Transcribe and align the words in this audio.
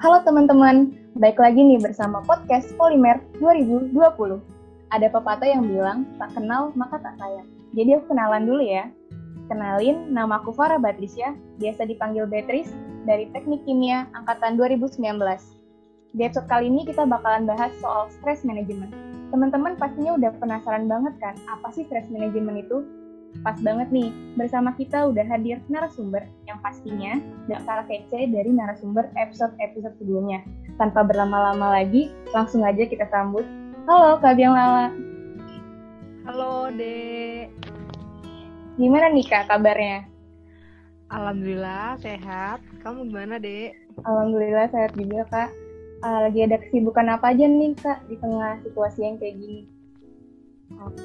Halo 0.00 0.24
teman-teman, 0.24 0.96
baik 1.20 1.36
lagi 1.36 1.60
nih 1.60 1.76
bersama 1.76 2.24
podcast 2.24 2.72
Polimer 2.80 3.20
2020. 3.36 3.92
Ada 4.96 5.12
pepatah 5.12 5.44
yang 5.44 5.68
bilang, 5.68 6.08
tak 6.16 6.32
kenal 6.32 6.72
maka 6.72 7.04
tak 7.04 7.20
sayang. 7.20 7.44
Jadi 7.76 8.00
aku 8.00 8.08
kenalan 8.08 8.48
dulu 8.48 8.64
ya. 8.64 8.88
Kenalin, 9.52 10.08
nama 10.08 10.40
aku 10.40 10.56
Farah 10.56 10.80
Batrisya, 10.80 11.36
biasa 11.60 11.84
dipanggil 11.84 12.24
Beatrice, 12.24 12.72
dari 13.04 13.28
Teknik 13.36 13.60
Kimia 13.68 14.08
Angkatan 14.16 14.56
2019. 14.56 15.04
Di 16.16 16.22
episode 16.24 16.48
kali 16.48 16.72
ini 16.72 16.88
kita 16.88 17.04
bakalan 17.04 17.44
bahas 17.44 17.68
soal 17.84 18.08
stress 18.08 18.40
management. 18.40 18.96
Teman-teman 19.28 19.76
pastinya 19.76 20.16
udah 20.16 20.32
penasaran 20.40 20.88
banget 20.88 21.12
kan, 21.20 21.36
apa 21.44 21.76
sih 21.76 21.84
stress 21.84 22.08
management 22.08 22.64
itu? 22.64 22.88
Pas 23.40 23.56
banget 23.62 23.88
nih, 23.94 24.10
bersama 24.34 24.74
kita 24.74 25.06
udah 25.06 25.22
hadir 25.24 25.62
narasumber 25.70 26.26
yang 26.50 26.58
pastinya 26.60 27.22
gak 27.46 27.62
kalah 27.62 27.86
kece 27.86 28.28
dari 28.28 28.50
narasumber 28.50 29.06
episode-episode 29.14 29.94
sebelumnya. 30.02 30.42
Tanpa 30.76 31.06
berlama-lama 31.06 31.78
lagi, 31.78 32.10
langsung 32.34 32.66
aja 32.66 32.82
kita 32.84 33.06
sambut. 33.08 33.46
Halo 33.86 34.18
Kak 34.18 34.34
Biang 34.34 34.52
Lala. 34.52 34.92
Halo 36.28 36.68
Dek. 36.74 37.48
Gimana 38.76 39.08
nih 39.14 39.24
Kak 39.24 39.48
kabarnya? 39.48 40.04
Alhamdulillah 41.10 41.96
sehat. 42.02 42.60
Kamu 42.82 43.08
gimana 43.08 43.40
Dek? 43.40 43.72
Alhamdulillah 44.04 44.68
sehat 44.68 44.92
juga 44.98 45.24
Kak. 45.30 45.50
Uh, 46.00 46.28
lagi 46.28 46.44
ada 46.44 46.56
kesibukan 46.60 47.08
apa 47.12 47.32
aja 47.32 47.44
nih 47.44 47.72
Kak 47.78 48.04
di 48.08 48.20
tengah 48.20 48.60
situasi 48.64 49.00
yang 49.04 49.16
kayak 49.16 49.36
gini? 49.36 49.64
Oke, 50.80 51.02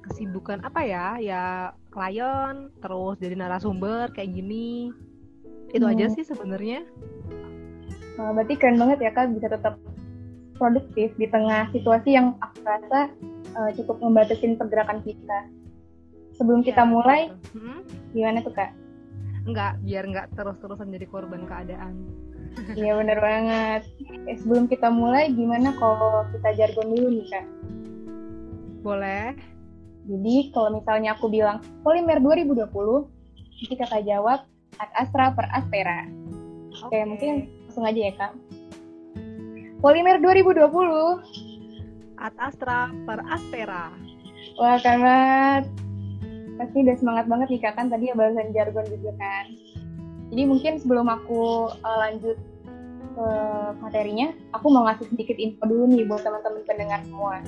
kesibukan 0.00 0.62
apa 0.62 0.80
ya? 0.82 1.06
Ya 1.18 1.42
klien, 1.90 2.70
terus 2.78 3.18
jadi 3.18 3.34
narasumber 3.34 4.10
kayak 4.10 4.32
gini. 4.32 4.90
Itu 5.70 5.84
Hmm. 5.84 5.92
aja 5.92 6.06
sih 6.10 6.22
sebenarnya. 6.22 6.86
Uh, 8.16 8.32
berarti 8.32 8.56
keren 8.56 8.80
banget 8.80 8.98
ya 9.02 9.10
Kak 9.12 9.34
bisa 9.36 9.50
tetap 9.50 9.76
produktif 10.56 11.12
di 11.20 11.28
tengah 11.28 11.68
situasi 11.68 12.16
yang 12.16 12.32
aku 12.40 12.64
rasa 12.64 13.12
uh, 13.52 13.70
cukup 13.76 14.00
membatasin 14.00 14.56
pergerakan 14.56 15.04
kita. 15.04 15.50
Sebelum 16.32 16.64
kita 16.64 16.84
Ya, 16.84 16.88
mulai, 16.88 17.20
betul. 17.28 17.60
Hmm? 17.60 17.80
gimana 18.12 18.38
tuh 18.40 18.52
Kak? 18.52 18.72
Enggak, 19.44 19.78
biar 19.84 20.04
enggak 20.04 20.26
terus-terusan 20.32 20.90
jadi 20.90 21.06
korban 21.06 21.44
keadaan. 21.44 21.94
Iya 22.72 22.96
bener 22.96 23.20
banget. 23.20 23.82
Eh, 24.24 24.36
sebelum 24.40 24.64
kita 24.64 24.88
mulai, 24.88 25.28
gimana 25.28 25.76
kalau 25.76 26.24
kita 26.32 26.56
jargon 26.56 26.88
dulu 26.88 27.08
nih 27.12 27.26
Kak? 27.28 27.46
Boleh? 28.80 29.36
Jadi 30.06 30.54
kalau 30.54 30.78
misalnya 30.78 31.18
aku 31.18 31.26
bilang 31.26 31.58
Polimer 31.82 32.22
2020, 32.22 32.62
nanti 32.70 33.74
kakak 33.74 34.06
jawab 34.06 34.46
Ad 34.78 34.90
Astra 34.94 35.34
per 35.34 35.50
Aspera. 35.50 36.06
Oke, 36.86 36.98
mungkin 37.02 37.50
langsung 37.66 37.84
aja 37.84 38.00
ya 38.00 38.12
kak. 38.14 38.32
Polimer 39.82 40.22
2020. 40.22 40.62
Ad 42.16 42.34
Astra 42.38 42.88
per 43.04 43.20
Aspera. 43.28 43.90
Wah 44.56 44.78
keren 44.80 45.02
banget. 45.02 45.64
Pasti 46.56 46.76
udah 46.80 46.96
semangat 46.96 47.26
banget 47.28 47.48
nih 47.52 47.60
kak 47.60 47.74
kan 47.76 47.92
tadi 47.92 48.08
ya 48.08 48.14
bahasan 48.16 48.54
jargon 48.54 48.86
juga 48.88 49.12
kan. 49.20 49.46
Jadi 50.32 50.42
mungkin 50.46 50.72
sebelum 50.80 51.06
aku 51.06 51.70
uh, 51.70 51.98
lanjut 52.02 52.38
ke 53.16 53.28
materinya, 53.80 54.28
aku 54.52 54.66
mau 54.68 54.84
ngasih 54.84 55.08
sedikit 55.08 55.40
info 55.40 55.64
dulu 55.64 55.88
nih 55.88 56.04
buat 56.04 56.20
teman-teman 56.20 56.62
pendengar 56.68 57.00
semua. 57.06 57.40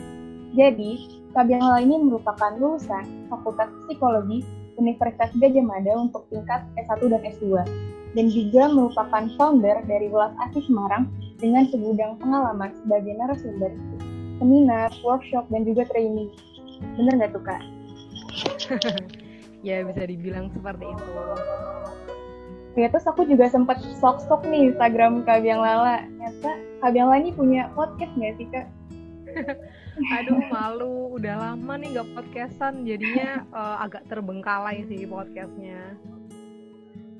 Jadi, 0.56 1.20
Kabianla 1.38 1.78
ini 1.86 2.02
merupakan 2.02 2.50
lulusan 2.58 3.30
Fakultas 3.30 3.70
Psikologi 3.86 4.42
Universitas 4.74 5.30
Gajah 5.38 5.62
Mada 5.62 5.94
untuk 5.94 6.26
tingkat 6.34 6.66
S1 6.74 6.98
dan 7.06 7.22
S2 7.22 7.62
dan 8.18 8.26
juga 8.26 8.66
merupakan 8.66 9.22
founder 9.38 9.78
dari 9.86 10.10
Welas 10.10 10.34
Asih 10.42 10.66
Semarang 10.66 11.06
dengan 11.38 11.70
segudang 11.70 12.18
pengalaman 12.18 12.74
sebagai 12.82 13.14
narasumber, 13.14 13.70
seminar, 14.42 14.90
workshop, 15.06 15.46
dan 15.54 15.62
juga 15.62 15.86
training. 15.94 16.26
Bener 16.98 17.22
nggak 17.22 17.30
tuh 17.30 17.42
kak? 17.46 17.62
Ya 19.66 19.82
bisa 19.82 20.06
dibilang 20.06 20.54
seperti 20.54 20.86
itu. 20.86 21.10
Ya 22.78 22.86
terus 22.90 23.06
aku 23.10 23.26
juga 23.26 23.50
sempat 23.50 23.82
stok-stok 23.98 24.46
nih 24.46 24.70
Instagram 24.74 25.26
Kak 25.26 25.42
Biang 25.42 25.58
Lala. 25.58 26.02
Ternyata 26.02 26.50
Kak 26.78 26.90
Biang 26.94 27.10
Lala 27.10 27.18
ini 27.22 27.30
punya 27.34 27.66
podcast 27.74 28.10
nggak 28.14 28.34
sih 28.38 28.46
kak? 28.54 28.66
Aduh 29.98 30.38
malu, 30.48 31.18
udah 31.18 31.34
lama 31.36 31.72
nih 31.74 31.98
gak 31.98 32.08
podcastan, 32.14 32.86
jadinya 32.86 33.42
eh, 33.44 33.76
agak 33.82 34.06
terbengkalai 34.06 34.86
sih 34.86 35.02
podcastnya. 35.04 35.98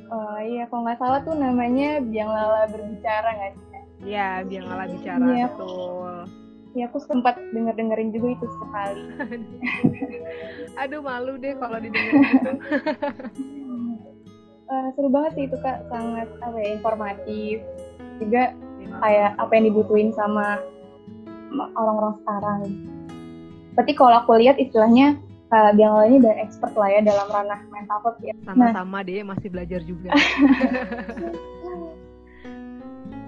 Oh 0.09 0.41
iya, 0.41 0.65
kalau 0.73 0.89
nggak 0.89 0.97
salah 0.97 1.21
tuh 1.21 1.37
namanya 1.37 2.01
Biang 2.01 2.33
Lala 2.33 2.65
berbicara 2.73 3.29
nggak 3.29 3.53
sih? 3.53 3.67
Kak? 3.69 3.85
Ya, 4.09 4.29
biar 4.41 4.63
ngalah 4.65 4.89
bicara 4.89 5.21
Iya. 5.27 5.47
betul. 5.53 6.15
Ya 6.73 6.85
aku 6.89 6.99
sempat 7.05 7.35
denger-dengerin 7.53 8.15
juga 8.17 8.29
itu 8.33 8.47
sekali. 8.57 9.05
Aduh 10.81 11.03
malu 11.05 11.37
deh 11.37 11.53
kalau 11.59 11.77
didengar 11.77 12.25
gitu. 12.33 12.51
Eh, 14.69 14.87
seru 14.97 15.09
banget 15.09 15.33
sih 15.35 15.45
itu 15.49 15.57
kak, 15.61 15.81
sangat 15.89 16.29
apa 16.41 16.57
ya 16.57 16.69
informatif. 16.77 17.57
Juga 18.21 18.53
kayak 19.05 19.31
apa 19.37 19.53
yang 19.57 19.65
dibutuhin 19.73 20.11
sama 20.17 20.61
orang-orang 21.53 22.15
sekarang. 22.25 22.61
Berarti 23.77 23.93
kalau 23.95 24.15
aku 24.23 24.37
lihat 24.39 24.57
istilahnya 24.59 25.17
Kak 25.49 25.81
Lala 25.81 26.05
ini 26.05 26.21
udah 26.21 26.35
expert 26.45 26.77
lah 26.77 26.93
ya 26.93 27.01
dalam 27.01 27.25
ranah 27.33 27.61
mental 27.73 27.99
health 28.05 28.21
ya. 28.21 28.37
Sama-sama 28.45 29.01
deh 29.01 29.25
masih 29.25 29.49
belajar 29.49 29.81
juga. 29.81 30.13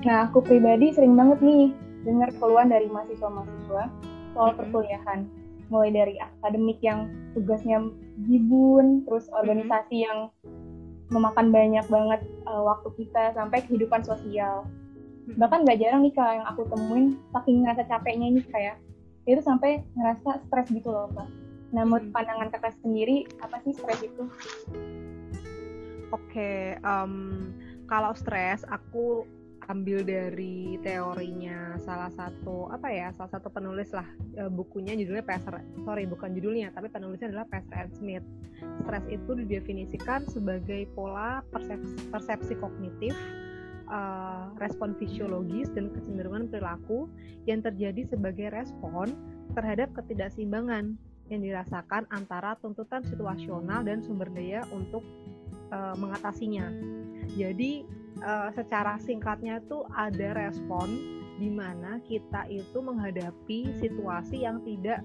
Nah, 0.00 0.24
aku 0.28 0.40
pribadi 0.40 0.96
sering 0.96 1.12
banget 1.12 1.44
nih 1.44 1.76
dengar 2.08 2.32
keluhan 2.40 2.72
dari 2.72 2.88
mahasiswa-mahasiswa 2.88 3.84
soal 4.32 4.50
perkuliahan. 4.56 5.28
Mulai 5.68 5.90
dari 5.92 6.14
akademik 6.16 6.80
yang 6.80 7.12
tugasnya 7.36 7.84
gibun, 8.24 9.04
terus 9.04 9.28
organisasi 9.30 10.08
yang 10.08 10.32
memakan 11.12 11.52
banyak 11.52 11.84
banget 11.92 12.20
uh, 12.48 12.64
waktu 12.64 12.88
kita, 12.96 13.36
sampai 13.36 13.60
kehidupan 13.68 14.00
sosial. 14.00 14.64
Bahkan 15.36 15.66
gak 15.66 15.78
jarang 15.78 16.02
nih 16.02 16.14
Kak 16.14 16.30
yang 16.40 16.46
aku 16.48 16.62
temuin, 16.66 17.06
saking 17.34 17.62
ngerasa 17.62 17.82
capeknya 17.86 18.26
ini 18.30 18.40
kayak, 18.48 18.76
dia 19.28 19.34
tuh 19.38 19.46
sampai 19.46 19.84
ngerasa 19.94 20.30
stres 20.48 20.68
gitu 20.72 20.88
loh 20.90 21.10
Kak. 21.12 21.28
Nah, 21.70 21.86
menurut 21.86 22.10
Mhm. 22.10 22.14
pandangan 22.14 22.48
kakak 22.50 22.74
sendiri, 22.82 23.30
apa 23.38 23.62
sih 23.62 23.72
stres 23.76 24.00
itu? 24.02 24.24
Oke, 26.10 26.74
em, 26.82 27.14
kalau 27.86 28.10
stres 28.18 28.66
aku 28.66 29.22
ambil 29.70 30.02
dari 30.02 30.82
teorinya 30.82 31.78
salah 31.78 32.10
satu 32.10 32.66
apa 32.74 32.90
ya 32.90 33.14
salah 33.14 33.30
satu 33.30 33.54
penulis 33.54 33.94
lah 33.94 34.08
e, 34.34 34.50
bukunya 34.50 34.98
judulnya 34.98 35.22
Pesser 35.22 35.62
sorry 35.86 36.10
bukan 36.10 36.34
judulnya 36.34 36.74
tapi 36.74 36.90
penulisnya 36.90 37.30
adalah 37.30 37.46
Pesser 37.46 37.78
and 37.78 37.94
Smith. 37.94 38.26
Stres 38.82 39.06
itu 39.06 39.30
didefinisikan 39.30 40.26
sebagai 40.26 40.90
pola 40.98 41.46
persepsi, 41.54 41.94
persepsi 42.10 42.52
kognitif, 42.58 43.14
eh, 43.90 44.44
respon 44.62 44.94
fisiologis 44.96 45.68
dan 45.74 45.90
kecenderungan 45.90 46.46
perilaku 46.46 47.10
yang 47.44 47.60
terjadi 47.60 48.06
sebagai 48.06 48.54
respon 48.54 49.10
terhadap 49.58 49.90
ketidakseimbangan 49.98 50.94
yang 51.30 51.40
dirasakan 51.42 52.06
antara 52.10 52.58
tuntutan 52.58 53.02
situasional 53.06 53.82
dan 53.82 54.02
sumber 54.02 54.30
daya 54.30 54.62
untuk 54.70 55.02
eh, 55.70 55.94
mengatasinya. 55.98 56.70
Jadi 57.34 57.82
eh, 58.22 58.48
secara 58.54 58.98
singkatnya 59.02 59.62
itu 59.62 59.86
ada 59.94 60.34
respon 60.34 61.18
di 61.40 61.48
mana 61.48 62.02
kita 62.04 62.44
itu 62.52 62.78
menghadapi 62.84 63.72
situasi 63.80 64.44
yang 64.44 64.60
tidak 64.66 65.00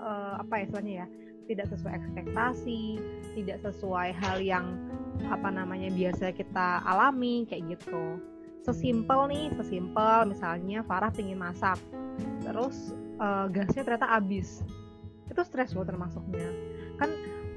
eh, 0.00 0.34
apa 0.40 0.52
ya 0.60 0.62
istilahnya 0.66 0.94
ya 1.04 1.08
tidak 1.46 1.66
sesuai 1.70 1.94
ekspektasi, 1.94 2.82
tidak 3.38 3.58
sesuai 3.62 4.10
hal 4.14 4.42
yang 4.42 4.66
apa 5.30 5.48
namanya 5.48 5.88
biasa 5.94 6.34
kita 6.34 6.82
alami 6.84 7.46
kayak 7.46 7.78
gitu. 7.78 8.20
Sesimpel 8.66 9.30
nih, 9.30 9.46
sesimpel 9.54 10.26
misalnya 10.26 10.82
Farah 10.82 11.14
pingin 11.14 11.38
masak, 11.38 11.78
terus 12.42 12.92
eh, 13.22 13.46
gasnya 13.54 13.86
ternyata 13.86 14.10
habis, 14.10 14.66
itu 15.30 15.42
stres 15.46 15.70
loh 15.72 15.86
termasuknya. 15.86 16.50
Kan 16.98 17.14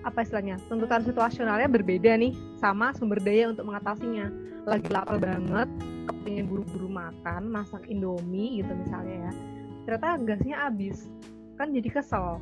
apa 0.07 0.23
istilahnya 0.23 0.55
tuntutan 0.71 1.03
situasionalnya 1.03 1.67
berbeda 1.67 2.15
nih 2.15 2.31
sama 2.55 2.95
sumber 2.95 3.19
daya 3.19 3.51
untuk 3.51 3.67
mengatasinya 3.67 4.31
lagi 4.63 4.87
lapar 4.87 5.19
banget 5.19 5.67
kepingin 6.07 6.47
buru-buru 6.47 6.87
makan 6.87 7.51
masak 7.51 7.83
indomie 7.91 8.63
gitu 8.63 8.71
misalnya 8.79 9.27
ya 9.27 9.31
ternyata 9.83 10.09
gasnya 10.23 10.55
habis 10.55 11.11
kan 11.59 11.75
jadi 11.75 11.99
kesel 11.99 12.39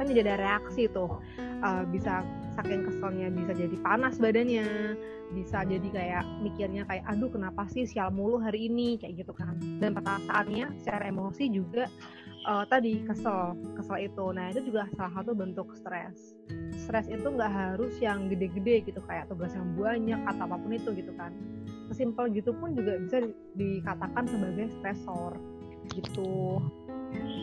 kan 0.00 0.08
jadi 0.08 0.24
ada 0.24 0.36
reaksi 0.40 0.88
tuh. 0.88 1.20
Eh, 1.36 1.84
bisa 1.92 2.24
saking 2.56 2.88
keselnya 2.88 3.28
bisa 3.28 3.52
jadi 3.52 3.76
panas 3.84 4.16
badannya 4.16 4.96
bisa 5.30 5.62
jadi 5.62 5.88
kayak 5.92 6.24
mikirnya 6.42 6.82
kayak 6.88 7.04
aduh 7.06 7.30
kenapa 7.30 7.68
sih 7.68 7.84
sial 7.84 8.08
mulu 8.08 8.40
hari 8.40 8.72
ini? 8.72 8.96
Kayak 8.96 9.28
gitu 9.28 9.36
kan. 9.36 9.60
Dan 9.76 9.92
perasaannya 9.92 10.72
secara 10.80 11.12
emosi 11.12 11.44
juga 11.52 11.84
eh, 12.48 12.64
tadi 12.72 13.04
kesel 13.04 13.60
kesel 13.76 14.08
itu. 14.08 14.24
Nah 14.32 14.48
itu 14.48 14.72
juga 14.72 14.88
salah 14.96 15.12
satu 15.20 15.36
bentuk 15.36 15.76
stres. 15.76 16.32
Stres 16.80 17.04
itu 17.12 17.28
nggak 17.28 17.52
harus 17.52 17.92
yang 18.00 18.32
gede-gede 18.32 18.88
gitu 18.88 19.04
kayak 19.04 19.28
tugas 19.28 19.52
yang 19.52 19.68
banyak 19.76 20.20
atau 20.24 20.48
apa 20.48 20.56
pun 20.56 20.72
itu 20.72 20.96
gitu 20.96 21.12
kan. 21.20 21.36
Sesimpel 21.92 22.32
gitu 22.32 22.56
pun 22.56 22.72
juga 22.72 22.96
bisa 23.04 23.28
dikatakan 23.52 24.24
sebagai 24.24 24.72
stresor 24.80 25.36
gitu. 25.94 26.62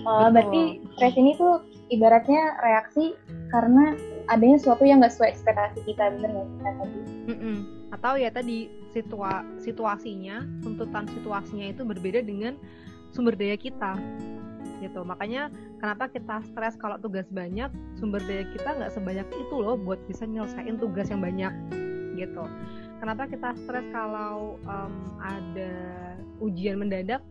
Oh, 0.07 0.27
berarti 0.31 0.79
stres 0.95 1.15
ini 1.19 1.35
tuh 1.35 1.59
ibaratnya 1.91 2.55
reaksi 2.63 3.15
karena 3.51 3.95
adanya 4.31 4.55
sesuatu 4.59 4.83
yang 4.87 5.03
nggak 5.03 5.11
sesuai 5.11 5.35
ekspektasi 5.35 5.79
kita, 5.83 6.15
bener 6.15 6.29
nggak 6.31 6.47
kita 6.47 6.71
tadi? 6.79 6.99
Mm 7.27 7.37
-mm. 7.37 7.57
Atau 7.91 8.13
ya 8.15 8.29
tadi 8.31 8.71
situa 8.95 9.43
situasinya, 9.59 10.43
tuntutan 10.63 11.07
situasinya 11.11 11.67
itu 11.71 11.83
berbeda 11.83 12.23
dengan 12.23 12.55
sumber 13.11 13.35
daya 13.35 13.55
kita 13.55 13.95
gitu 14.77 15.01
makanya 15.01 15.49
kenapa 15.81 16.05
kita 16.09 16.41
stres 16.53 16.77
kalau 16.77 17.01
tugas 17.01 17.25
banyak 17.33 17.69
sumber 17.97 18.21
daya 18.29 18.45
kita 18.53 18.77
nggak 18.77 18.93
sebanyak 18.93 19.27
itu 19.33 19.55
loh 19.57 19.73
buat 19.73 19.97
bisa 20.05 20.29
nyelesain 20.29 20.77
tugas 20.77 21.09
yang 21.09 21.21
banyak 21.21 21.53
gitu 22.17 22.45
kenapa 23.01 23.25
kita 23.25 23.57
stres 23.65 23.85
kalau 23.89 24.61
um, 24.69 24.93
ada 25.17 25.73
ujian 26.41 26.77
mendadak 26.77 27.21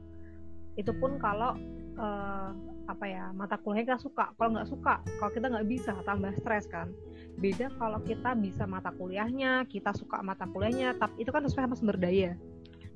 itu 0.77 0.93
pun 0.97 1.17
kalau 1.17 1.57
uh, 1.97 2.53
apa 2.87 3.05
ya 3.11 3.35
mata 3.35 3.59
kuliahnya 3.59 3.97
kita 3.97 4.01
suka. 4.01 4.31
Kalau 4.39 4.51
nggak 4.55 4.69
suka 4.71 5.03
kalau 5.19 5.31
kita 5.35 5.47
nggak 5.51 5.67
bisa 5.67 5.93
tambah 6.07 6.33
stres 6.39 6.71
kan. 6.71 6.95
Beda 7.37 7.69
kalau 7.77 7.99
kita 8.01 8.33
bisa 8.39 8.65
mata 8.65 8.95
kuliahnya 8.95 9.67
kita 9.67 9.91
suka 9.93 10.23
mata 10.23 10.47
kuliahnya 10.47 10.95
tapi 10.97 11.27
itu 11.27 11.31
kan 11.35 11.43
sesuai 11.43 11.67
sama 11.67 11.77
sumber 11.77 11.99
daya. 11.99 12.39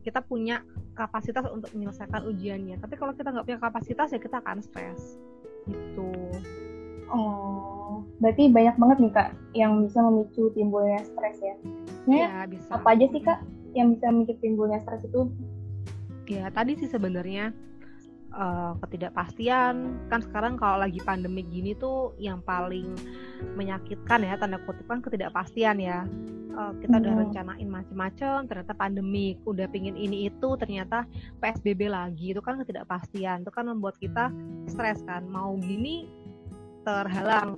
Kita 0.01 0.25
punya 0.25 0.65
kapasitas 0.97 1.45
untuk 1.51 1.69
menyelesaikan 1.77 2.25
ujiannya. 2.25 2.81
Tapi 2.81 2.95
kalau 2.97 3.13
kita 3.13 3.35
nggak 3.35 3.47
punya 3.51 3.61
kapasitas 3.61 4.15
ya 4.15 4.21
kita 4.23 4.41
akan 4.41 4.63
stres. 4.63 5.19
Gitu. 5.67 6.11
Oh 7.11 8.07
berarti 8.23 8.53
banyak 8.53 8.77
banget 8.79 8.97
nih 9.03 9.13
kak 9.13 9.29
yang 9.57 9.73
bisa 9.83 9.99
memicu 10.05 10.55
timbulnya 10.55 11.03
stres 11.03 11.37
ya. 11.43 11.55
Ya 12.07 12.47
bisa. 12.47 12.69
apa 12.71 12.95
aja 12.95 13.07
sih 13.11 13.21
kak 13.21 13.43
yang 13.75 13.93
bisa 13.99 14.07
memicu 14.09 14.35
timbulnya 14.39 14.79
stres 14.81 15.03
itu? 15.03 15.27
Ya 16.31 16.47
tadi 16.55 16.79
sih 16.79 16.87
sebenarnya 16.87 17.51
uh, 18.35 18.73
ketidakpastian. 18.85 19.99
Kan 20.11 20.21
sekarang 20.23 20.55
kalau 20.59 20.83
lagi 20.83 20.99
pandemi 21.03 21.43
gini 21.47 21.75
tuh 21.77 22.15
yang 22.19 22.43
paling 22.43 22.95
menyakitkan 23.57 24.23
ya 24.23 24.37
tanda 24.39 24.59
kutip 24.65 24.87
kan 24.87 25.03
ketidakpastian 25.03 25.79
ya. 25.81 26.07
Uh, 26.51 26.75
kita 26.83 26.99
hmm. 26.99 27.03
udah 27.07 27.15
rencanain 27.25 27.69
macam-macam 27.71 28.37
ternyata 28.51 28.75
pandemi 28.75 29.39
udah 29.47 29.71
pingin 29.71 29.95
ini 29.95 30.27
itu 30.27 30.59
ternyata 30.59 31.07
psbb 31.39 31.87
lagi 31.87 32.35
itu 32.35 32.43
kan 32.43 32.59
ketidakpastian. 32.59 33.47
Itu 33.47 33.53
kan 33.55 33.71
membuat 33.71 33.99
kita 34.03 34.35
stres 34.67 35.03
kan. 35.07 35.27
Mau 35.31 35.55
gini 35.63 36.11
terhalang 36.83 37.55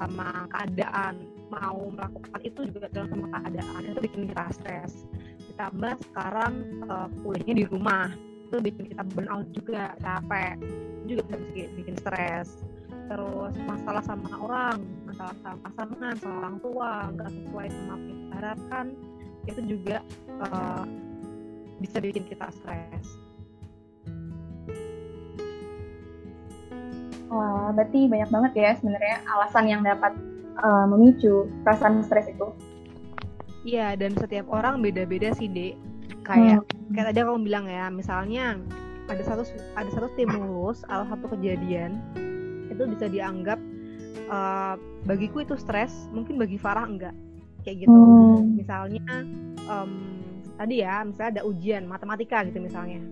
sama 0.00 0.48
keadaan 0.50 1.28
mau 1.52 1.92
melakukan 1.92 2.40
itu 2.40 2.64
juga 2.72 2.88
dalam 2.88 3.12
sama 3.12 3.28
keadaan 3.36 3.80
itu 3.84 4.00
bikin 4.00 4.22
kita 4.32 4.44
stres. 4.56 5.04
Ditambah 5.52 6.00
sekarang 6.08 6.52
uh, 6.88 7.12
kuliahnya 7.20 7.54
di 7.60 7.64
rumah 7.68 8.08
itu 8.52 8.60
bikin 8.60 8.84
kita 8.92 9.02
burn 9.16 9.32
out 9.32 9.48
juga 9.56 9.96
capek 10.04 10.60
juga 11.08 11.24
bisa 11.24 11.36
bikin, 11.40 11.68
bikin 11.72 11.94
stres 11.96 12.60
terus 13.08 13.56
masalah 13.64 14.04
sama 14.04 14.28
orang 14.44 14.76
masalah 15.08 15.32
sama 15.40 15.56
pasangan 15.64 16.14
sama 16.20 16.34
orang 16.44 16.56
tua 16.60 16.90
nggak 17.16 17.30
sesuai 17.32 17.66
sama 17.72 17.92
apa 17.96 18.04
yang 18.04 18.20
kita 18.20 18.34
harapkan 18.36 18.86
itu 19.48 19.60
juga 19.64 19.96
uh, 20.44 20.84
bisa 21.80 21.96
bikin 22.04 22.28
kita 22.28 22.52
stres 22.52 23.08
Wah, 27.32 27.72
berarti 27.72 28.12
banyak 28.12 28.28
banget 28.28 28.52
ya 28.60 28.70
sebenarnya 28.76 29.24
alasan 29.24 29.64
yang 29.64 29.80
dapat 29.80 30.12
uh, 30.60 30.84
memicu 30.84 31.48
perasaan 31.64 32.04
stres 32.04 32.28
itu. 32.28 32.52
Iya, 33.64 33.96
dan 33.96 34.12
setiap 34.20 34.52
orang 34.52 34.84
beda-beda 34.84 35.32
sih, 35.32 35.48
Dek. 35.48 35.80
Kayak 36.28 36.60
hmm. 36.60 36.81
Kayak 36.92 37.12
tadi 37.12 37.18
kamu 37.24 37.40
bilang 37.44 37.64
ya, 37.68 37.88
misalnya 37.88 38.60
ada 39.10 39.22
satu 39.24 39.42
ada 39.74 39.90
satu 39.90 40.06
stimulus 40.14 40.86
atau 40.86 41.04
satu 41.10 41.26
kejadian 41.36 41.98
itu 42.70 42.82
bisa 42.88 43.10
dianggap 43.10 43.58
uh, 44.30 44.78
bagiku 45.04 45.44
itu 45.44 45.58
stres 45.58 45.92
mungkin 46.14 46.38
bagi 46.40 46.56
Farah 46.56 46.86
enggak 46.86 47.14
kayak 47.62 47.86
gitu. 47.86 47.94
Hmm. 47.94 48.58
misalnya 48.58 49.06
um, 49.68 49.92
tadi 50.56 50.82
ya 50.82 51.02
misalnya 51.04 51.40
ada 51.40 51.42
ujian 51.46 51.84
matematika 51.86 52.42
gitu 52.46 52.58
misalnya 52.62 53.02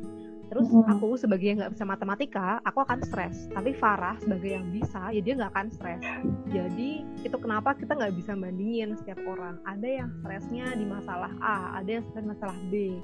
terus 0.50 0.66
aku 0.90 1.14
sebagai 1.14 1.46
yang 1.46 1.58
nggak 1.62 1.72
bisa 1.78 1.86
matematika 1.86 2.58
aku 2.66 2.82
akan 2.82 2.98
stres. 3.06 3.46
Tapi 3.54 3.70
Farah 3.78 4.18
sebagai 4.18 4.58
yang 4.58 4.66
bisa 4.74 5.14
ya 5.14 5.22
dia 5.22 5.38
nggak 5.38 5.52
akan 5.54 5.68
stres. 5.70 6.02
Jadi 6.50 7.06
itu 7.22 7.36
kenapa 7.38 7.78
kita 7.78 7.94
nggak 7.94 8.18
bisa 8.18 8.34
bandingin 8.34 8.98
setiap 8.98 9.22
orang. 9.30 9.62
Ada 9.62 9.88
yang 10.02 10.10
stresnya 10.20 10.66
di 10.74 10.84
masalah 10.84 11.30
A 11.38 11.78
ada 11.78 11.90
yang 12.02 12.04
stres 12.10 12.26
masalah 12.26 12.58
B. 12.68 12.98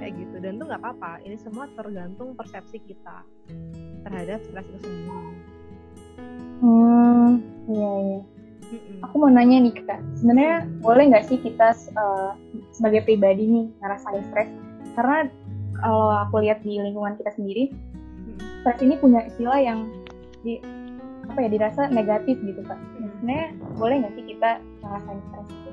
Kayak 0.00 0.12
gitu. 0.16 0.36
Dan 0.40 0.56
itu 0.56 0.64
nggak 0.64 0.80
apa-apa. 0.80 1.20
Ini 1.28 1.36
semua 1.36 1.68
tergantung 1.76 2.32
persepsi 2.32 2.80
kita 2.80 3.20
terhadap 4.08 4.40
stres 4.48 4.66
itu 4.72 4.78
sendiri 4.80 5.36
Hmm, 6.58 7.38
iya 7.70 7.92
iya. 8.02 8.20
Aku 9.06 9.14
mau 9.22 9.30
nanya 9.30 9.62
nih 9.62 9.72
kak, 9.78 10.02
sebenarnya 10.18 10.66
boleh 10.82 11.08
nggak 11.08 11.24
sih 11.30 11.38
kita 11.38 11.72
uh, 11.94 12.34
sebagai 12.74 13.06
pribadi 13.06 13.46
nih 13.46 13.66
ngerasain 13.78 14.26
stres? 14.28 14.50
Karena 14.98 15.30
kalau 15.78 16.10
aku 16.10 16.42
lihat 16.42 16.62
di 16.66 16.78
lingkungan 16.78 17.14
kita 17.18 17.30
sendiri, 17.34 17.70
stres 18.62 18.80
ini 18.82 18.98
punya 18.98 19.24
istilah 19.26 19.58
yang 19.58 19.90
di 20.42 20.58
apa 21.28 21.38
ya 21.44 21.48
dirasa 21.50 21.86
negatif 21.92 22.38
gitu 22.42 22.60
kak. 22.66 22.78
Sebenarnya 22.98 23.48
boleh 23.76 23.94
nggak 24.02 24.12
sih 24.14 24.24
kita 24.26 24.50
ngerasain 24.82 25.20
stres 25.30 25.48
itu? 25.50 25.70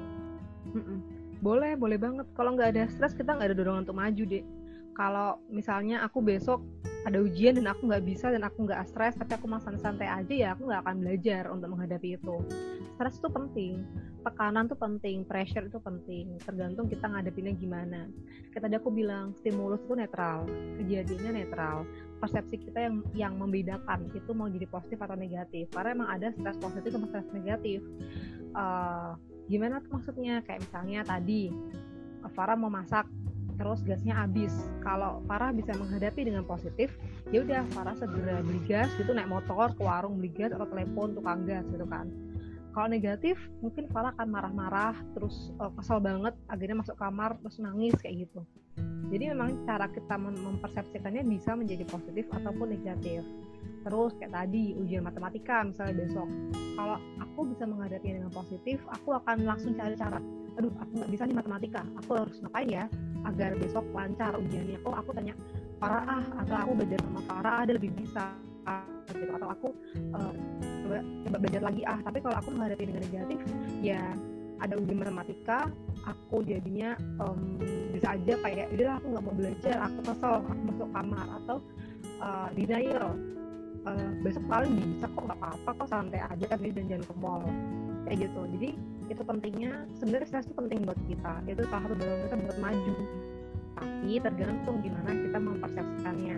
Boleh, 1.46 1.78
boleh 1.78 1.98
banget. 2.02 2.26
Kalau 2.34 2.58
nggak 2.58 2.70
ada 2.74 2.84
stres 2.90 3.14
kita 3.14 3.38
nggak 3.38 3.54
ada 3.54 3.58
dorongan 3.58 3.86
untuk 3.86 3.98
maju 3.98 4.24
deh. 4.26 4.44
Kalau 4.96 5.38
misalnya 5.52 6.02
aku 6.02 6.24
besok 6.24 6.64
ada 7.06 7.22
ujian 7.22 7.54
dan 7.54 7.70
aku 7.70 7.86
nggak 7.86 8.02
bisa 8.02 8.34
dan 8.34 8.42
aku 8.42 8.66
nggak 8.66 8.82
stres 8.90 9.14
tapi 9.14 9.38
aku 9.38 9.46
mau 9.46 9.62
santai-santai 9.62 10.10
aja 10.10 10.34
ya 10.34 10.50
aku 10.58 10.66
nggak 10.66 10.82
akan 10.82 10.96
belajar 11.06 11.44
untuk 11.54 11.70
menghadapi 11.70 12.18
itu. 12.18 12.36
Stres 12.98 13.22
itu 13.22 13.30
penting 13.30 13.86
tekanan 14.26 14.66
tuh 14.66 14.74
penting 14.82 15.22
pressure 15.22 15.70
itu 15.70 15.78
penting 15.78 16.34
tergantung 16.42 16.90
kita 16.90 17.06
ngadepinnya 17.06 17.54
gimana. 17.54 18.10
Kita 18.50 18.66
aku 18.66 18.90
bilang 18.90 19.38
stimulus 19.38 19.86
itu 19.86 19.94
netral 19.94 20.50
kejadiannya 20.82 21.46
netral 21.46 21.86
persepsi 22.18 22.58
kita 22.58 22.90
yang 22.90 22.96
yang 23.14 23.34
membedakan 23.38 24.10
itu 24.18 24.34
mau 24.34 24.50
jadi 24.50 24.66
positif 24.66 24.98
atau 24.98 25.14
negatif. 25.14 25.70
Karena 25.70 25.94
emang 25.94 26.10
ada 26.10 26.34
stres 26.34 26.58
positif 26.58 26.90
sama 26.90 27.06
stres 27.14 27.30
negatif. 27.38 27.86
Uh, 28.58 29.14
gimana 29.46 29.78
tuh 29.86 30.02
maksudnya? 30.02 30.42
Kayak 30.42 30.66
misalnya 30.66 31.06
tadi 31.06 31.54
Farah 32.34 32.58
mau 32.58 32.74
masak 32.74 33.06
terus 33.56 33.80
gasnya 33.84 34.16
habis. 34.16 34.52
Kalau 34.84 35.24
Farah 35.26 35.52
bisa 35.52 35.74
menghadapi 35.76 36.28
dengan 36.28 36.44
positif, 36.44 36.94
ya 37.34 37.42
udah 37.44 37.64
Farah 37.72 37.96
segera 37.96 38.44
beli 38.44 38.62
gas 38.68 38.92
gitu 39.00 39.12
naik 39.12 39.32
motor 39.32 39.74
ke 39.76 39.82
warung 39.82 40.20
beli 40.20 40.32
gas 40.32 40.52
atau 40.52 40.68
telepon 40.70 41.16
tukang 41.16 41.44
gas 41.48 41.66
gitu 41.72 41.88
kan. 41.88 42.08
Kalau 42.76 42.92
negatif, 42.92 43.40
mungkin 43.64 43.88
Farah 43.88 44.12
akan 44.20 44.28
marah-marah, 44.28 44.96
terus 45.16 45.56
uh, 45.64 45.72
kesel 45.80 46.04
banget, 46.04 46.36
akhirnya 46.52 46.84
masuk 46.84 47.00
kamar 47.00 47.40
terus 47.40 47.56
nangis 47.64 47.96
kayak 48.04 48.28
gitu. 48.28 48.44
Jadi 49.08 49.32
memang 49.32 49.64
cara 49.64 49.88
kita 49.88 50.20
mem 50.20 50.36
mempersepsikannya 50.36 51.24
bisa 51.24 51.56
menjadi 51.56 51.88
positif 51.88 52.28
ataupun 52.36 52.76
negatif. 52.76 53.24
Terus 53.86 54.12
kayak 54.18 54.34
tadi 54.34 54.74
ujian 54.82 55.06
matematika 55.06 55.62
misalnya 55.62 56.06
besok, 56.06 56.26
kalau 56.74 56.98
aku 57.22 57.40
bisa 57.54 57.64
menghadapi 57.70 58.18
dengan 58.18 58.34
positif, 58.34 58.82
aku 58.90 59.14
akan 59.14 59.46
langsung 59.46 59.78
cari 59.78 59.94
cara. 59.94 60.18
Aduh, 60.58 60.74
aku 60.80 60.92
nggak 61.04 61.12
bisa 61.12 61.24
nih 61.30 61.38
matematika, 61.38 61.82
aku 62.02 62.10
harus 62.18 62.38
ngapain 62.42 62.70
ya? 62.72 62.86
agar 63.26 63.58
besok 63.58 63.86
lancar 63.92 64.38
ujiannya. 64.38 64.78
Oh 64.86 64.94
aku 64.94 65.10
tanya 65.18 65.34
Farah 65.76 66.06
ah 66.08 66.24
atau 66.46 66.56
aku 66.56 66.72
belajar 66.80 67.00
sama 67.04 67.22
Farah 67.28 67.56
ada 67.66 67.72
lebih 67.76 67.92
bisa. 67.98 68.32
Gitu. 69.12 69.30
Atau 69.30 69.50
aku 69.50 69.68
uh, 70.14 70.34
coba 70.86 70.98
coba 71.02 71.38
belajar 71.42 71.62
lagi. 71.66 71.82
Ah 71.86 72.00
tapi 72.02 72.18
kalau 72.22 72.36
aku 72.38 72.50
menghadapi 72.54 72.84
dengan 72.88 73.02
negatif 73.06 73.40
ya 73.82 74.02
ada 74.64 74.80
ujian 74.80 74.98
matematika 75.04 75.68
aku 76.08 76.48
jadinya 76.48 76.96
um, 77.20 77.60
bisa 77.92 78.16
aja 78.16 78.34
kayak 78.40 78.72
udah 78.72 78.98
aku 79.04 79.06
nggak 79.12 79.24
mau 79.28 79.36
belajar 79.36 79.76
aku 79.84 80.00
kesel 80.06 80.34
aku 80.42 80.62
masuk 80.72 80.90
kamar. 80.94 81.28
Atau 81.44 81.58
uh, 82.22 82.48
denial 82.56 83.06
uh, 83.86 84.10
besok 84.26 84.44
paling 84.50 84.74
bisa 84.76 85.06
kok 85.08 85.24
nggak 85.24 85.40
apa-apa 85.40 85.70
kok 85.78 85.90
santai 85.90 86.22
aja 86.22 86.46
kan 86.50 86.60
dan 86.62 86.86
jangan 86.90 87.06
ke 87.06 87.16
mall. 87.22 87.44
Kayak 88.06 88.18
gitu. 88.30 88.42
Jadi 88.58 88.70
itu 89.06 89.22
pentingnya 89.22 89.72
sebenarnya 90.02 90.28
stres 90.30 90.46
itu 90.50 90.56
penting 90.58 90.80
buat 90.86 91.00
kita. 91.06 91.34
Itu 91.50 91.62
salah 91.70 91.84
satu 91.86 91.96
dorong 91.98 92.22
kita 92.26 92.36
buat 92.42 92.58
maju. 92.62 92.94
Tapi 93.76 94.12
tergantung 94.22 94.78
gimana 94.82 95.10
kita 95.10 95.38
mempersepsikannya. 95.38 96.38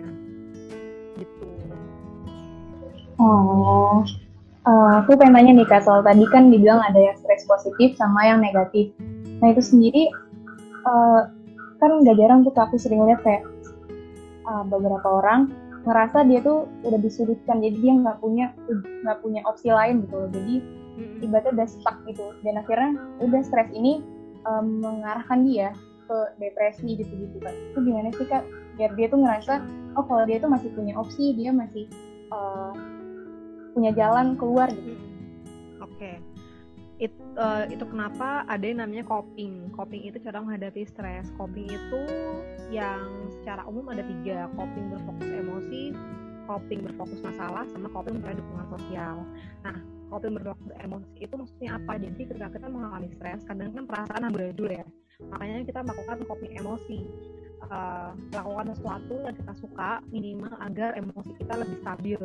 Gitu. 1.18 1.48
Oh. 3.18 4.04
Uh, 4.68 5.00
aku 5.00 5.16
pengen 5.16 5.32
tanya 5.32 5.52
nih 5.56 5.64
kak 5.64 5.80
soal 5.80 6.04
tadi 6.04 6.28
kan 6.28 6.52
dibilang 6.52 6.76
ada 6.84 7.00
yang 7.00 7.16
stres 7.16 7.48
positif 7.48 7.96
sama 7.96 8.28
yang 8.28 8.44
negatif. 8.44 8.92
Nah 9.40 9.48
itu 9.48 9.64
sendiri 9.64 10.12
uh, 10.84 11.32
kan 11.80 11.90
nggak 12.04 12.20
jarang 12.20 12.44
tuh 12.44 12.52
aku 12.52 12.76
sering 12.76 13.00
lihat 13.08 13.24
kayak 13.24 13.48
uh, 14.44 14.60
beberapa 14.68 15.08
orang 15.08 15.48
ngerasa 15.88 16.28
dia 16.28 16.44
tuh 16.44 16.68
udah 16.84 17.00
disudutkan 17.00 17.64
jadi 17.64 17.76
dia 17.80 17.92
nggak 17.96 18.20
punya 18.20 18.52
nggak 19.08 19.18
punya 19.24 19.40
opsi 19.48 19.72
lain 19.72 20.04
gitu 20.04 20.14
loh. 20.20 20.30
Jadi 20.30 20.54
ibaratnya 21.24 21.52
udah 21.56 21.68
stuck 21.68 21.96
gitu. 22.04 22.26
Dan 22.44 22.60
akhirnya 22.60 22.90
udah 23.24 23.40
stres 23.40 23.72
ini 23.72 24.04
um, 24.44 24.84
mengarahkan 24.84 25.48
dia 25.48 25.72
ke 26.04 26.18
depresi 26.36 27.00
gitu-gitu 27.00 27.40
kak. 27.40 27.56
Itu 27.72 27.78
gimana 27.80 28.12
sih 28.12 28.28
kak? 28.28 28.44
Biar 28.76 28.92
dia 28.94 29.06
tuh 29.08 29.20
ngerasa 29.24 29.54
oh 29.96 30.04
kalau 30.04 30.24
dia 30.28 30.38
tuh 30.38 30.52
masih 30.52 30.68
punya 30.76 30.94
opsi 31.00 31.32
dia 31.32 31.50
masih 31.50 31.88
uh, 32.30 32.76
punya 33.72 33.96
jalan 33.96 34.36
keluar 34.36 34.68
gitu. 34.68 34.92
Oke. 35.80 35.96
okay. 35.96 36.27
It, 36.98 37.14
uh, 37.38 37.62
itu 37.70 37.86
kenapa 37.86 38.42
ada 38.50 38.66
yang 38.66 38.82
namanya 38.82 39.06
coping. 39.06 39.70
Coping 39.70 40.10
itu 40.10 40.18
cara 40.18 40.42
menghadapi 40.42 40.82
stres. 40.82 41.30
Coping 41.38 41.70
itu 41.70 42.00
yang 42.74 43.06
secara 43.38 43.62
umum 43.70 43.86
ada 43.86 44.02
tiga. 44.02 44.50
Coping 44.58 44.90
berfokus 44.90 45.30
emosi, 45.30 45.82
coping 46.50 46.82
berfokus 46.82 47.22
masalah, 47.22 47.62
sama 47.70 47.86
coping 47.94 48.18
mencari 48.18 48.42
dukungan 48.42 48.66
sosial. 48.74 49.16
Nah, 49.62 49.78
coping 50.10 50.32
berfokus 50.42 50.74
emosi 50.82 51.14
itu 51.22 51.34
maksudnya 51.38 51.70
apa? 51.78 51.92
Jadi 52.02 52.22
ketika 52.26 52.48
kita 52.50 52.66
mengalami 52.66 53.08
stres, 53.14 53.46
kadang 53.46 53.70
kan 53.78 53.84
perasaan 53.86 54.22
amburadul 54.26 54.70
ya. 54.74 54.86
Makanya 55.30 55.62
kita 55.70 55.80
melakukan 55.86 56.18
coping 56.26 56.52
emosi. 56.58 57.00
Uh, 57.58 58.14
lakukan 58.30 58.70
sesuatu 58.70 59.18
yang 59.18 59.34
kita 59.34 59.52
suka 59.58 59.98
minimal 60.14 60.54
agar 60.62 60.94
emosi 60.94 61.34
kita 61.42 61.58
lebih 61.58 61.76
stabil 61.82 62.22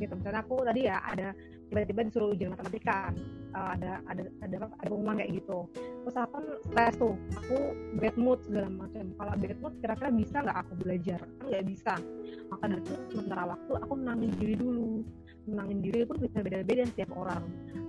gitu 0.00 0.12
misalnya 0.16 0.40
aku 0.40 0.56
tadi 0.64 0.88
ya 0.88 0.96
ada 1.04 1.36
tiba-tiba 1.70 2.00
disuruh 2.10 2.34
ujian 2.34 2.50
matematika. 2.52 3.14
Uh, 3.50 3.68
ada 3.74 4.02
ada 4.10 4.22
ada 4.42 4.56
ada 4.66 4.86
pengumuman 4.90 5.22
kayak 5.22 5.42
gitu. 5.42 5.58
Terus 5.74 6.16
aku 6.18 6.38
stres 6.66 6.94
tuh. 6.98 7.14
Aku 7.38 7.56
bad 7.98 8.16
mood 8.18 8.38
segala 8.42 8.68
macam. 8.68 9.04
Kalau 9.14 9.32
bad 9.38 9.58
mood 9.62 9.74
kira-kira 9.78 10.10
bisa 10.10 10.36
nggak 10.42 10.58
aku 10.66 10.72
belajar? 10.82 11.20
Kan 11.22 11.46
nggak 11.50 11.66
bisa. 11.70 11.94
Maka 12.50 12.64
dari 12.66 12.82
itu 12.82 12.94
sementara 13.14 13.42
waktu 13.46 13.72
aku 13.78 13.92
menangin 13.94 14.32
diri 14.38 14.54
dulu. 14.58 14.90
Menangin 15.46 15.78
diri 15.82 16.00
pun 16.04 16.16
bisa 16.18 16.38
beda-beda 16.42 16.82
setiap 16.90 17.10
orang. 17.14 17.42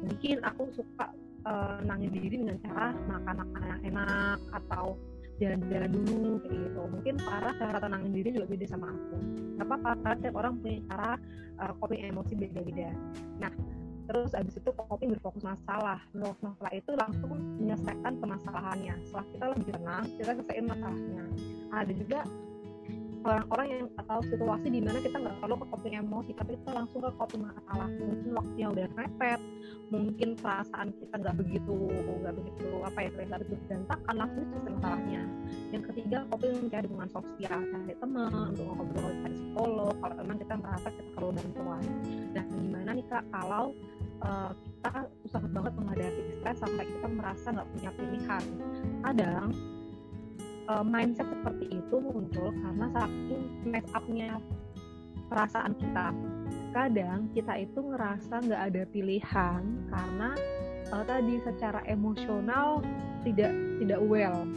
Mungkin 0.06 0.36
aku 0.46 0.64
suka 0.74 1.06
uh, 1.46 1.82
menangin 1.82 2.10
diri 2.14 2.36
dengan 2.42 2.58
cara 2.64 2.94
makan 3.10 3.36
makanan 3.50 3.80
enak 3.86 4.40
atau 4.62 4.98
jalan-jalan 5.42 5.90
dulu 5.90 6.38
kayak 6.46 6.58
gitu. 6.62 6.82
Mungkin 6.86 7.14
para 7.26 7.50
cara 7.58 7.78
tenangin 7.82 8.12
diri 8.14 8.30
juga 8.38 8.48
beda 8.54 8.66
sama 8.70 8.88
aku. 8.94 9.18
Apa 9.58 9.76
karena 9.82 10.14
setiap 10.22 10.36
orang 10.38 10.54
punya 10.62 10.78
cara 10.94 11.12
uh, 11.58 11.74
coping 11.82 12.02
emosi 12.06 12.34
beda-beda. 12.38 12.90
Nah 13.42 13.54
terus 14.06 14.36
abis 14.38 14.60
itu 14.62 14.70
coping 14.70 15.10
berfokus 15.18 15.42
masalah. 15.42 16.00
Berfokus 16.14 16.42
masalah 16.46 16.72
itu 16.78 16.92
langsung 16.94 17.32
menyelesaikan 17.58 18.14
permasalahannya. 18.22 18.96
Setelah 19.10 19.26
kita 19.34 19.46
lebih 19.58 19.66
tenang 19.74 20.04
kita 20.22 20.32
selesaiin 20.38 20.66
masalahnya. 20.70 21.24
Ada 21.74 21.94
juga 21.98 22.20
orang-orang 23.22 23.68
yang 23.70 23.84
atau 24.02 24.20
situasi 24.26 24.68
di 24.74 24.82
mana 24.82 24.98
kita 24.98 25.18
nggak 25.18 25.38
perlu 25.38 25.56
ke 25.62 25.66
coping 25.70 25.96
emosi 26.02 26.32
tapi 26.34 26.52
kita 26.58 26.72
langsung 26.74 27.00
ke 27.06 27.12
coping 27.18 27.42
masalah. 27.46 27.90
Mungkin 27.90 28.30
waktunya 28.34 28.68
udah 28.70 28.88
mepet 28.98 29.42
mungkin 29.92 30.30
perasaan 30.40 30.88
kita 30.96 31.16
nggak 31.20 31.36
begitu 31.36 31.76
nggak 32.24 32.36
begitu 32.40 32.68
apa 32.80 33.00
ya 33.04 33.10
nggak 33.12 33.42
begitu 33.44 33.62
berantakan 33.68 34.16
langsung 34.16 34.44
selesai 34.50 34.72
masalahnya. 34.80 35.22
Yang 35.70 35.84
ketiga 35.94 36.18
coping 36.32 36.52
mencari 36.58 36.84
dukungan 36.90 37.10
sosial 37.12 37.60
cari 37.62 37.96
teman 38.00 38.32
untuk 38.56 38.66
ngobrol 38.66 39.12
cari 39.22 39.36
psikolog. 39.36 39.94
Kalau 40.02 40.16
memang 40.18 40.38
kita 40.40 40.54
merasa 40.58 40.88
kita 40.90 41.10
perlu 41.14 41.30
bantuan. 41.36 41.84
Nah 42.34 42.46
gimana 42.50 42.90
nih 42.98 43.06
kak 43.06 43.24
kalau 43.30 43.66
uh, 44.26 44.52
kita 44.56 44.92
susah 45.26 45.42
banget 45.52 45.74
menghadapi 45.78 46.22
stres 46.40 46.58
sampai 46.58 46.86
kita 46.90 47.08
merasa 47.12 47.48
nggak 47.54 47.70
punya 47.76 47.90
pilihan? 47.94 48.44
Kadang 49.06 49.50
uh, 50.72 50.84
mindset 50.88 51.28
seperti 51.28 51.68
itu 51.68 51.96
muncul 52.00 52.56
karena 52.64 52.86
saking 52.96 53.44
mess 53.68 53.88
up-nya 53.92 54.40
perasaan 55.28 55.76
kita. 55.76 56.16
Kadang 56.72 57.28
kita 57.36 57.54
itu 57.60 57.80
ngerasa 57.84 58.34
nggak 58.48 58.62
ada 58.72 58.84
pilihan 58.96 59.62
karena 59.92 60.30
uh, 60.96 61.04
tadi 61.04 61.36
secara 61.44 61.84
emosional 61.88 62.80
tidak 63.28 63.52
tidak 63.84 64.00
well, 64.08 64.48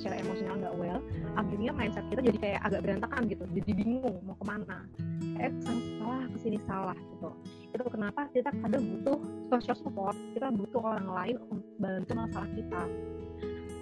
secara 0.00 0.16
emosional 0.24 0.56
nggak 0.56 0.76
well. 0.80 1.00
Akhirnya 1.36 1.70
mindset 1.76 2.04
kita 2.08 2.20
jadi 2.32 2.38
kayak 2.40 2.60
agak 2.64 2.80
berantakan 2.88 3.22
gitu, 3.28 3.44
jadi 3.52 3.70
bingung 3.76 4.16
mau 4.24 4.36
ke 4.40 4.44
mana. 4.48 4.88
Eh 5.36 5.52
salah 5.64 6.24
ke 6.32 6.38
sini 6.40 6.58
salah 6.64 6.96
gitu. 6.96 7.30
Itu 7.72 7.84
kenapa 7.88 8.28
kita 8.32 8.52
kadang 8.52 8.84
butuh 8.84 9.20
social 9.48 9.76
support, 9.80 10.16
kita 10.36 10.48
butuh 10.52 10.80
orang 10.80 11.08
lain 11.08 11.36
untuk 11.48 11.72
bantu 11.80 12.12
masalah 12.16 12.48
kita 12.52 12.82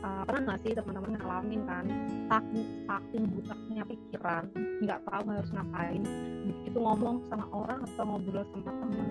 uh, 0.02 0.23
pernah 0.25 0.40
nggak 0.50 0.59
sih 0.64 0.73
teman-teman 0.76 1.12
ngalamin 1.19 1.61
kan 1.69 1.85
saking 2.28 2.66
saking 2.85 3.25
butaknya 3.35 3.83
pikiran 3.87 4.45
nggak 4.85 5.00
tahu 5.07 5.23
harus 5.28 5.50
ngapain 5.52 6.02
begitu 6.47 6.78
ngomong 6.78 7.16
sama 7.28 7.47
orang 7.52 7.80
atau 7.85 8.04
ngobrol 8.07 8.45
sama 8.52 8.73
teman 8.73 9.09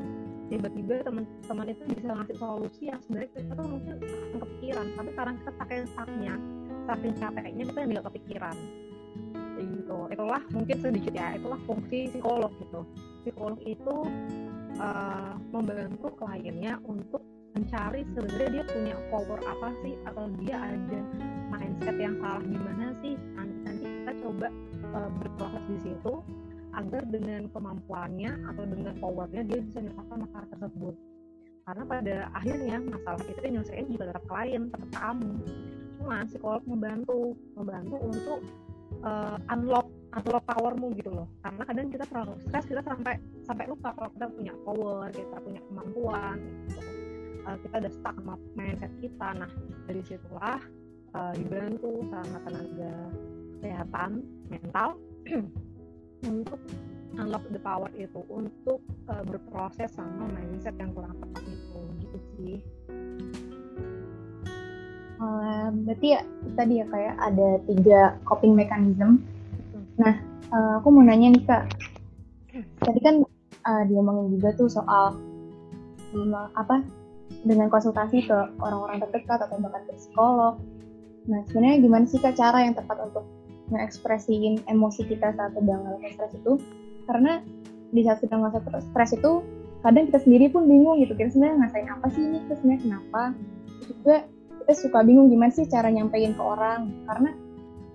tiba-tiba 0.50 0.94
teman-teman 1.06 1.68
itu 1.70 1.84
bisa 1.94 2.10
ngasih 2.10 2.38
solusi 2.42 2.84
yang 2.90 3.00
sebenarnya 3.06 3.30
kita 3.38 3.52
tuh 3.54 3.68
mungkin 3.70 3.96
kepikiran 4.42 4.86
tapi 4.98 5.10
sekarang 5.14 5.36
kita 5.38 5.52
pakai 5.62 5.78
saknya 5.94 6.36
saking 6.90 7.14
capeknya 7.22 7.64
kita 7.70 7.80
nggak 7.86 8.06
kepikiran. 8.10 8.58
Gitu. 9.60 9.98
Itulah 10.10 10.42
mungkin 10.50 10.78
sedikit 10.82 11.14
ya 11.14 11.38
itulah 11.38 11.60
fungsi 11.70 12.10
psikolog 12.10 12.52
gitu. 12.58 12.82
Psikolog 13.22 13.60
itu 13.62 13.96
uh, 14.82 15.34
membantu 15.54 16.08
kliennya 16.18 16.82
untuk 16.88 17.22
mencari 17.58 18.02
sebenarnya 18.14 18.50
dia 18.62 18.66
punya 18.70 18.96
power 19.10 19.40
apa 19.46 19.70
sih? 19.82 19.96
Atau 20.06 20.26
dia 20.44 20.58
ada 20.58 21.00
mindset 21.50 21.98
yang 21.98 22.16
salah 22.22 22.44
gimana 22.46 22.86
sih? 23.02 23.14
Nanti 23.34 23.58
nanti 23.66 23.86
kita 23.86 24.14
coba 24.26 24.48
uh, 24.94 25.10
berproses 25.22 25.64
di 25.70 25.78
situ 25.90 26.14
agar 26.78 27.04
dengan 27.10 27.50
kemampuannya 27.50 28.32
atau 28.54 28.64
dengan 28.64 28.94
powernya 29.02 29.42
dia 29.50 29.60
bisa 29.66 29.82
menyelesaikan 29.82 30.18
masalah 30.22 30.48
tersebut. 30.54 30.96
Karena 31.66 31.84
pada 31.86 32.16
akhirnya 32.34 32.78
masalah 32.82 33.22
itu 33.26 33.40
nyelesain 33.46 33.88
juga 33.90 34.04
tetap 34.14 34.26
klien 34.26 34.64
tetap 34.70 34.90
kamu. 34.94 35.34
Cuma 36.00 36.16
psikolog 36.26 36.64
membantu 36.66 37.38
membantu 37.54 37.98
untuk 38.02 38.40
uh, 39.06 39.38
unlock 39.54 39.88
unlock 40.18 40.44
powermu 40.50 40.88
gitu 40.98 41.12
loh. 41.14 41.28
Karena 41.46 41.62
kadang 41.66 41.88
kita 41.94 42.06
terlalu 42.10 42.34
stres 42.42 42.66
kita 42.66 42.82
sampai 42.82 43.16
sampai 43.46 43.66
lupa 43.70 43.94
kalau 43.94 44.10
kita 44.14 44.28
punya 44.34 44.54
power 44.66 45.06
kita 45.14 45.38
punya 45.42 45.62
kemampuan 45.70 46.38
gitu 46.70 46.89
uh, 47.50 47.58
kita 47.66 47.76
udah 47.82 47.92
stuck 47.92 48.16
sama 48.22 48.36
mindset 48.54 48.94
kita. 49.02 49.28
Nah 49.34 49.50
dari 49.90 50.02
situlah 50.06 50.62
uh, 51.18 51.34
dibantu 51.34 52.06
sama 52.14 52.38
tenaga 52.46 52.94
kesehatan 53.60 54.12
mental 54.54 54.90
untuk 56.32 56.62
unlock 57.18 57.44
the 57.50 57.60
power 57.60 57.90
itu 57.98 58.22
untuk 58.30 58.80
uh, 59.10 59.24
berproses 59.26 59.90
sama 59.98 60.30
mindset 60.30 60.78
yang 60.78 60.94
kurang 60.94 61.18
tepat 61.18 61.44
itu. 61.50 61.80
Gitu 62.06 62.18
sih. 62.38 62.58
Uh, 65.20 65.68
berarti 65.84 66.16
ya 66.16 66.22
tadi 66.56 66.80
ya 66.80 66.86
kayak 66.88 67.16
ada 67.20 67.50
tiga 67.68 68.02
coping 68.24 68.54
mechanism. 68.56 69.20
Nah 70.00 70.16
uh, 70.54 70.80
aku 70.80 70.88
mau 70.94 71.04
nanya 71.04 71.34
nih 71.34 71.44
kak. 71.44 71.66
Tadi 72.80 73.00
kan 73.04 73.16
uh, 73.68 73.84
diomongin 73.86 74.40
juga 74.40 74.56
tuh 74.56 74.72
soal 74.72 75.20
um, 76.16 76.34
apa 76.56 76.82
dengan 77.44 77.72
konsultasi 77.72 78.28
ke 78.28 78.38
orang-orang 78.60 79.00
terdekat 79.08 79.40
atau 79.40 79.56
bahkan 79.62 79.84
ke 79.88 79.94
psikolog. 79.96 80.60
Nah, 81.30 81.42
sebenarnya 81.48 81.78
gimana 81.84 82.06
sih 82.10 82.20
kak 82.20 82.36
cara 82.36 82.66
yang 82.66 82.76
tepat 82.76 83.00
untuk 83.00 83.24
mengekspresiin 83.70 84.66
emosi 84.66 85.06
kita 85.06 85.32
saat 85.38 85.54
sedang 85.54 85.86
ngalamin 85.86 86.12
stres 86.18 86.34
itu? 86.36 86.58
Karena 87.06 87.40
di 87.94 88.02
saat 88.04 88.20
sedang 88.20 88.44
masa 88.44 88.60
stres 88.62 89.16
itu 89.16 89.46
kadang 89.86 90.10
kita 90.12 90.20
sendiri 90.20 90.52
pun 90.52 90.68
bingung 90.68 91.00
gitu. 91.00 91.16
Kira 91.16 91.32
sebenarnya 91.32 91.56
ngasain 91.64 91.88
apa 91.88 92.08
sih 92.12 92.22
ini? 92.26 92.38
Terus 92.50 92.60
sebenarnya 92.60 92.82
kenapa? 92.84 93.22
Juga 93.88 94.16
kita 94.66 94.74
suka 94.76 95.00
bingung 95.06 95.28
gimana 95.32 95.52
sih 95.54 95.66
cara 95.70 95.88
nyampein 95.94 96.36
ke 96.36 96.44
orang. 96.44 96.92
Karena 97.08 97.30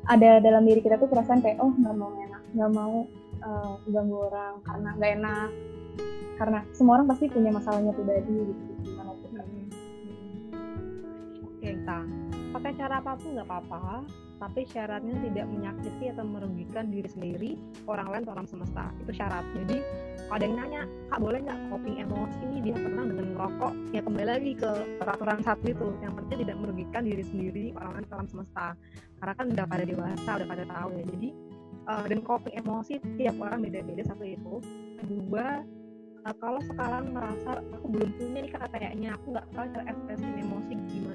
ada 0.09 0.31
dalam 0.41 0.65
diri 0.65 0.81
kita 0.81 0.97
tuh 0.97 1.09
perasaan 1.11 1.41
kayak 1.41 1.61
oh 1.65 1.73
nggak 1.73 1.97
mau 1.97 2.13
enak 2.13 2.43
nggak 2.55 2.71
mau 2.77 3.09
uh, 3.41 3.81
ganggu 3.89 4.17
orang 4.31 4.55
karena 4.63 4.89
nggak 4.97 5.13
enak. 5.21 5.51
Karena 6.35 6.59
semua 6.75 6.99
orang 6.99 7.07
pasti 7.11 7.31
punya 7.31 7.51
masalahnya 7.55 7.95
pribadi 7.95 8.31
gitu 8.31 8.74
tang 11.87 12.07
pakai 12.55 12.73
cara 12.79 13.03
apa 13.03 13.19
pun 13.19 13.35
nggak 13.35 13.49
apa-apa 13.51 14.07
tapi 14.45 14.67
syaratnya 14.67 15.17
tidak 15.31 15.47
menyakiti 15.47 16.05
atau 16.11 16.25
merugikan 16.27 16.91
diri 16.91 17.09
sendiri 17.09 17.51
orang 17.87 18.09
lain 18.11 18.25
alam 18.29 18.45
semesta. 18.45 18.91
Itu 19.01 19.13
syarat. 19.15 19.47
Jadi 19.57 19.79
kalau 20.27 20.37
ada 20.37 20.45
yang 20.45 20.57
nanya 20.59 20.83
kak 21.09 21.21
boleh 21.23 21.39
nggak 21.47 21.59
coping 21.71 21.97
emosi 22.03 22.41
ini? 22.51 22.59
Dia 22.69 22.75
pernah 22.77 23.05
dengan 23.09 23.27
merokok 23.33 23.73
ya 23.95 24.01
kembali 24.03 24.29
lagi 24.29 24.53
ke 24.59 24.71
peraturan 24.99 25.41
satu 25.41 25.65
itu. 25.71 25.89
Yang 26.03 26.13
penting 26.21 26.39
tidak 26.45 26.57
merugikan 26.59 27.03
diri 27.07 27.25
sendiri 27.25 27.65
orang 27.79 27.93
lain 27.97 28.07
alam 28.11 28.29
semesta. 28.29 28.67
Karena 29.23 29.33
kan 29.33 29.47
udah 29.55 29.67
pada 29.71 29.85
dewasa 29.87 30.31
udah 30.37 30.49
pada 30.51 30.65
tahu 30.67 30.89
ya. 30.93 31.05
Jadi 31.15 31.29
uh, 31.89 32.05
dan 32.11 32.21
coping 32.27 32.55
emosi 32.59 32.95
tiap 33.17 33.37
orang 33.39 33.59
beda-beda 33.63 34.03
satu 34.03 34.25
itu. 34.27 34.55
Kedua 34.99 35.47
uh, 36.27 36.35
kalau 36.43 36.61
sekarang 36.69 37.15
merasa 37.15 37.63
aku 37.71 37.87
belum 37.87 38.11
punya 38.19 38.39
nih 38.45 38.51
kak 38.51 38.69
kayaknya. 38.75 39.09
Aku 39.15 39.31
nggak 39.31 39.47
tahu 39.55 39.67
cara 39.73 39.85
ekspresi 39.89 40.27
emosi 40.43 40.73
gimana 40.91 41.14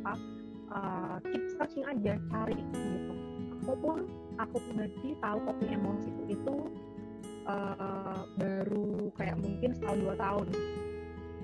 apa-apa 0.00 0.40
uh, 0.72 1.16
keep 1.28 1.44
searching 1.54 1.84
aja 1.84 2.16
cari 2.32 2.56
gitu. 2.56 3.14
Aku 3.60 3.72
pun 3.76 3.98
aku 4.40 4.56
pribadi 4.64 5.12
tahu 5.20 5.38
coping 5.44 5.70
emosiku 5.76 6.22
itu 6.32 6.54
uh, 7.44 8.24
baru 8.40 9.12
kayak 9.20 9.36
mungkin 9.38 9.70
setahun 9.76 9.98
dua 10.00 10.14
tahun. 10.16 10.48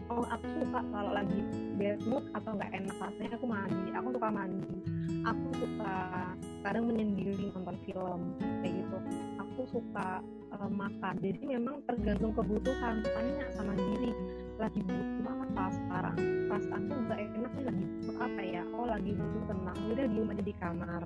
Oh 0.07 0.23
aku 0.23 0.47
suka 0.63 0.81
kalau 0.95 1.13
lagi 1.13 1.41
bad 1.77 1.99
mood 2.07 2.25
atau 2.31 2.51
nggak 2.55 2.71
enak 2.73 2.97
rasanya 3.03 3.37
aku 3.37 3.47
mandi. 3.47 3.91
Aku 3.93 4.09
suka 4.15 4.29
mandi. 4.31 4.75
Aku 5.27 5.47
suka 5.59 5.95
kadang 6.63 6.85
menyendiri 6.87 7.51
nonton 7.51 7.77
film 7.85 8.21
kayak 8.63 8.75
gitu. 8.81 8.99
Aku 9.43 9.61
suka 9.67 10.23
uh, 10.55 10.71
makan. 10.71 11.15
Jadi 11.19 11.41
memang 11.43 11.83
tergantung 11.85 12.33
kebutuhan 12.33 13.03
tanya 13.03 13.47
sama 13.59 13.75
diri 13.75 14.15
lagi 14.57 14.81
butuh 14.81 15.37
apa 15.45 15.65
sekarang? 15.69 16.17
Perasaan 16.49 16.83
tuh 16.89 16.99
nggak 17.05 17.21
enak 17.21 17.53
nih 17.53 17.65
lagi 17.69 17.85
butuh 17.85 18.17
apa 18.25 18.43
ya? 18.43 18.63
Oh 18.73 18.87
lagi 18.89 19.11
butuh 19.13 19.43
tenang. 19.53 19.79
Udah 19.93 20.05
diem 20.09 20.33
aja 20.33 20.45
di 20.45 20.55
kamar. 20.57 21.03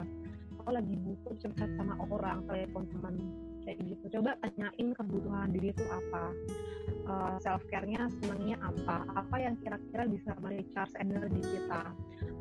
Oh 0.68 0.72
lagi 0.72 0.94
butuh 1.02 1.34
curhat 1.40 1.70
sama 1.74 1.94
orang 1.98 2.38
telepon 2.46 2.84
teman 2.94 3.14
kayak 3.66 3.78
gitu. 3.82 4.04
Coba 4.18 4.30
tanyain 4.38 4.88
kebutuhan 4.94 5.48
diri 5.50 5.74
itu 5.74 5.84
apa? 5.90 6.24
Uh, 7.10 7.10
eh, 7.10 7.34
self 7.42 7.62
care-nya 7.66 8.06
senangnya 8.22 8.56
apa? 8.62 8.96
Apa 9.18 9.36
yang 9.42 9.58
kira-kira 9.58 10.06
bisa 10.06 10.30
merecharge 10.38 10.94
energi 11.02 11.42
kita? 11.42 11.82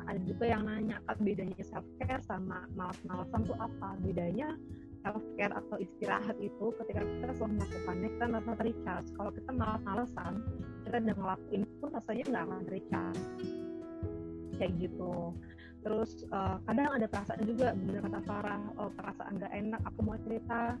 Ada 0.06 0.20
juga 0.26 0.44
yang 0.46 0.62
nanya 0.66 1.02
apa 1.10 1.18
bedanya 1.18 1.64
self 1.66 1.86
care 1.98 2.22
sama 2.22 2.70
malas-malasan 2.78 3.40
tuh 3.50 3.58
apa? 3.58 3.98
Bedanya 4.04 4.54
self 5.00 5.24
care 5.36 5.54
atau 5.56 5.76
istirahat 5.80 6.36
itu 6.40 6.66
ketika 6.84 7.00
kita 7.00 7.32
setelah 7.32 7.52
melakukannya 7.56 8.08
kita 8.12 8.24
merasa 8.28 8.52
recharge. 8.60 9.08
Kalau 9.16 9.30
kita 9.32 9.50
malas-malasan 9.52 10.32
kita 10.84 10.96
udah 11.00 11.16
ngelakuin 11.16 11.62
pun 11.80 11.88
rasanya 11.92 12.24
nggak 12.28 12.44
akan 12.44 12.62
recharge. 12.68 13.22
Kayak 14.60 14.72
gitu. 14.76 15.14
Terus 15.80 16.10
uh, 16.28 16.60
kadang 16.68 16.92
ada 16.92 17.06
perasaan 17.08 17.42
juga 17.48 17.72
benar 17.72 18.04
kata 18.04 18.20
Farah 18.28 18.62
oh, 18.76 18.92
perasaan 18.92 19.40
gak 19.40 19.48
enak 19.48 19.80
aku 19.88 19.98
mau 20.04 20.16
cerita 20.28 20.76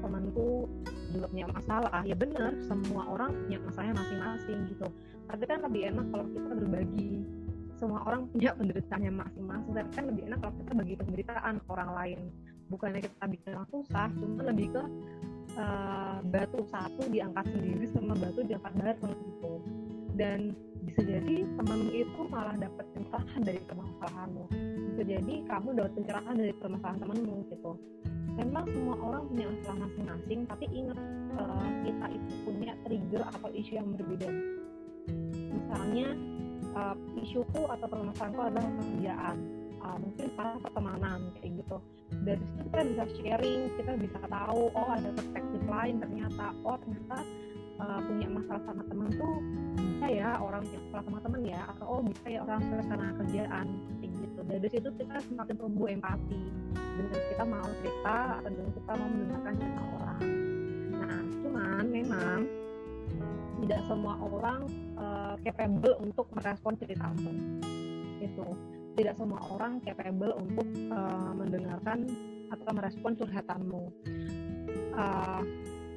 temanku 0.00 0.64
juga 1.12 1.26
punya 1.28 1.46
masalah. 1.52 2.00
Ya 2.08 2.16
benar 2.16 2.56
semua 2.64 3.04
orang 3.04 3.36
punya 3.44 3.58
masalahnya 3.60 4.00
masing-masing 4.00 4.58
gitu. 4.72 4.88
Tapi 5.28 5.44
kan 5.44 5.60
lebih 5.68 5.92
enak 5.92 6.06
kalau 6.08 6.26
kita 6.32 6.50
berbagi. 6.56 7.12
Semua 7.76 8.00
orang 8.08 8.28
punya 8.32 8.50
penderitaannya 8.58 9.12
masing-masing 9.12 9.72
tapi 9.76 9.90
kan 9.92 10.04
lebih 10.08 10.22
enak 10.32 10.38
kalau 10.40 10.54
kita 10.56 10.72
bagi 10.72 10.94
penderitaan 10.96 11.54
orang 11.68 11.90
lain 11.92 12.20
bukannya 12.70 13.02
kita 13.02 13.24
bikin 13.26 13.50
orang 13.58 13.70
susah 13.74 14.08
cuma 14.16 14.42
lebih 14.46 14.66
ke 14.70 14.82
uh, 15.58 16.18
batu 16.30 16.62
satu 16.70 17.02
diangkat 17.10 17.44
sendiri 17.50 17.84
sama 17.90 18.14
batu 18.16 18.40
diangkat 18.46 18.72
bareng 18.78 19.14
gitu. 19.18 19.52
Dan 20.14 20.54
bisa 20.86 21.02
jadi 21.04 21.44
temanmu 21.58 21.90
itu 21.92 22.20
malah 22.30 22.56
dapat 22.56 22.86
pencerahan 22.96 23.40
dari 23.44 23.60
permasalahanmu 23.68 24.44
bisa 25.00 25.16
jadi 25.16 25.34
kamu 25.48 25.68
dapat 25.80 25.92
pencerahan 25.96 26.34
dari 26.36 26.52
permasalahan 26.60 27.00
temanmu 27.00 27.36
gitu. 27.48 27.72
Memang 28.36 28.64
semua 28.68 28.96
orang 29.00 29.22
punya 29.32 29.46
masalah 29.48 29.78
masing-masing 29.88 30.40
tapi 30.44 30.64
ingat 30.76 30.98
uh, 31.40 31.68
kita 31.88 32.06
itu 32.20 32.32
punya 32.44 32.72
trigger 32.84 33.22
atau 33.32 33.48
isu 33.48 33.72
yang 33.80 33.88
berbeda. 33.96 34.28
Misalnya 35.56 36.08
uh, 36.76 36.96
isuku 37.16 37.62
atau 37.64 37.86
permasalahanku 37.88 38.40
adalah 38.44 38.70
pekerjaan 38.76 39.36
uh, 39.82 39.96
mungkin 40.00 40.26
para 40.36 40.56
pertemanan 40.60 41.20
kayak 41.38 41.52
gitu. 41.64 41.76
Dari 42.26 42.42
situ 42.42 42.62
kita 42.68 42.82
bisa 42.84 43.04
sharing 43.18 43.60
kita 43.78 43.92
bisa 43.96 44.18
tahu 44.26 44.62
oh 44.74 44.88
ada 44.90 45.08
perspektif 45.14 45.62
lain 45.66 45.94
ternyata. 46.02 46.46
Oh 46.66 46.76
ternyata 46.80 47.18
uh, 47.80 48.00
punya 48.04 48.28
masalah 48.28 48.62
sama 48.66 48.82
teman 48.86 49.08
tuh 49.14 49.36
bisa 49.78 50.06
ya 50.10 50.30
orang 50.40 50.62
punya 50.66 50.80
sama 51.00 51.18
teman 51.22 51.42
ya 51.44 51.60
atau 51.76 51.86
oh 51.86 52.00
bisa 52.04 52.26
ya 52.28 52.40
orang 52.44 52.60
karena 52.68 53.08
kerjaan 53.18 53.66
kayak 54.00 54.12
gitu. 54.20 54.40
Dari 54.44 54.68
situ 54.68 54.88
kita 54.98 55.16
semakin 55.28 55.54
tumbuh 55.56 55.88
empati. 55.88 56.42
Dengan 56.70 57.20
kita 57.32 57.44
mau 57.48 57.68
cerita 57.80 58.16
atau 58.38 58.50
dengan 58.52 58.72
kita 58.76 58.90
mau 58.92 59.08
mendengarkan 59.08 59.54
cerita 59.56 59.82
orang. 59.96 60.22
Nah 60.90 61.20
cuman 61.40 61.84
memang 61.88 62.40
tidak 63.60 63.80
semua 63.84 64.14
orang 64.16 64.60
uh, 64.96 65.34
capable 65.44 65.94
untuk 66.00 66.26
merespon 66.32 66.72
ceritamu 66.80 67.32
itu 68.20 68.46
tidak 68.98 69.14
semua 69.18 69.40
orang 69.50 69.78
capable 69.84 70.32
untuk 70.38 70.66
uh, 70.90 71.32
mendengarkan 71.34 72.08
atau 72.50 72.70
merespon 72.74 73.12
curhatanmu. 73.14 73.82
Uh, 74.94 75.42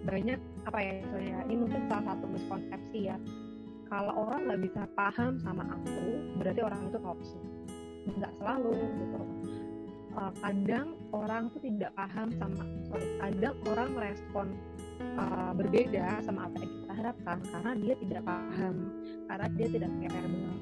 banyak 0.03 0.37
apa 0.67 0.79
ya 0.83 0.93
misalnya 0.99 1.37
ini 1.47 1.55
mungkin 1.57 1.81
salah 1.89 2.05
satu 2.13 2.25
miskonsepsi 2.29 2.99
ya. 3.09 3.17
Kalau 3.89 4.13
orang 4.25 4.49
nggak 4.49 4.61
bisa 4.65 4.81
paham 4.97 5.37
sama 5.41 5.63
aku 5.69 5.97
berarti 6.41 6.61
orang 6.61 6.81
itu 6.89 6.97
toxic. 7.01 7.43
Nggak 8.19 8.33
selalu 8.41 8.73
gitu. 8.77 9.21
Uh, 10.13 10.33
kadang 10.45 10.93
orang 11.09 11.49
tuh 11.49 11.61
tidak 11.65 11.89
paham 11.97 12.29
sama 12.37 12.61
sorry 12.85 13.07
kadang 13.17 13.57
orang 13.65 13.89
merespon 13.97 14.47
uh, 15.17 15.49
berbeda 15.57 16.21
sama 16.21 16.45
apa 16.45 16.61
yang 16.61 16.69
kita 16.69 16.93
harapkan 16.93 17.37
karena 17.49 17.71
dia 17.81 17.95
tidak 17.97 18.21
paham 18.21 18.75
karena 19.25 19.47
dia 19.57 19.67
tidak 19.73 19.91
capable 19.97 20.53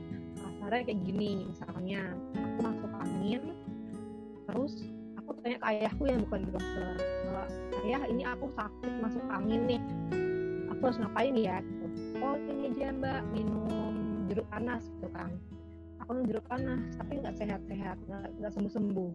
kasarnya 0.61 0.93
kayak 0.93 1.01
gini 1.01 1.49
misalnya 1.49 2.01
aku 2.37 2.59
masuk 2.61 2.91
angin 3.01 3.41
terus 4.45 4.73
aku 5.17 5.29
tanya 5.41 5.57
ke 5.57 5.65
ayahku 5.73 6.03
yang 6.05 6.21
bukan 6.29 6.41
dokter 6.53 6.95
ayah 7.81 8.03
ini 8.05 8.23
aku 8.29 8.45
sakit 8.53 8.93
masuk 9.01 9.25
angin 9.33 9.61
nih 9.65 9.81
aku 10.81 10.89
harus 10.89 10.97
ngapain 10.97 11.35
ya? 11.37 11.61
Gitu. 11.61 11.85
oh 12.25 12.35
ini 12.49 12.73
aja 12.73 12.89
mbak 12.89 13.21
minum 13.29 13.93
jeruk 14.25 14.49
panas 14.49 14.81
gitu 14.97 15.13
kan. 15.13 15.29
Aku 16.01 16.17
minum 16.17 16.25
jeruk 16.33 16.45
panas 16.49 16.81
tapi 16.97 17.21
nggak 17.21 17.37
sehat-sehat 17.37 17.97
nggak 18.41 18.49
sembuh-sembuh. 18.49 19.11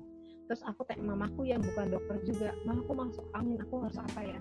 Terus 0.46 0.62
aku 0.62 0.86
tanya 0.86 1.10
mamaku 1.10 1.50
yang 1.50 1.58
bukan 1.58 1.90
dokter 1.90 2.22
juga 2.22 2.54
mamaku 2.62 2.92
masuk 2.94 3.26
angin 3.34 3.58
aku 3.66 3.74
harus 3.82 3.98
apa 3.98 4.20
ya? 4.22 4.38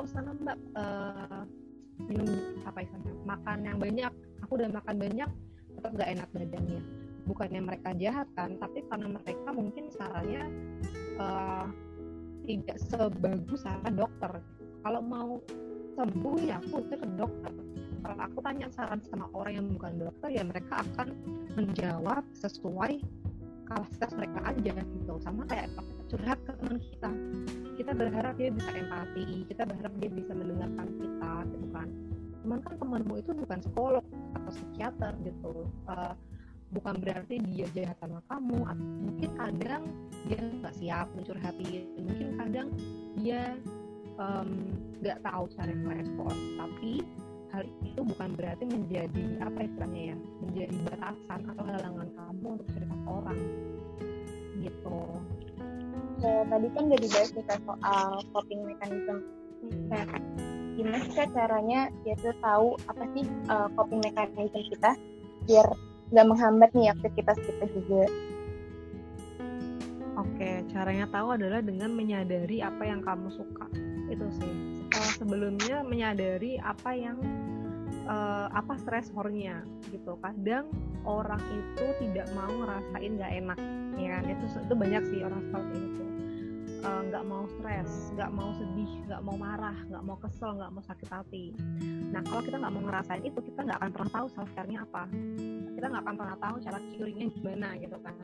Oh 0.00 0.08
sana 0.08 0.32
mbak 0.32 0.56
uh, 0.72 1.44
minum 2.08 2.32
apa 2.64 2.80
istilahnya 2.80 3.12
makan 3.28 3.58
yang 3.68 3.76
banyak 3.76 4.12
aku 4.40 4.52
udah 4.56 4.72
makan 4.72 4.96
banyak 4.96 5.30
nggak 5.82 6.10
enak 6.18 6.28
badannya. 6.34 6.82
Bukannya 7.24 7.60
mereka 7.64 7.96
jahat 7.96 8.28
kan 8.36 8.60
tapi 8.60 8.84
karena 8.84 9.08
mereka 9.16 9.48
mungkin 9.54 9.84
caranya 9.96 10.42
uh, 11.16 11.66
tidak 12.44 12.78
sebagus 12.80 13.64
saran 13.64 13.96
dokter. 13.96 14.32
Kalau 14.84 15.00
mau 15.00 15.40
sembuh 15.96 16.36
ya 16.44 16.60
aku 16.60 16.84
ke 16.90 17.08
dokter. 17.16 17.52
Kalau 18.04 18.16
aku 18.20 18.38
tanya 18.44 18.68
saran 18.68 19.00
sama 19.08 19.32
orang 19.32 19.52
yang 19.56 19.66
bukan 19.72 19.92
dokter 19.96 20.28
ya 20.28 20.44
mereka 20.44 20.84
akan 20.84 21.16
menjawab 21.56 22.20
sesuai 22.36 23.00
kapasitas 23.64 24.12
mereka 24.12 24.38
aja 24.44 24.72
gitu. 24.76 25.14
Sama 25.24 25.48
kayak 25.48 25.72
curhat 26.12 26.36
ke 26.44 26.52
teman 26.60 26.76
kita. 26.84 27.10
Kita 27.80 27.92
berharap 27.96 28.36
dia 28.36 28.52
bisa 28.52 28.70
empati 28.70 29.48
kita 29.48 29.62
berharap 29.64 29.92
dia 29.98 30.10
bisa 30.12 30.32
mendengarkan 30.36 30.88
kita 31.00 31.32
gitu 31.48 31.66
kan. 31.72 31.88
Cuman 32.44 32.58
kan 32.60 32.74
temanmu 32.76 33.14
itu 33.24 33.32
bukan 33.32 33.58
psikolog 33.64 34.04
psikiater 34.54 35.12
gitu. 35.26 35.66
Uh, 35.90 36.14
bukan 36.74 36.94
berarti 36.98 37.38
dia 37.54 37.66
jahat 37.70 37.94
sama 38.02 38.18
kamu 38.26 38.58
atau 38.66 38.86
mungkin 38.98 39.30
kadang 39.38 39.84
dia 40.26 40.40
nggak 40.42 40.74
siap 40.74 41.06
mencurhatin 41.14 41.86
mungkin 42.02 42.28
kadang 42.34 42.68
dia 43.22 43.54
nggak 45.02 45.18
um, 45.18 45.26
tahu 45.26 45.44
cara 45.54 45.72
merespon. 45.74 46.36
Tapi 46.58 46.92
hal 47.54 47.64
itu 47.86 48.00
bukan 48.02 48.30
berarti 48.34 48.64
menjadi 48.66 49.24
apa 49.46 49.58
istilahnya 49.62 50.02
ya 50.10 50.16
menjadi 50.42 50.76
batasan 50.90 51.40
atau 51.54 51.64
halangan 51.70 52.08
kamu 52.18 52.46
untuk 52.58 52.68
cerita 52.74 52.94
ke 52.94 53.08
orang 53.10 53.40
gitu. 54.58 55.00
Ya, 56.22 56.46
tadi 56.46 56.66
kan 56.72 56.82
udah 56.88 57.00
dibahas 57.02 57.30
nih 57.34 57.44
soal 57.46 58.10
coping 58.32 58.60
mechanism. 58.64 59.18
Hmm. 59.64 59.88
nah 59.88 60.06
gimana 60.74 60.98
sih 61.06 61.14
kak 61.14 61.30
caranya 61.34 61.90
ya 62.02 62.14
tahu 62.42 62.74
apa 62.90 63.04
sih 63.14 63.24
uh, 63.46 63.70
coping 63.78 64.02
mechanism 64.02 64.62
kita 64.74 64.98
biar 65.46 65.66
nggak 66.10 66.26
menghambat 66.26 66.70
nih 66.74 66.92
aktivitas 66.92 67.38
kita 67.42 67.64
juga. 67.72 68.04
Oke, 70.14 70.62
caranya 70.70 71.10
tahu 71.10 71.34
adalah 71.34 71.58
dengan 71.58 71.90
menyadari 71.90 72.62
apa 72.62 72.86
yang 72.86 73.02
kamu 73.02 73.34
suka. 73.34 73.66
Itu 74.06 74.30
sih. 74.38 74.54
Setelah 74.86 75.12
sebelumnya 75.18 75.76
menyadari 75.82 76.54
apa 76.62 76.94
yang 76.94 77.18
uh, 78.06 78.46
apa 78.54 78.78
stresornya 78.78 79.66
gitu. 79.90 80.14
Kadang 80.22 80.70
orang 81.02 81.42
itu 81.50 81.86
tidak 81.98 82.30
mau 82.38 82.46
ngerasain 82.46 83.10
nggak 83.18 83.32
enak, 83.42 83.58
ya 83.98 84.08
kan? 84.14 84.24
Itu 84.30 84.44
itu 84.54 84.74
banyak 84.78 85.02
sih 85.10 85.18
orang 85.26 85.40
seperti 85.50 85.76
itu 85.82 86.04
nggak 86.84 87.24
uh, 87.24 87.28
mau 87.28 87.44
stres, 87.48 88.12
nggak 88.12 88.30
mau 88.36 88.50
sedih, 88.52 88.92
nggak 89.08 89.22
mau 89.24 89.36
marah, 89.40 89.76
nggak 89.88 90.04
mau 90.04 90.16
kesel, 90.20 90.50
nggak 90.60 90.70
mau 90.76 90.82
sakit 90.84 91.08
hati. 91.08 91.44
Nah 92.12 92.20
kalau 92.28 92.44
kita 92.44 92.56
nggak 92.60 92.72
mau 92.76 92.82
ngerasain 92.84 93.24
itu, 93.24 93.40
kita 93.40 93.60
nggak 93.64 93.78
akan 93.80 93.90
pernah 93.96 94.10
tahu 94.12 94.26
self 94.36 94.50
care-nya 94.52 94.84
apa. 94.84 95.08
Kita 95.74 95.86
nggak 95.88 96.02
akan 96.04 96.16
pernah 96.20 96.36
tahu 96.36 96.54
cara 96.60 96.78
curing-nya 96.92 97.26
gimana 97.32 97.68
gitu 97.80 97.96
kan. 98.04 98.16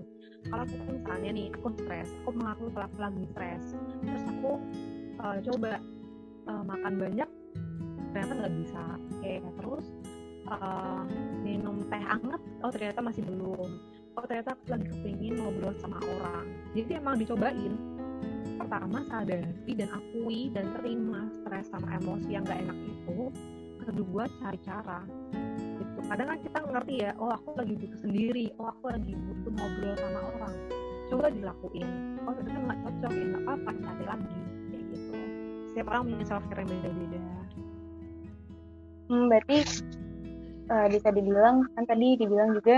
Kalau 0.45 0.65
kita 0.69 0.83
misalnya 0.93 1.31
nih, 1.33 1.47
aku 1.57 1.69
stres, 1.81 2.09
aku 2.21 2.31
mengaku 2.37 2.65
telah 2.77 2.91
lagi 3.01 3.25
stres, 3.33 3.65
terus 4.05 4.23
aku 4.29 4.51
uh, 5.21 5.39
coba 5.41 5.73
uh, 6.49 6.63
makan 6.65 6.93
banyak, 7.01 7.29
ternyata 8.13 8.33
nggak 8.45 8.55
bisa. 8.61 8.83
Oke, 9.17 9.35
terus 9.57 9.87
uh, 10.49 11.03
minum 11.41 11.81
teh 11.89 12.03
hangat, 12.03 12.41
oh 12.61 12.71
ternyata 12.73 13.01
masih 13.01 13.25
belum. 13.25 13.71
Oh 14.19 14.25
ternyata 14.27 14.53
aku 14.53 14.65
lagi 14.75 14.87
kepingin 14.91 15.39
ngobrol 15.39 15.73
sama 15.79 15.97
orang. 16.03 16.45
Jadi 16.75 16.99
emang 16.99 17.17
dicobain, 17.17 17.73
pertama 18.61 19.01
sadari 19.09 19.73
dan 19.73 19.89
akui 19.89 20.53
dan 20.53 20.69
terima 20.77 21.33
stres 21.41 21.73
sama 21.73 21.97
emosi 21.97 22.29
yang 22.37 22.45
gak 22.45 22.61
enak 22.61 22.79
itu. 22.85 23.33
Kedua 23.81 24.29
cari 24.45 24.61
cara. 24.61 25.01
Itu 25.33 25.81
gitu. 25.81 26.01
Kadang 26.13 26.29
kan 26.29 26.39
kita 26.45 26.59
ngerti 26.69 26.95
ya 27.01 27.11
oh 27.17 27.33
aku 27.33 27.57
lagi 27.57 27.75
butuh 27.81 28.01
sendiri 28.05 28.45
oh 28.61 28.69
aku 28.69 28.85
lagi 28.93 29.13
butuh 29.17 29.53
ngobrol 29.57 29.95
sama 29.97 30.21
orang. 30.37 30.55
Coba 31.09 31.27
dilakuin. 31.33 31.89
Oh 32.29 32.33
ternyata 32.37 32.61
nggak 32.61 32.79
cocok 32.85 33.13
ya 33.17 33.25
nggak 33.25 33.43
apa-apa 33.49 33.71
cari 33.81 34.05
lagi. 34.05 34.41
Kayak 34.69 34.83
gitu. 34.93 35.19
Setiap 35.73 35.87
orang 35.89 36.03
punya 36.05 36.25
self 36.29 36.45
care 36.53 36.61
yang 36.61 36.69
beda-beda. 36.69 37.21
Hmm, 39.11 39.25
berarti 39.27 39.57
uh, 40.71 40.87
bisa 40.87 41.09
dibilang 41.11 41.67
kan 41.75 41.85
tadi 41.89 42.09
dibilang 42.15 42.55
juga 42.55 42.77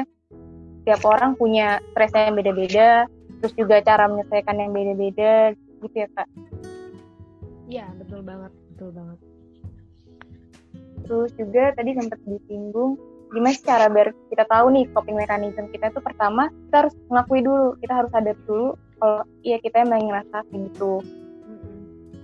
setiap 0.82 1.02
orang 1.04 1.36
punya 1.36 1.78
stres 1.92 2.10
yang 2.16 2.34
beda-beda 2.34 3.04
terus 3.42 3.52
juga 3.58 3.82
cara 3.82 4.06
menyelesaikan 4.06 4.56
yang 4.56 4.70
beda-beda 4.70 5.52
gitu 5.84 5.96
ya 6.06 6.08
kak? 6.14 6.28
Iya 7.68 7.86
betul 7.98 8.20
banget 8.22 8.52
betul 8.74 8.90
banget. 8.94 9.18
Terus 11.02 11.30
juga 11.34 11.62
tadi 11.74 11.90
sempat 11.98 12.20
disinggung 12.26 12.98
gimana 13.32 13.56
cara 13.64 13.88
biar 13.88 14.12
kita 14.28 14.44
tahu 14.44 14.66
nih 14.76 14.84
coping 14.92 15.16
mechanism 15.16 15.64
kita 15.72 15.88
itu 15.88 16.00
pertama 16.04 16.52
kita 16.68 16.84
harus 16.84 16.94
mengakui 17.08 17.40
dulu 17.40 17.72
kita 17.80 17.92
harus 17.96 18.12
sadar 18.12 18.36
dulu 18.44 18.76
kalau 19.00 19.24
iya 19.40 19.56
kita 19.64 19.88
emang 19.88 20.04
ngerasa 20.04 20.44
gitu 20.52 21.00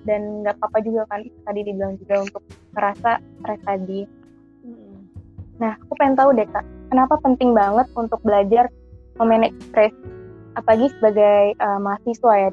dan 0.04 0.44
nggak 0.44 0.56
apa-apa 0.60 0.78
juga 0.84 1.02
kan 1.08 1.20
tadi 1.48 1.60
dibilang 1.64 1.96
juga 2.00 2.24
untuk 2.24 2.42
ngerasa 2.72 3.20
stres 3.20 3.60
tadi. 3.64 4.00
Nah 5.60 5.74
aku 5.84 5.92
pengen 5.96 6.16
tahu 6.16 6.30
deh 6.36 6.48
kak 6.48 6.64
kenapa 6.88 7.14
penting 7.20 7.52
banget 7.52 7.88
untuk 7.96 8.20
belajar 8.24 8.68
memanage 9.20 9.56
stres 9.68 9.92
apalagi 10.56 10.88
sebagai 10.96 11.56
uh, 11.60 11.80
mahasiswa 11.80 12.32
ya 12.36 12.48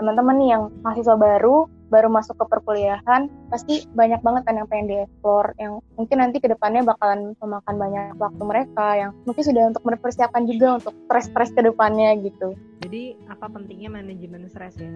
teman-teman 0.00 0.34
nih 0.40 0.48
yang 0.56 0.62
mahasiswa 0.80 1.12
baru 1.20 1.68
baru 1.92 2.08
masuk 2.08 2.38
ke 2.40 2.44
perkuliahan 2.48 3.28
pasti 3.52 3.84
banyak 3.92 4.22
banget 4.24 4.42
kan 4.48 4.56
yang 4.56 4.68
pengen 4.70 4.88
dieksplor 4.88 5.52
yang 5.60 5.84
mungkin 5.98 6.22
nanti 6.22 6.40
ke 6.40 6.48
depannya 6.48 6.86
bakalan 6.86 7.36
memakan 7.42 7.76
banyak 7.76 8.16
waktu 8.16 8.42
mereka 8.46 8.86
yang 8.96 9.10
mungkin 9.28 9.44
sudah 9.44 9.68
untuk 9.68 9.84
mempersiapkan 9.84 10.48
juga 10.48 10.80
untuk 10.80 10.94
stres-stres 11.04 11.50
ke 11.52 11.60
depannya 11.66 12.16
gitu. 12.22 12.56
Jadi 12.80 13.18
apa 13.28 13.50
pentingnya 13.52 13.90
manajemen 13.92 14.48
stres 14.48 14.78
ya? 14.80 14.88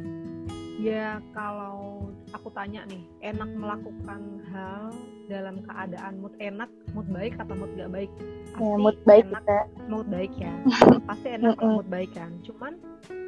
Ya 0.80 1.08
kalau 1.36 2.13
aku 2.44 2.52
tanya 2.52 2.84
nih 2.92 3.00
enak 3.24 3.56
melakukan 3.56 4.20
hal 4.52 4.92
dalam 5.32 5.64
keadaan 5.64 6.20
mood 6.20 6.36
enak 6.36 6.68
mood 6.92 7.08
baik 7.08 7.32
atau 7.40 7.56
mood 7.56 7.72
gak 7.72 7.88
baik? 7.88 8.12
Pasti 8.52 8.68
ya, 8.68 8.76
mood 8.76 8.98
baik 9.08 9.24
enak, 9.32 9.44
kita. 9.48 9.88
mood 9.88 10.06
baik 10.12 10.32
ya. 10.36 10.54
Pasti 11.08 11.28
enak 11.40 11.56
mood 11.56 11.88
baik 11.88 12.10
kan. 12.12 12.30
Cuman 12.44 12.76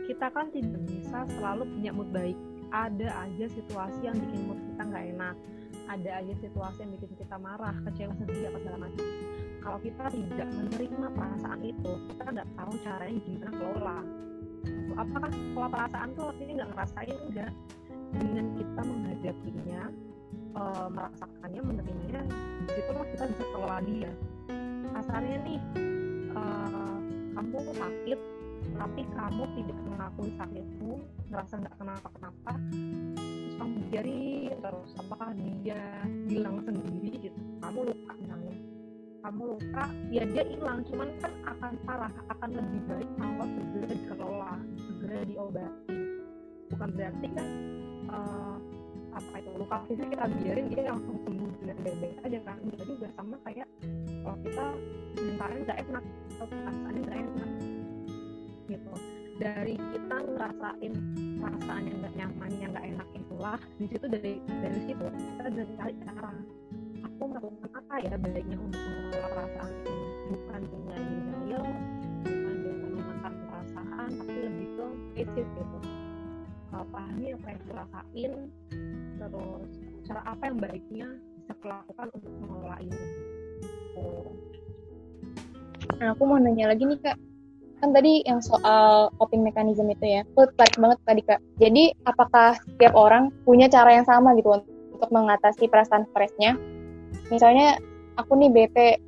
kita 0.05 0.29
kan 0.37 0.52
tidak 0.52 0.85
bisa 0.85 1.24
selalu 1.33 1.64
punya 1.64 1.96
mood 1.96 2.12
baik. 2.12 2.37
Ada 2.76 3.09
aja 3.24 3.46
situasi 3.57 4.00
yang 4.05 4.20
bikin 4.20 4.40
mood 4.52 4.61
kita 4.61 4.83
nggak 4.85 5.05
enak. 5.16 5.37
Ada 5.88 6.11
aja 6.20 6.35
situasi 6.37 6.79
yang 6.85 6.92
bikin 7.00 7.12
kita 7.16 7.37
marah 7.40 7.76
kecewa 7.88 8.12
sedih 8.20 8.52
apa 8.52 8.59
segala 8.61 8.79
macam. 8.85 9.07
Kalau 9.64 9.79
kita 9.81 10.05
tidak 10.12 10.48
menerima 10.52 11.07
perasaan 11.16 11.61
itu 11.64 11.92
kita 12.12 12.24
nggak 12.37 12.48
tahu 12.52 12.72
caranya 12.85 13.16
gimana 13.24 13.50
kelola. 13.57 13.98
Apakah 15.00 15.31
kelola 15.33 15.68
perasaan 15.72 16.09
tuh 16.12 16.24
artinya 16.29 16.52
nggak 16.61 16.70
ngerasain? 16.76 17.16
Enggak 17.33 17.52
dengan 18.14 18.47
kita 18.55 18.81
menghadapinya 18.87 19.83
e, 20.55 20.62
merasakannya 20.92 21.61
menerimanya 21.64 22.23
di 22.62 22.66
situlah 22.75 23.07
kita 23.11 23.25
bisa 23.35 23.45
kelola 23.51 23.79
dia. 23.83 24.12
Kasarnya 24.95 25.37
nih 25.42 25.61
e, 26.33 26.42
kamu 27.37 27.59
sakit 27.75 28.21
tapi 28.77 29.03
kamu 29.14 29.42
tidak 29.57 29.79
mengakui 29.88 30.31
sakitmu 30.37 30.92
merasa 31.31 31.55
nggak 31.61 31.77
kenapa-kenapa 31.81 32.53
terus 33.21 33.55
kamu 33.57 33.77
biarin 33.88 34.57
terus 34.61 34.90
apakah 35.01 35.31
dia 35.37 35.81
hilang 36.29 36.59
sendiri 36.64 37.31
gitu. 37.31 37.40
Kamu 37.62 37.79
luka 37.88 38.12
misalnya 38.21 38.57
kamu 39.27 39.42
luka 39.59 39.85
ya 40.12 40.23
dia 40.29 40.45
hilang 40.47 40.79
cuman 40.87 41.09
kan 41.19 41.33
akan 41.47 41.73
parah 41.83 42.14
akan 42.31 42.51
lebih 42.55 42.81
baik 42.87 43.11
kalau 43.19 43.47
segera 43.49 43.87
dikelola 43.90 44.55
segera 44.77 45.19
diobati. 45.27 45.99
Bukan 46.66 46.90
berarti 46.99 47.29
kan 47.33 47.49
uh, 48.11 48.57
apa 49.16 49.35
itu 49.40 49.51
luka 49.57 49.77
fisik 49.88 50.09
kita 50.12 50.29
biarin 50.29 50.66
dia 50.69 50.92
langsung 50.92 51.16
sembuh 51.25 51.51
dengan 51.64 51.77
baik-baik 51.81 52.16
aja 52.21 52.38
kan. 52.45 52.57
Juga 52.77 53.09
sama 53.16 53.37
kayak 53.49 53.69
kalau 54.21 54.38
kita 54.45 54.66
mentalnya 55.16 55.61
nggak 55.64 55.79
enak 55.88 56.05
atau 56.37 56.47
perasaannya 56.53 57.01
nggak 57.01 57.19
enak 57.25 57.51
gitu. 58.69 58.92
Dari 59.37 59.75
kita 59.92 60.16
ngerasain 60.33 60.92
perasaan 61.37 61.83
yang 61.85 61.99
gak 62.01 62.14
nyaman 62.16 62.51
yang 62.57 62.71
gak 62.73 62.87
enak 62.88 63.09
itulah 63.12 63.61
di 63.77 63.85
situ 63.92 64.07
dari 64.09 64.33
dari 64.49 64.79
situ 64.88 65.05
kita 65.12 65.42
udah 65.53 65.66
cari 65.77 65.95
cara 66.09 66.33
aku 67.05 67.23
melakukan 67.29 67.71
apa 67.77 67.95
ya 68.01 68.16
baiknya 68.16 68.57
untuk 68.57 68.81
mengelola 68.81 69.29
perasaan 69.37 69.73
ini. 69.85 70.09
Bukan 70.27 70.61
dengan 70.73 71.01
denial 71.05 71.66
bukan 72.25 72.55
dengan 72.64 72.90
menentang 72.97 73.37
perasaan 73.45 74.09
tapi 74.16 74.38
lebih 74.40 74.69
ke 74.73 74.87
face 75.14 75.33
gitu 75.37 75.86
pahami 76.91 77.33
apa 77.33 77.47
yang 77.55 77.62
rasain 77.73 78.33
terus 79.17 79.71
cara 80.05 80.21
apa 80.27 80.43
yang 80.51 80.59
baiknya 80.61 81.09
bisa 81.41 81.53
kulakukan 81.62 82.07
untuk 82.12 82.33
mengelola 82.43 82.77
ini 82.85 83.01
oh. 83.97 84.29
Nah, 85.97 86.12
aku 86.12 86.29
mau 86.29 86.37
nanya 86.37 86.75
lagi 86.75 86.85
nih 86.85 86.99
kak, 86.99 87.17
kan 87.81 87.95
tadi 87.95 88.21
yang 88.29 88.43
soal 88.45 89.09
coping 89.17 89.41
mechanism 89.41 89.89
itu 89.89 90.19
ya, 90.19 90.21
aku 90.35 90.51
tertarik 90.51 90.77
banget 90.77 90.99
tadi 91.09 91.23
kak. 91.25 91.41
Jadi 91.57 91.85
apakah 92.05 92.59
setiap 92.69 92.93
orang 92.93 93.33
punya 93.49 93.71
cara 93.71 93.97
yang 93.97 94.05
sama 94.05 94.37
gitu 94.37 94.61
untuk 94.93 95.09
mengatasi 95.09 95.71
perasaan 95.71 96.05
stresnya? 96.11 96.59
Misalnya 97.33 97.81
aku 98.21 98.37
nih 98.37 98.51
bete, 98.53 99.01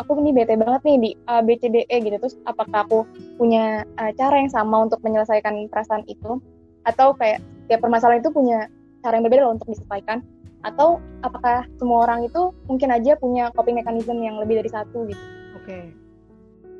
aku 0.00 0.18
nih 0.18 0.34
bete 0.42 0.58
banget 0.58 0.82
nih 0.82 0.96
di 0.98 1.10
A 1.30 1.38
B 1.44 1.54
C 1.54 1.70
D 1.70 1.86
E 1.86 1.96
gitu, 2.02 2.16
terus 2.18 2.34
apakah 2.50 2.82
aku 2.88 3.06
punya 3.38 3.86
uh, 4.00 4.10
cara 4.18 4.42
yang 4.42 4.50
sama 4.50 4.90
untuk 4.90 4.98
menyelesaikan 5.04 5.70
perasaan 5.70 6.02
itu? 6.10 6.40
Atau 6.88 7.12
kayak 7.20 7.44
setiap 7.68 7.84
permasalahan 7.84 8.24
itu 8.24 8.32
punya 8.32 8.72
cara 9.04 9.20
yang 9.20 9.24
berbeda 9.28 9.44
loh 9.44 9.54
untuk 9.60 9.68
diselesaikan? 9.68 10.24
Atau 10.64 10.98
apakah 11.20 11.68
semua 11.76 12.08
orang 12.08 12.24
itu 12.24 12.50
mungkin 12.66 12.88
aja 12.90 13.14
punya 13.20 13.52
coping 13.52 13.76
mechanism 13.76 14.18
yang 14.24 14.40
lebih 14.40 14.64
dari 14.64 14.70
satu 14.72 15.06
gitu? 15.06 15.24
Oke, 15.54 15.68
okay 15.68 15.84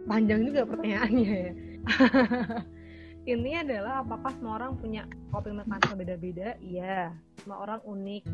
panjang 0.08 0.40
juga 0.48 0.64
pertanyaannya 0.64 1.32
ya. 1.36 1.52
Intinya 3.36 3.60
adalah 3.60 3.94
apakah 4.00 4.32
semua 4.40 4.54
orang 4.56 4.72
punya 4.80 5.04
coping 5.28 5.60
mechanism 5.60 6.00
beda-beda? 6.00 6.56
Iya. 6.64 7.12
Semua 7.44 7.68
orang 7.68 7.80
unik. 7.84 8.24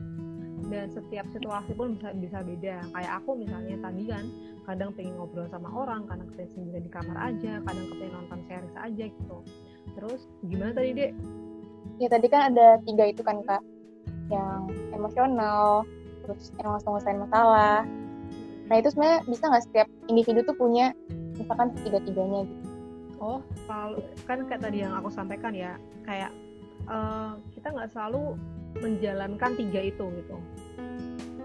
Dan 0.70 0.86
setiap 0.94 1.26
situasi 1.34 1.74
pun 1.74 1.98
bisa 1.98 2.14
bisa 2.14 2.38
beda. 2.46 2.86
Kayak 2.94 3.12
aku 3.20 3.30
misalnya 3.34 3.76
tadi 3.82 4.02
kan 4.06 4.24
kadang 4.64 4.90
pengen 4.96 5.18
ngobrol 5.18 5.50
sama 5.50 5.68
orang 5.68 6.08
kadang 6.08 6.30
pengen 6.38 6.50
sendiri 6.56 6.78
di 6.88 6.90
kamar 6.94 7.18
aja 7.20 7.60
kadang 7.68 7.86
pengen 7.90 8.14
nonton 8.16 8.40
series 8.48 8.76
aja 8.78 9.04
gitu. 9.10 9.38
Terus 9.98 10.20
gimana 10.46 10.72
tadi 10.72 10.90
dek 10.94 11.12
ya 11.98 12.08
tadi 12.10 12.26
kan 12.26 12.54
ada 12.54 12.78
tiga 12.82 13.04
itu 13.08 13.22
kan 13.22 13.42
kak. 13.46 13.62
Yang 14.32 14.72
emosional 14.94 15.84
terus 16.24 16.50
yang 16.56 16.74
langsung 16.74 16.96
ngelesain 16.96 17.20
masalah. 17.20 17.84
Nah 18.64 18.76
itu 18.80 18.88
sebenarnya 18.92 19.20
bisa 19.28 19.44
nggak 19.52 19.64
setiap 19.68 19.88
individu 20.08 20.40
tuh 20.48 20.56
punya 20.56 20.96
misalkan 21.36 21.74
tiga-tiganya 21.84 22.48
gitu? 22.48 22.64
Oh 23.20 23.40
kalau 23.68 24.00
kan 24.24 24.48
kayak 24.48 24.62
tadi 24.64 24.84
yang 24.84 24.92
aku 24.96 25.08
sampaikan 25.12 25.52
ya 25.52 25.76
kayak 26.08 26.32
uh, 26.88 27.36
kita 27.52 27.68
nggak 27.72 27.92
selalu 27.92 28.36
menjalankan 28.80 29.52
tiga 29.54 29.80
itu 29.84 30.04
gitu. 30.08 30.36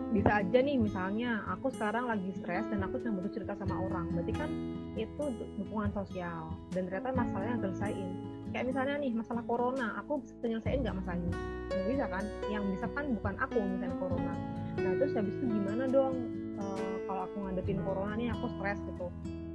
Bisa 0.10 0.42
aja 0.42 0.58
nih 0.58 0.82
misalnya 0.82 1.46
aku 1.46 1.70
sekarang 1.70 2.10
lagi 2.10 2.34
stres 2.42 2.66
dan 2.74 2.82
aku 2.82 2.98
sedang 2.98 3.22
butuh 3.22 3.32
cerita 3.38 3.54
sama 3.62 3.78
orang. 3.78 4.10
Berarti 4.16 4.34
kan 4.34 4.50
itu 4.98 5.24
dukungan 5.62 5.94
sosial 5.94 6.50
dan 6.74 6.90
ternyata 6.90 7.14
masalahnya 7.14 7.58
selesaiin 7.62 8.39
kayak 8.50 8.66
misalnya 8.74 8.96
nih 8.98 9.12
masalah 9.14 9.44
corona 9.46 9.88
aku 10.02 10.26
bisa 10.26 10.46
nyelesain 10.50 10.82
nggak 10.82 10.98
masalahnya 10.98 11.34
nggak 11.70 11.88
bisa 11.94 12.06
kan? 12.10 12.26
Yang 12.50 12.64
bisa 12.76 12.86
kan 12.98 13.06
bukan 13.14 13.36
aku 13.38 13.58
misalnya 13.62 13.98
corona. 14.02 14.34
Nah 14.80 14.92
terus 14.98 15.14
habis 15.14 15.34
itu 15.38 15.46
gimana 15.46 15.84
dong? 15.86 16.16
Uh, 16.60 16.96
kalau 17.08 17.22
aku 17.24 17.38
ngadepin 17.48 17.80
corona 17.86 18.14
nih 18.18 18.30
aku 18.34 18.46
stres 18.58 18.80
gitu. 18.84 19.08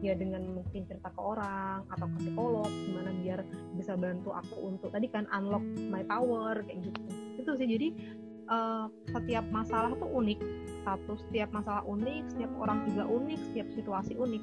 Ya 0.04 0.12
dengan 0.14 0.44
mungkin 0.46 0.84
cerita 0.84 1.08
ke 1.10 1.20
orang 1.20 1.84
atau 1.88 2.06
ke 2.06 2.16
psikolog 2.28 2.68
gimana 2.68 3.10
biar 3.24 3.40
bisa 3.74 3.96
bantu 3.96 4.36
aku 4.36 4.56
untuk 4.68 4.92
tadi 4.92 5.08
kan 5.08 5.24
unlock 5.32 5.64
my 5.90 6.04
power 6.06 6.62
kayak 6.64 6.86
gitu. 6.86 7.00
Itu 7.40 7.50
sih. 7.58 7.66
Jadi 7.66 7.88
uh, 8.46 8.86
setiap 9.10 9.44
masalah 9.50 9.90
tuh 9.98 10.08
unik. 10.08 10.38
Satu 10.84 11.16
setiap 11.28 11.50
masalah 11.50 11.82
unik 11.88 12.36
setiap 12.36 12.52
orang 12.60 12.84
juga 12.88 13.04
unik 13.08 13.40
setiap 13.50 13.68
situasi 13.74 14.12
unik. 14.14 14.42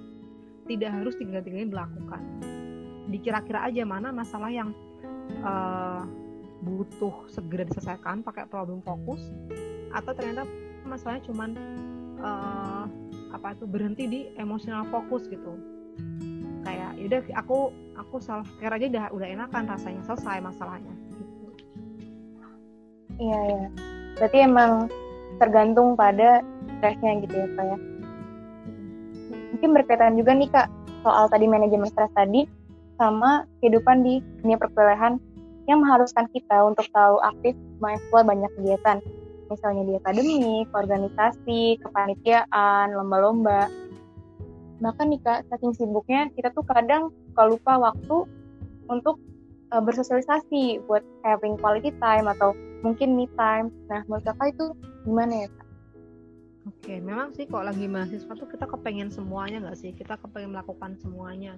Tidak 0.70 0.92
harus 0.92 1.18
tiga-tiganya 1.18 1.68
dilakukan 1.74 2.22
dikira-kira 3.10 3.66
aja 3.66 3.82
mana 3.88 4.14
masalah 4.14 4.52
yang 4.54 4.76
uh, 5.42 6.06
butuh 6.62 7.26
segera 7.26 7.66
diselesaikan 7.66 8.22
pakai 8.22 8.46
problem 8.46 8.86
fokus 8.86 9.34
atau 9.92 10.14
ternyata 10.14 10.46
masalahnya 10.86 11.24
cuman 11.26 11.50
uh, 12.22 12.86
apa 13.34 13.58
itu 13.58 13.66
berhenti 13.66 14.06
di 14.06 14.20
emosional 14.38 14.86
fokus 14.94 15.26
gitu 15.26 15.58
kayak 16.62 16.94
yaudah 17.02 17.22
aku 17.34 17.74
aku 17.98 18.22
self 18.22 18.46
care 18.62 18.78
aja 18.78 18.86
udah 18.88 19.06
udah 19.18 19.28
enakan 19.28 19.64
rasanya 19.66 20.02
selesai 20.06 20.38
masalahnya 20.46 20.94
gitu. 21.18 21.50
iya 23.18 23.40
ya 23.50 23.66
berarti 24.22 24.38
emang 24.46 24.72
tergantung 25.42 25.98
pada 25.98 26.46
stresnya 26.78 27.18
gitu 27.26 27.34
ya 27.34 27.48
kayak 27.58 27.70
ya? 27.74 27.78
mungkin 29.58 29.70
berkaitan 29.74 30.14
juga 30.14 30.32
nih 30.38 30.50
kak 30.54 30.68
soal 31.02 31.26
tadi 31.34 31.46
manajemen 31.50 31.90
stres 31.90 32.14
tadi 32.14 32.46
sama 33.02 33.50
kehidupan 33.58 34.06
di 34.06 34.22
dunia 34.46 34.62
perkuliahan 34.62 35.18
yang 35.66 35.82
mengharuskan 35.82 36.30
kita 36.30 36.62
untuk 36.62 36.86
selalu 36.94 37.18
aktif 37.26 37.54
mengeksplor 37.82 38.22
banyak 38.22 38.52
kegiatan 38.62 39.02
misalnya 39.50 39.84
di 39.84 39.94
akademik, 40.00 40.70
organisasi, 40.72 41.82
kepanitiaan, 41.84 42.96
lomba-lomba. 42.96 43.68
Bahkan 44.80 45.06
nih 45.12 45.22
kak, 45.22 45.50
saking 45.52 45.76
sibuknya 45.76 46.32
kita 46.38 46.54
tuh 46.56 46.64
kadang 46.64 47.12
suka 47.34 47.44
lupa 47.52 47.74
waktu 47.92 48.18
untuk 48.88 49.20
uh, 49.76 49.84
bersosialisasi 49.84 50.88
buat 50.88 51.04
having 51.28 51.60
quality 51.60 51.92
time 52.00 52.32
atau 52.32 52.56
mungkin 52.82 53.20
me 53.20 53.28
time. 53.36 53.70
Nah, 53.92 54.08
menurut 54.08 54.24
kakak 54.24 54.56
itu 54.56 54.66
gimana 55.04 55.46
ya 55.46 55.50
kak? 55.52 55.68
Oke, 56.62 56.94
memang 57.02 57.34
sih 57.34 57.50
kalau 57.50 57.74
lagi 57.74 57.90
mahasiswa 57.90 58.34
tuh 58.38 58.46
kita 58.46 58.70
kepengen 58.70 59.10
semuanya 59.10 59.66
nggak 59.66 59.78
sih? 59.78 59.92
Kita 59.98 60.18
kepengen 60.18 60.54
melakukan 60.54 60.94
semuanya. 61.02 61.58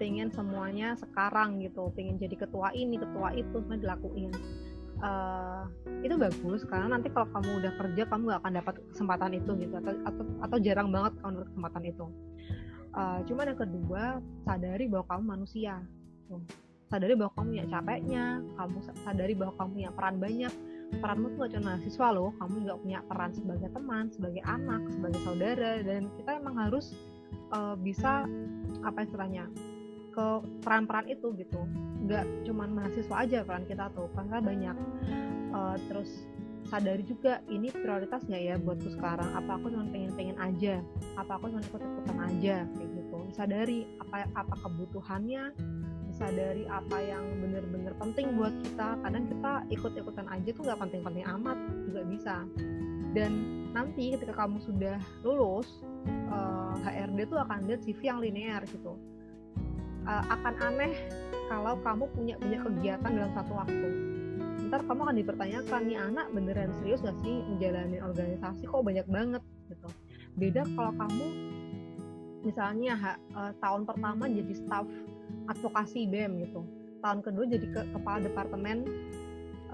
Pengen 0.00 0.32
semuanya 0.32 0.96
sekarang 0.96 1.60
gitu. 1.60 1.92
Pengen 1.92 2.16
jadi 2.16 2.40
ketua 2.40 2.72
ini, 2.72 2.96
ketua 2.96 3.36
itu, 3.36 3.60
semua 3.60 3.76
dilakuin. 3.76 4.32
Uh, 5.00 5.64
itu 6.04 6.12
bagus 6.20 6.60
karena 6.68 6.92
nanti 6.92 7.08
kalau 7.08 7.24
kamu 7.32 7.64
udah 7.64 7.72
kerja 7.72 8.04
kamu 8.04 8.36
gak 8.36 8.40
akan 8.44 8.52
dapat 8.60 8.74
kesempatan 8.92 9.32
itu 9.32 9.50
gitu 9.56 9.74
atau 9.80 9.96
atau, 10.04 10.24
atau 10.44 10.56
jarang 10.60 10.92
banget 10.92 11.16
kamu 11.20 11.30
dapat 11.40 11.48
kesempatan 11.52 11.82
itu. 11.88 12.06
Uh, 12.90 13.18
cuman 13.24 13.44
yang 13.52 13.60
kedua 13.60 14.04
sadari 14.44 14.84
bahwa 14.88 15.04
kamu 15.08 15.22
manusia. 15.24 15.74
Tuh. 16.28 16.44
Sadari 16.92 17.14
bahwa 17.16 17.32
kamu 17.38 17.46
punya 17.54 17.66
capeknya, 17.70 18.24
kamu 18.58 18.76
sadari 19.04 19.34
bahwa 19.38 19.52
kamu 19.56 19.70
punya 19.72 19.90
peran 19.94 20.16
banyak 20.20 20.52
peranmu 20.98 21.38
tuh 21.38 21.46
gak 21.46 21.50
cuma 21.54 21.62
mahasiswa 21.70 22.08
loh 22.10 22.30
kamu 22.42 22.54
juga 22.66 22.74
punya 22.82 22.98
peran 23.06 23.30
sebagai 23.30 23.68
teman 23.70 24.04
sebagai 24.10 24.42
anak 24.42 24.82
sebagai 24.90 25.20
saudara 25.22 25.72
dan 25.86 26.10
kita 26.18 26.30
emang 26.42 26.56
harus 26.58 26.90
uh, 27.54 27.78
bisa 27.78 28.26
apa 28.82 29.06
istilahnya 29.06 29.46
ke 30.10 30.26
peran-peran 30.60 31.06
itu 31.08 31.32
gitu. 31.38 31.60
Nggak 32.04 32.26
cuma 32.44 32.66
mahasiswa 32.66 33.16
aja 33.22 33.38
peran 33.46 33.64
kita 33.64 33.88
tuh 33.94 34.10
karena 34.12 34.38
banyak. 34.42 34.76
Uh, 35.50 35.74
terus 35.90 36.30
sadari 36.70 37.02
juga 37.02 37.42
ini 37.50 37.66
prioritas 37.74 38.22
nggak 38.26 38.42
ya 38.42 38.54
buatku 38.60 38.90
sekarang. 38.94 39.30
Apa 39.34 39.58
aku 39.58 39.72
cuma 39.72 39.86
pengen-pengen 39.90 40.36
aja? 40.38 40.82
Apa 41.18 41.38
aku 41.40 41.50
cuma 41.50 41.62
ikut-ikutan 41.62 42.18
aja? 42.26 42.56
Kayak 42.66 42.90
gitu. 42.94 43.18
Sadari 43.34 43.78
apa 44.02 44.26
apa 44.34 44.54
kebutuhannya. 44.66 45.44
Sadari 46.10 46.66
apa 46.68 46.98
yang 47.00 47.24
benar-benar 47.40 47.94
penting 47.96 48.36
buat 48.36 48.52
kita. 48.66 48.98
Kadang 49.00 49.24
kita 49.30 49.52
ikut-ikutan 49.72 50.26
aja 50.28 50.48
tuh 50.52 50.62
nggak 50.66 50.80
penting-penting 50.82 51.24
amat 51.38 51.58
juga 51.86 52.00
bisa. 52.06 52.36
Dan 53.10 53.32
nanti 53.74 54.14
ketika 54.14 54.46
kamu 54.46 54.62
sudah 54.62 54.98
lulus 55.22 55.82
uh, 56.30 56.74
eh, 56.86 57.06
HRD 57.06 57.30
tuh 57.30 57.38
akan 57.38 57.66
lihat 57.70 57.80
CV 57.86 58.00
yang 58.06 58.18
linear 58.22 58.62
gitu 58.66 58.98
uh, 60.06 60.24
akan 60.30 60.54
aneh 60.60 60.92
kalau 61.50 61.74
kamu 61.82 62.04
punya 62.14 62.34
banyak 62.38 62.60
kegiatan 62.62 63.10
dalam 63.10 63.32
satu 63.34 63.52
waktu. 63.58 63.88
Ntar 64.70 64.86
kamu 64.86 65.00
akan 65.02 65.16
dipertanyakan 65.18 65.80
nih 65.90 65.98
anak 65.98 66.26
beneran 66.30 66.70
serius 66.78 67.02
gak 67.02 67.18
sih 67.26 67.42
menjalani 67.42 67.98
organisasi? 67.98 68.62
Kok 68.70 68.86
banyak 68.86 69.06
banget? 69.10 69.42
Gitu. 69.66 69.88
Beda 70.38 70.62
kalau 70.78 70.92
kamu 70.94 71.26
misalnya 72.46 73.18
uh, 73.34 73.52
tahun 73.58 73.82
pertama 73.84 74.30
jadi 74.30 74.54
staff 74.54 74.86
advokasi 75.50 76.06
BEM 76.06 76.38
gitu. 76.46 76.62
Tahun 77.02 77.18
kedua 77.24 77.44
jadi 77.50 77.66
ke 77.66 77.82
kepala 77.96 78.18
departemen 78.22 78.86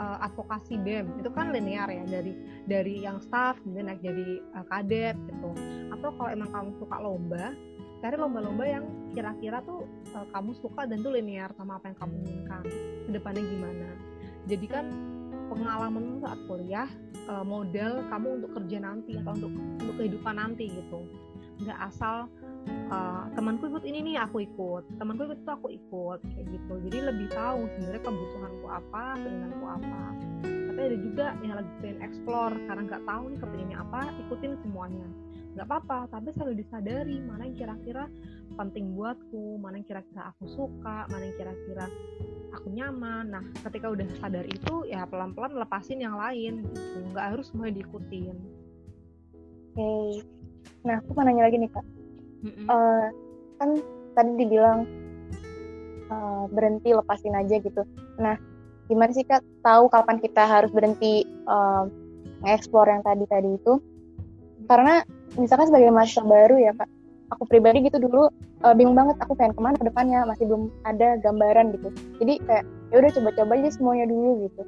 uh, 0.00 0.24
advokasi 0.24 0.80
BEM 0.80 1.20
itu 1.20 1.28
kan 1.32 1.52
linear 1.52 1.92
ya 1.92 2.04
dari 2.08 2.32
dari 2.64 3.04
yang 3.04 3.20
staff 3.20 3.60
kemudian 3.60 3.92
naik 3.92 4.00
jadi 4.00 4.40
uh, 4.56 4.64
kadep 4.72 5.16
gitu. 5.28 5.50
Atau 5.92 6.08
kalau 6.16 6.30
emang 6.32 6.50
kamu 6.50 6.70
suka 6.80 6.96
lomba 7.00 7.52
cari 8.00 8.16
lomba-lomba 8.16 8.64
yang 8.68 8.84
kira-kira 9.16 9.64
tuh 9.64 9.88
uh, 10.12 10.26
kamu 10.32 10.52
suka 10.60 10.84
dan 10.84 11.00
tuh 11.00 11.16
linear 11.16 11.48
sama 11.56 11.80
apa 11.80 11.88
yang 11.88 11.98
kamu 11.98 12.14
inginkan 12.28 12.64
ke 13.08 13.10
depannya 13.12 13.42
gimana. 13.42 13.88
Jadi 14.46 14.66
kan 14.68 14.86
pengalaman 15.48 16.20
saat 16.20 16.38
kuliah 16.44 16.88
uh, 17.30 17.44
model 17.46 18.04
kamu 18.12 18.28
untuk 18.42 18.50
kerja 18.60 18.78
nanti 18.82 19.16
atau 19.16 19.32
untuk 19.34 19.52
untuk 19.80 19.94
kehidupan 19.96 20.34
nanti 20.36 20.68
gitu. 20.68 21.00
Nggak 21.64 21.78
asal 21.88 22.28
uh, 22.92 23.24
temanku 23.32 23.72
ikut 23.72 23.84
ini 23.88 24.12
nih 24.12 24.16
aku 24.20 24.44
ikut. 24.44 24.84
Temanku 25.00 25.32
ikut 25.32 25.40
itu 25.40 25.50
aku 25.50 25.68
ikut. 25.72 26.20
Kayak 26.20 26.46
gitu. 26.52 26.74
Jadi 26.90 26.98
lebih 27.00 27.28
tahu 27.32 27.64
sebenarnya 27.74 28.02
kebutuhanku 28.04 28.66
apa 28.68 29.04
keinginanku 29.24 29.66
apa. 29.66 30.02
Tapi 30.44 30.80
ada 30.92 30.96
juga 31.00 31.26
yang 31.40 31.56
lagi 31.56 31.70
pengen 31.80 31.98
explore 32.04 32.54
karena 32.68 32.82
nggak 32.84 33.04
tahu 33.08 33.22
nih 33.32 33.38
kepinginnya 33.40 33.78
apa 33.80 34.00
ikutin 34.28 34.52
semuanya 34.60 35.08
nggak 35.56 35.66
apa-apa 35.72 36.12
tapi 36.12 36.36
selalu 36.36 36.60
disadari 36.60 37.16
mana 37.24 37.48
yang 37.48 37.56
kira-kira 37.56 38.04
penting 38.60 38.92
buatku 38.92 39.56
mana 39.56 39.80
yang 39.80 39.88
kira-kira 39.88 40.28
aku 40.28 40.44
suka 40.52 41.08
mana 41.08 41.24
yang 41.32 41.36
kira-kira 41.40 41.86
aku 42.56 42.68
nyaman. 42.72 43.24
Nah 43.32 43.44
ketika 43.64 43.92
udah 43.92 44.08
sadar 44.20 44.44
itu 44.48 44.88
ya 44.88 45.04
pelan-pelan 45.08 45.56
lepasin 45.56 46.00
yang 46.00 46.16
lain 46.16 46.64
gitu. 46.64 46.98
Nggak 47.12 47.36
harus 47.36 47.48
semua 47.52 47.72
diikutin. 47.72 48.36
Oke. 48.36 49.80
Okay. 49.80 50.12
nah 50.86 51.02
aku 51.02 51.18
mau 51.18 51.24
nanya 51.26 51.48
lagi 51.50 51.56
nih 51.60 51.70
kak. 51.72 51.86
Mm-hmm. 52.46 52.66
uh, 52.68 53.06
kan 53.58 53.70
tadi 54.12 54.32
dibilang 54.38 54.84
uh, 56.12 56.44
berhenti 56.52 56.92
lepasin 56.92 57.36
aja 57.36 57.56
gitu. 57.60 57.82
Nah 58.20 58.36
gimana 58.88 59.10
sih 59.12 59.24
kak 59.24 59.44
tahu 59.64 59.88
kapan 59.92 60.20
kita 60.20 60.44
harus 60.46 60.70
berhenti 60.70 61.24
uh, 61.48 61.88
nge-explore 62.44 62.92
yang 62.92 63.02
tadi 63.02 63.24
tadi 63.26 63.50
itu 63.56 63.80
karena 64.66 65.02
misalkan 65.36 65.68
sebagai 65.70 65.92
mahasiswa 65.92 66.24
baru 66.24 66.56
ya 66.60 66.72
kak. 66.76 66.88
Aku 67.34 67.42
pribadi 67.50 67.82
gitu 67.82 67.98
dulu 67.98 68.30
uh, 68.62 68.74
bingung 68.78 68.94
banget 68.94 69.18
aku 69.18 69.34
pengen 69.34 69.58
ke 69.58 69.60
mana 69.60 69.74
ke 69.74 69.84
depannya 69.90 70.22
masih 70.30 70.46
belum 70.46 70.70
ada 70.86 71.18
gambaran 71.20 71.74
gitu. 71.74 71.88
Jadi 72.22 72.34
kayak 72.46 72.64
ya 72.94 72.96
udah 73.02 73.10
coba-coba 73.18 73.52
aja 73.58 73.70
semuanya 73.74 74.06
dulu 74.06 74.46
gitu. 74.46 74.62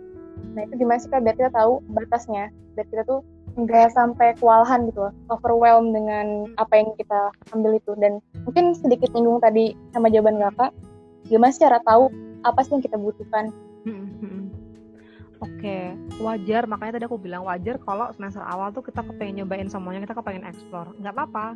Nah 0.59 0.63
itu 0.67 0.75
gimana 0.75 0.99
sih 0.99 1.09
kak? 1.11 1.23
Biar 1.23 1.37
kita 1.39 1.51
tahu 1.55 1.83
batasnya 1.95 2.51
biar 2.75 2.87
kita 2.91 3.03
tuh 3.07 3.23
nggak 3.59 3.91
sampai 3.91 4.39
kewalahan 4.39 4.87
gitu 4.87 5.11
loh, 5.11 5.15
overwhelmed 5.35 5.91
dengan 5.91 6.47
apa 6.63 6.79
yang 6.79 6.95
kita 6.95 7.31
ambil 7.55 7.79
itu. 7.79 7.95
Dan 7.99 8.23
mungkin 8.47 8.75
sedikit 8.75 9.11
nyinggung 9.15 9.43
tadi 9.43 9.75
sama 9.95 10.11
jawaban 10.11 10.39
kakak 10.39 10.71
gimana 11.27 11.53
sih 11.55 11.63
cara 11.63 11.79
tahu 11.85 12.11
apa 12.47 12.61
sih 12.63 12.79
yang 12.79 12.83
kita 12.83 12.97
butuhkan 12.97 13.51
Oke, 15.39 15.55
okay. 15.63 15.85
wajar. 16.19 16.67
Makanya 16.67 16.99
tadi 16.99 17.07
aku 17.07 17.15
bilang 17.15 17.47
wajar 17.47 17.79
kalau 17.87 18.11
semester 18.11 18.43
awal 18.43 18.75
tuh 18.75 18.83
kita 18.83 19.07
kepengen 19.07 19.47
nyobain 19.47 19.71
semuanya, 19.71 20.03
kita 20.03 20.19
kepengen 20.19 20.43
explore. 20.43 20.91
Nggak 20.99 21.15
apa-apa. 21.15 21.47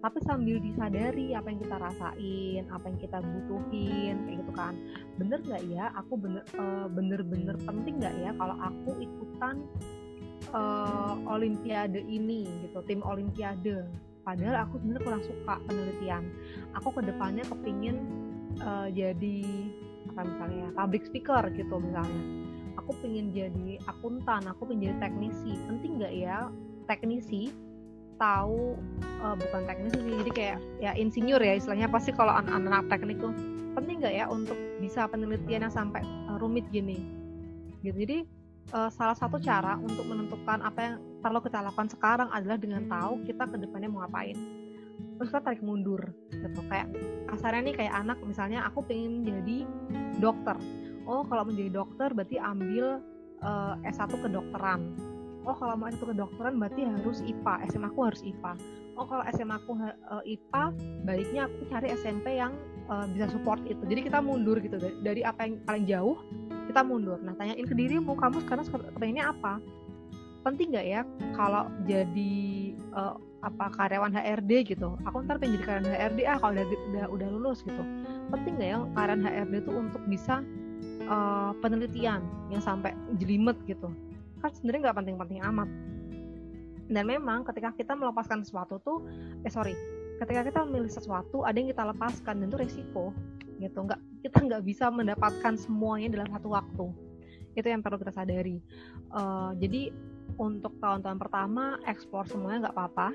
Tapi 0.00 0.18
sambil 0.24 0.56
disadari 0.64 1.36
apa 1.36 1.52
yang 1.52 1.60
kita 1.60 1.76
rasain, 1.76 2.62
apa 2.72 2.84
yang 2.88 2.96
kita 2.96 3.20
butuhin, 3.20 4.24
kayak 4.24 4.36
gitu 4.40 4.52
kan. 4.56 4.72
Bener 5.20 5.44
nggak 5.44 5.62
ya? 5.68 5.92
Aku 6.00 6.16
bener 6.16 6.40
uh, 6.56 6.88
bener-bener 6.88 7.60
penting 7.68 8.00
nggak 8.00 8.16
ya 8.24 8.32
kalau 8.40 8.56
aku 8.56 8.96
ikutan 9.04 9.68
uh, 10.56 11.14
olimpiade 11.28 12.00
ini 12.08 12.48
gitu 12.64 12.80
tim 12.88 13.04
olimpiade 13.04 13.84
padahal 14.24 14.68
aku 14.68 14.80
sebenarnya 14.80 15.04
kurang 15.04 15.24
suka 15.24 15.54
penelitian 15.64 16.24
aku 16.76 16.88
ke 16.96 17.00
depannya 17.08 17.44
kepingin 17.48 17.96
uh, 18.64 18.88
jadi 18.92 19.38
apa 20.12 20.20
misalnya 20.26 20.66
public 20.74 21.02
speaker 21.08 21.42
gitu 21.54 21.74
misalnya 21.80 22.39
aku 22.90 23.06
pengen 23.06 23.30
jadi 23.30 23.78
akuntan 23.86 24.50
aku 24.50 24.66
pengen 24.66 24.90
jadi 24.90 24.96
teknisi. 24.98 25.54
Penting 25.70 26.02
nggak 26.02 26.10
ya 26.10 26.50
teknisi 26.90 27.54
tahu 28.18 28.74
uh, 29.22 29.38
bukan 29.38 29.62
teknisi 29.62 30.02
sih 30.02 30.14
jadi 30.26 30.30
kayak 30.34 30.58
ya 30.82 30.90
insinyur 30.98 31.38
ya 31.38 31.54
istilahnya 31.54 31.86
pasti 31.86 32.10
kalau 32.10 32.34
anak-anak 32.34 32.90
teknik 32.90 33.22
tuh. 33.22 33.30
Penting 33.78 34.02
nggak 34.02 34.10
ya 34.10 34.26
untuk 34.26 34.58
bisa 34.82 35.06
penelitian 35.06 35.70
yang 35.70 35.74
sampai 35.74 36.02
uh, 36.02 36.34
rumit 36.42 36.66
gini? 36.74 36.98
Gitu. 37.86 37.94
Jadi 37.94 38.18
uh, 38.74 38.90
salah 38.90 39.14
satu 39.14 39.38
cara 39.38 39.78
untuk 39.78 40.10
menentukan 40.10 40.58
apa 40.58 40.78
yang 40.82 40.94
perlu 41.22 41.38
kita 41.46 41.62
lakukan 41.62 41.94
sekarang 41.94 42.26
adalah 42.34 42.58
dengan 42.58 42.90
tahu 42.90 43.22
kita 43.22 43.46
ke 43.46 43.54
depannya 43.54 43.86
mau 43.86 44.02
ngapain. 44.02 44.34
Terus 44.98 45.30
kita 45.30 45.46
tarik 45.46 45.62
mundur 45.62 46.10
gitu. 46.34 46.58
Kayak 46.66 46.90
kasarnya 47.30 47.70
nih 47.70 47.74
kayak 47.86 47.94
anak 48.02 48.18
misalnya 48.26 48.66
aku 48.66 48.82
pengen 48.82 49.22
jadi 49.22 49.62
dokter 50.18 50.58
oh 51.08 51.22
kalau 51.28 51.48
menjadi 51.48 51.70
dokter 51.80 52.08
berarti 52.12 52.36
ambil 52.40 53.00
uh, 53.40 53.74
S1 53.86 54.10
kedokteran. 54.10 54.96
Oh 55.48 55.56
kalau 55.56 55.76
mau 55.76 55.88
S1 55.88 56.04
kedokteran 56.04 56.60
berarti 56.60 56.84
harus 56.84 57.24
IPA 57.24 57.54
SMA 57.72 57.88
aku 57.88 58.00
harus 58.04 58.20
IPA 58.20 58.52
oh 59.00 59.08
kalau 59.08 59.24
SMA 59.32 59.56
aku 59.56 59.72
uh, 59.80 59.88
eh, 60.20 60.36
IPA 60.36 60.64
baiknya 61.08 61.42
aku 61.48 61.64
cari 61.72 61.88
SMP 61.96 62.36
yang 62.36 62.52
uh, 62.92 63.08
bisa 63.08 63.32
support 63.32 63.64
itu. 63.64 63.80
Jadi 63.88 64.12
kita 64.12 64.20
mundur 64.20 64.60
gitu 64.60 64.76
dari, 64.76 64.96
dari 65.00 65.22
apa 65.24 65.48
yang 65.48 65.56
paling 65.64 65.84
jauh 65.88 66.20
kita 66.68 66.84
mundur. 66.84 67.16
Nah 67.24 67.32
tanyain 67.40 67.64
ke 67.64 67.72
dirimu 67.72 68.12
kamu 68.12 68.44
sekarang 68.44 68.68
pengennya 69.00 69.32
apa? 69.32 69.56
Penting 70.44 70.76
nggak 70.76 70.86
ya 70.86 71.00
kalau 71.32 71.72
jadi 71.88 72.36
uh, 72.92 73.16
apa 73.40 73.72
karyawan 73.72 74.12
HRD 74.12 74.76
gitu? 74.76 75.00
Aku 75.08 75.24
ntar 75.24 75.40
pengen 75.40 75.56
jadi 75.56 75.64
karyawan 75.64 75.88
HRD 75.96 76.18
ah 76.28 76.36
kalau 76.36 76.52
udah 76.60 76.66
udah 76.68 77.04
udah 77.08 77.28
lulus 77.32 77.64
gitu. 77.64 77.82
Penting 78.28 78.60
nggak 78.60 78.70
ya 78.76 78.78
karyawan 79.00 79.24
HRD 79.24 79.54
itu 79.64 79.72
untuk 79.72 80.02
bisa 80.12 80.44
uh, 81.10 81.52
penelitian 81.58 82.22
yang 82.48 82.62
sampai 82.62 82.94
jelimet 83.18 83.58
gitu 83.66 83.90
kan 84.40 84.50
sebenarnya 84.56 84.90
nggak 84.90 84.98
penting-penting 85.04 85.40
amat. 85.52 85.68
Dan 86.90 87.06
memang 87.06 87.46
ketika 87.46 87.70
kita 87.76 87.92
melepaskan 87.94 88.42
sesuatu 88.42 88.82
tuh 88.82 89.06
eh 89.46 89.52
sorry 89.52 89.76
ketika 90.18 90.42
kita 90.42 90.60
memilih 90.66 90.90
sesuatu 90.90 91.46
ada 91.46 91.54
yang 91.54 91.70
kita 91.70 91.86
lepaskan 91.86 92.42
dan 92.42 92.46
itu 92.50 92.58
resiko 92.58 93.14
gitu. 93.60 93.78
Nggak 93.86 94.00
kita 94.26 94.38
nggak 94.42 94.62
bisa 94.66 94.90
mendapatkan 94.90 95.54
semuanya 95.54 96.18
dalam 96.18 96.28
satu 96.34 96.48
waktu. 96.50 96.86
Itu 97.54 97.66
yang 97.68 97.84
perlu 97.84 98.00
kita 98.00 98.10
sadari. 98.16 98.58
Uh, 99.12 99.54
jadi 99.60 99.94
untuk 100.40 100.72
tahun-tahun 100.80 101.20
pertama 101.20 101.76
explore 101.84 102.24
semuanya 102.24 102.68
nggak 102.68 102.76
apa-apa. 102.80 103.12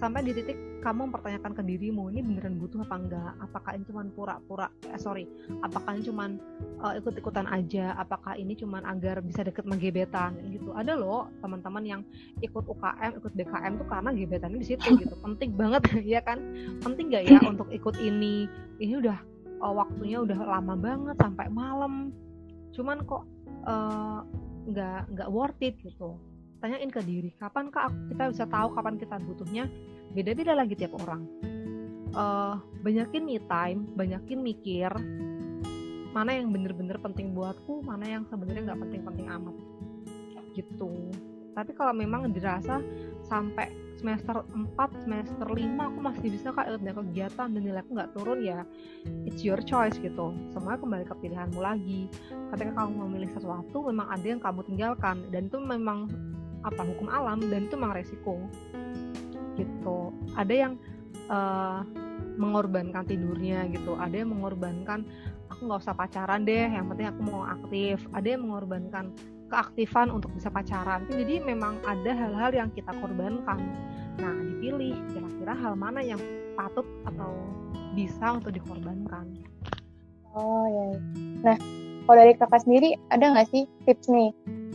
Sampai 0.00 0.24
di 0.24 0.32
titik 0.32 0.56
kamu 0.80 1.12
mempertanyakan 1.12 1.52
ke 1.52 1.62
dirimu 1.68 2.08
ini 2.08 2.24
beneran 2.24 2.56
butuh 2.56 2.82
apa 2.82 2.96
enggak 2.96 3.32
apakah 3.38 3.70
ini 3.76 3.84
cuma 3.86 4.02
pura-pura 4.10 4.66
eh, 4.88 4.98
sorry 4.98 5.28
apakah 5.62 5.94
ini 5.94 6.02
cuma 6.08 6.32
uh, 6.80 6.96
ikut-ikutan 6.96 7.44
aja? 7.52 7.92
Apakah 8.00 8.34
ini 8.40 8.56
cuma 8.56 8.80
agar 8.88 9.20
bisa 9.20 9.44
deket 9.44 9.68
sama 9.68 9.76
gebetan? 9.76 10.40
Gitu. 10.48 10.72
Ada 10.72 10.96
loh 10.96 11.28
teman-teman 11.44 11.84
yang 11.84 12.00
ikut 12.40 12.64
UKM 12.64 13.20
ikut 13.20 13.32
BKM 13.36 13.72
tuh 13.76 13.86
karena 13.92 14.10
gebetannya 14.16 14.58
di 14.58 14.66
situ 14.72 14.88
gitu. 14.96 15.14
Penting 15.20 15.52
banget 15.54 15.82
ya 16.16 16.24
kan? 16.24 16.40
Penting 16.80 17.12
gak 17.12 17.28
ya 17.28 17.38
untuk 17.44 17.68
ikut 17.68 18.00
ini? 18.00 18.48
Ini 18.80 18.96
udah 19.04 19.18
uh, 19.60 19.74
waktunya 19.76 20.24
udah 20.24 20.40
lama 20.40 20.74
banget 20.74 21.20
sampai 21.20 21.52
malam. 21.52 22.10
Cuman 22.72 23.04
kok 23.04 23.28
nggak 24.72 25.00
uh, 25.04 25.06
nggak 25.12 25.28
worth 25.30 25.60
it 25.60 25.76
gitu 25.84 26.16
tanyain 26.62 26.88
ke 26.88 27.02
diri 27.02 27.34
kapan 27.42 27.74
kak 27.74 27.90
kita 28.06 28.30
bisa 28.30 28.44
tahu 28.46 28.70
kapan 28.78 28.94
kita 28.96 29.18
butuhnya? 29.18 29.66
Beda-beda 30.14 30.54
lagi 30.54 30.78
tiap 30.78 30.94
orang. 31.02 31.26
Uh, 32.12 32.60
banyakin 32.84 33.24
me 33.24 33.40
time 33.48 33.88
banyakin 33.96 34.38
mikir 34.44 34.92
mana 36.12 36.36
yang 36.36 36.52
bener-bener 36.52 37.00
penting 37.00 37.32
buatku 37.32 37.80
mana 37.82 38.04
yang 38.04 38.22
sebenarnya 38.28 38.70
nggak 38.70 38.80
penting-penting 38.84 39.26
amat. 39.32 39.56
Gitu. 40.54 40.92
Tapi 41.52 41.72
kalau 41.76 41.92
memang 41.96 42.30
dirasa 42.30 42.80
sampai 43.26 43.72
semester 43.96 44.44
4, 44.50 45.04
semester 45.06 45.46
5 45.46 45.56
aku 45.78 45.98
masih 46.02 46.28
bisa 46.32 46.50
kak 46.50 46.68
ikut 46.68 46.82
kegiatan 46.82 47.48
dan 47.48 47.60
nilai 47.62 47.80
aku 47.86 47.94
nggak 47.94 48.12
turun 48.18 48.42
ya 48.42 48.66
it's 49.24 49.40
your 49.46 49.60
choice 49.62 49.96
gitu. 49.96 50.34
Semua 50.52 50.76
kembali 50.76 51.06
ke 51.06 51.14
pilihanmu 51.16 51.60
lagi. 51.60 52.10
Ketika 52.52 52.72
kamu 52.76 53.08
memilih 53.08 53.30
sesuatu 53.32 53.88
memang 53.88 54.10
ada 54.10 54.26
yang 54.26 54.40
kamu 54.42 54.60
tinggalkan 54.68 55.16
dan 55.32 55.48
itu 55.48 55.58
memang 55.62 56.10
apa 56.62 56.82
hukum 56.86 57.10
alam 57.10 57.42
dan 57.50 57.66
itu 57.66 57.74
memang 57.78 57.94
resiko. 57.98 58.38
Gitu. 59.58 59.98
Ada 60.34 60.54
yang 60.54 60.72
uh, 61.28 61.84
mengorbankan 62.36 63.04
tidurnya 63.04 63.68
gitu 63.68 63.92
ada 64.00 64.24
yang 64.24 64.32
mengorbankan 64.32 65.04
aku 65.52 65.68
nggak 65.68 65.84
usah 65.84 65.92
pacaran 65.92 66.48
deh 66.48 66.64
yang 66.64 66.88
penting 66.88 67.12
aku 67.12 67.20
mau 67.28 67.44
aktif. 67.44 68.00
Ada 68.16 68.36
yang 68.36 68.48
mengorbankan 68.48 69.12
keaktifan 69.52 70.08
untuk 70.08 70.32
bisa 70.32 70.48
pacaran. 70.48 71.04
Jadi 71.12 71.44
memang 71.44 71.76
ada 71.84 72.16
hal-hal 72.16 72.50
yang 72.56 72.68
kita 72.72 72.88
korbankan. 72.96 73.60
Nah 74.16 74.32
dipilih 74.48 74.96
kira-kira 75.12 75.52
hal 75.52 75.76
mana 75.76 76.00
yang 76.00 76.20
patut 76.56 76.88
atau 77.04 77.36
bisa 77.92 78.40
untuk 78.40 78.56
dikorbankan. 78.56 79.28
Oh 80.32 80.64
ya. 80.64 80.86
Nah 81.44 81.56
kalau 82.08 82.18
dari 82.18 82.32
kakak 82.34 82.64
sendiri 82.64 82.96
ada 83.12 83.36
nggak 83.36 83.48
sih 83.52 83.68
tips 83.84 84.08
nih 84.08 84.32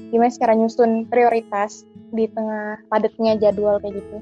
gimana 0.10 0.32
cara 0.34 0.54
nyusun 0.56 1.06
prioritas 1.08 1.84
di 2.16 2.26
tengah 2.32 2.80
padatnya 2.88 3.36
jadwal 3.38 3.80
kayak 3.84 4.00
gitu 4.00 4.18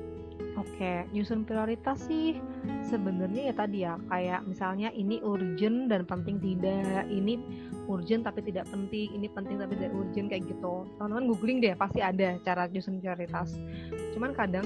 Oke, 0.55 1.03
nyusun 1.11 1.43
prioritas 1.43 2.03
sih 2.07 2.39
sebenarnya 2.87 3.51
ya 3.51 3.53
tadi 3.55 3.77
ya 3.83 3.99
kayak 4.07 4.47
misalnya 4.47 4.87
ini 4.95 5.19
urgent 5.19 5.91
dan 5.91 6.07
penting 6.07 6.39
tidak, 6.39 7.07
ini 7.11 7.39
urgent 7.91 8.23
tapi 8.23 8.39
tidak 8.43 8.63
penting, 8.71 9.11
ini 9.15 9.27
penting 9.27 9.59
tapi 9.59 9.75
tidak 9.75 9.95
urgent 9.95 10.27
kayak 10.31 10.47
gitu. 10.47 10.87
Teman-teman 10.95 11.27
googling 11.27 11.59
deh 11.59 11.75
pasti 11.75 11.99
ada 11.99 12.39
cara 12.43 12.71
nyusun 12.71 13.03
prioritas. 13.03 13.55
Cuman 14.15 14.31
kadang 14.31 14.63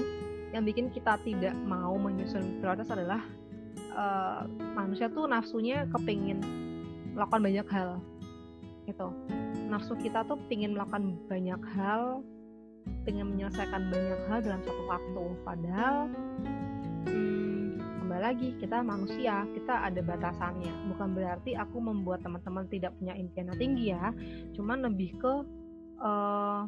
yang 0.50 0.66
bikin 0.66 0.90
kita 0.90 1.18
tidak 1.26 1.54
mau 1.66 1.94
menyusun 1.94 2.58
prioritas 2.58 2.90
adalah 2.90 3.22
uh, 3.94 4.46
manusia 4.74 5.10
tuh 5.10 5.26
nafsunya 5.30 5.86
kepingin 5.94 6.42
melakukan 7.14 7.42
banyak 7.42 7.66
hal 7.70 7.90
gitu 8.86 9.10
nafsu 9.70 9.94
kita 9.94 10.26
tuh 10.26 10.34
pingin 10.50 10.74
melakukan 10.74 11.14
banyak 11.30 11.62
hal 11.78 12.26
pengen 13.06 13.32
menyelesaikan 13.32 13.86
banyak 13.86 14.20
hal 14.26 14.38
dalam 14.42 14.60
satu 14.66 14.82
waktu. 14.90 15.24
Padahal 15.46 15.96
hmm, 17.06 17.78
kembali 18.02 18.22
lagi 18.22 18.48
kita 18.58 18.82
manusia 18.82 19.46
kita 19.54 19.86
ada 19.86 20.00
batasannya. 20.02 20.90
Bukan 20.90 21.08
berarti 21.14 21.54
aku 21.54 21.78
membuat 21.78 22.26
teman-teman 22.26 22.66
tidak 22.66 22.98
punya 22.98 23.14
impian 23.14 23.54
yang 23.54 23.60
tinggi 23.62 23.84
ya. 23.94 24.10
Cuman 24.58 24.82
lebih 24.82 25.14
ke 25.22 25.34
uh, 26.02 26.66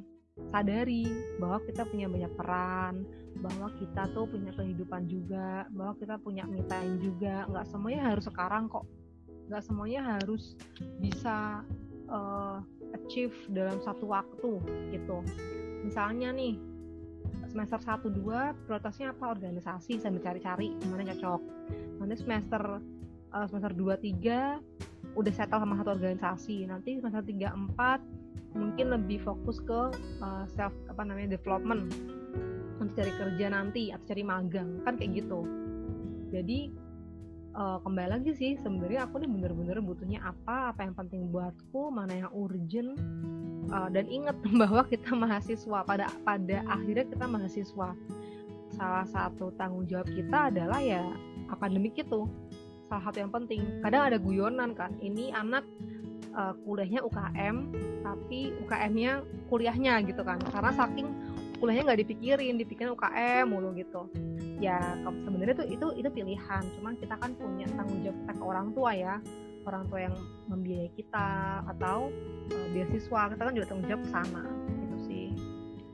sadari 0.54 1.04
bahwa 1.42 1.58
kita 1.66 1.82
punya 1.90 2.06
banyak 2.08 2.32
peran 2.38 3.04
bahwa 3.42 3.68
kita 3.80 4.06
tuh 4.12 4.28
punya 4.28 4.52
kehidupan 4.54 5.08
juga 5.10 5.66
bahwa 5.74 5.98
kita 5.98 6.16
punya 6.22 6.46
time 6.70 7.02
juga. 7.02 7.50
Nggak 7.50 7.66
semuanya 7.66 8.02
harus 8.14 8.24
sekarang 8.30 8.70
kok. 8.70 8.86
Nggak 9.50 9.62
semuanya 9.66 10.00
harus 10.16 10.54
bisa 11.02 11.66
uh, 12.08 12.62
achieve 12.96 13.34
dalam 13.52 13.80
satu 13.82 14.08
waktu 14.08 14.50
gitu. 14.92 15.24
Misalnya 15.82 16.30
nih 16.32 16.56
semester 17.52 17.80
1 17.80 18.08
2 18.08 18.64
prioritasnya 18.64 19.12
apa? 19.12 19.36
Organisasi 19.36 20.00
saya 20.00 20.12
mencari 20.12 20.40
cari 20.40 20.68
gimana 20.80 21.04
cocok. 21.12 21.42
Nanti 22.00 22.14
semester 22.20 22.62
uh, 23.32 23.46
semester 23.48 23.72
2 23.76 24.00
3 24.22 25.16
udah 25.18 25.32
settle 25.34 25.60
sama 25.60 25.76
satu 25.80 25.90
organisasi. 25.96 26.64
Nanti 26.64 26.96
semester 27.00 27.24
3 27.24 27.52
4 27.76 28.56
mungkin 28.56 28.92
lebih 28.92 29.24
fokus 29.24 29.60
ke 29.64 29.80
uh, 30.20 30.44
self 30.56 30.72
apa 30.88 31.02
namanya 31.04 31.36
development. 31.36 31.92
Untuk 32.80 32.98
cari 32.98 33.12
kerja 33.14 33.46
nanti 33.52 33.94
atau 33.94 34.04
cari 34.10 34.22
magang 34.26 34.80
kan 34.82 34.98
kayak 34.98 35.22
gitu. 35.22 35.46
Jadi 36.32 36.72
uh, 37.56 37.78
kembali 37.84 38.08
lagi 38.18 38.32
sih 38.32 38.52
sebenarnya 38.60 39.06
aku 39.06 39.20
nih 39.22 39.30
bener-bener 39.30 39.78
butuhnya 39.84 40.20
apa 40.24 40.72
apa 40.72 40.80
yang 40.84 40.94
penting 40.96 41.28
buatku 41.28 41.92
mana 41.92 42.26
yang 42.26 42.32
urgent. 42.32 42.96
Uh, 43.72 43.88
dan 43.88 44.04
ingat 44.10 44.36
bahwa 44.60 44.84
kita 44.84 45.14
mahasiswa 45.14 45.78
pada 45.86 46.10
pada 46.26 46.64
akhirnya 46.68 47.06
kita 47.08 47.24
mahasiswa. 47.28 47.88
Salah 48.72 49.04
satu 49.04 49.52
tanggung 49.60 49.84
jawab 49.84 50.08
kita 50.08 50.48
adalah 50.48 50.80
ya 50.80 51.04
akademik 51.52 51.92
itu 52.00 52.24
salah 52.88 53.02
satu 53.08 53.20
yang 53.20 53.32
penting. 53.32 53.60
Kadang 53.84 54.12
ada 54.12 54.18
guyonan 54.20 54.72
kan 54.72 54.96
ini 55.04 55.32
anak 55.32 55.64
uh, 56.32 56.56
kuliahnya 56.64 57.04
UKM 57.04 57.56
tapi 58.02 58.52
UKM-nya 58.64 59.24
kuliahnya 59.52 60.00
gitu 60.08 60.24
kan. 60.24 60.40
Karena 60.40 60.72
saking 60.72 61.08
kuliahnya 61.62 61.94
nggak 61.94 62.00
dipikirin 62.02 62.58
dipikirin 62.58 62.90
UKM 62.98 63.46
mulu 63.46 63.70
gitu. 63.78 64.10
Ya 64.58 64.98
sebenarnya 64.98 65.62
tuh 65.62 65.66
itu 65.70 65.86
itu 65.94 66.08
pilihan 66.10 66.62
cuman 66.74 66.98
kita 66.98 67.14
kan 67.22 67.38
punya 67.38 67.70
tanggung 67.78 68.02
jawab 68.02 68.18
kita 68.18 68.32
ke 68.34 68.42
orang 68.42 68.66
tua 68.74 68.90
ya. 68.98 69.14
Orang 69.62 69.86
tua 69.86 70.10
yang 70.10 70.14
membiayai 70.50 70.90
kita 70.98 71.62
atau 71.70 72.10
uh, 72.50 72.66
beasiswa 72.74 73.30
kita 73.30 73.42
kan 73.46 73.54
juga 73.54 73.66
tanggung 73.70 73.86
jawab 73.86 74.02
ke 74.02 74.10
sana 74.10 74.42
gitu 74.74 74.96
sih. 75.06 75.26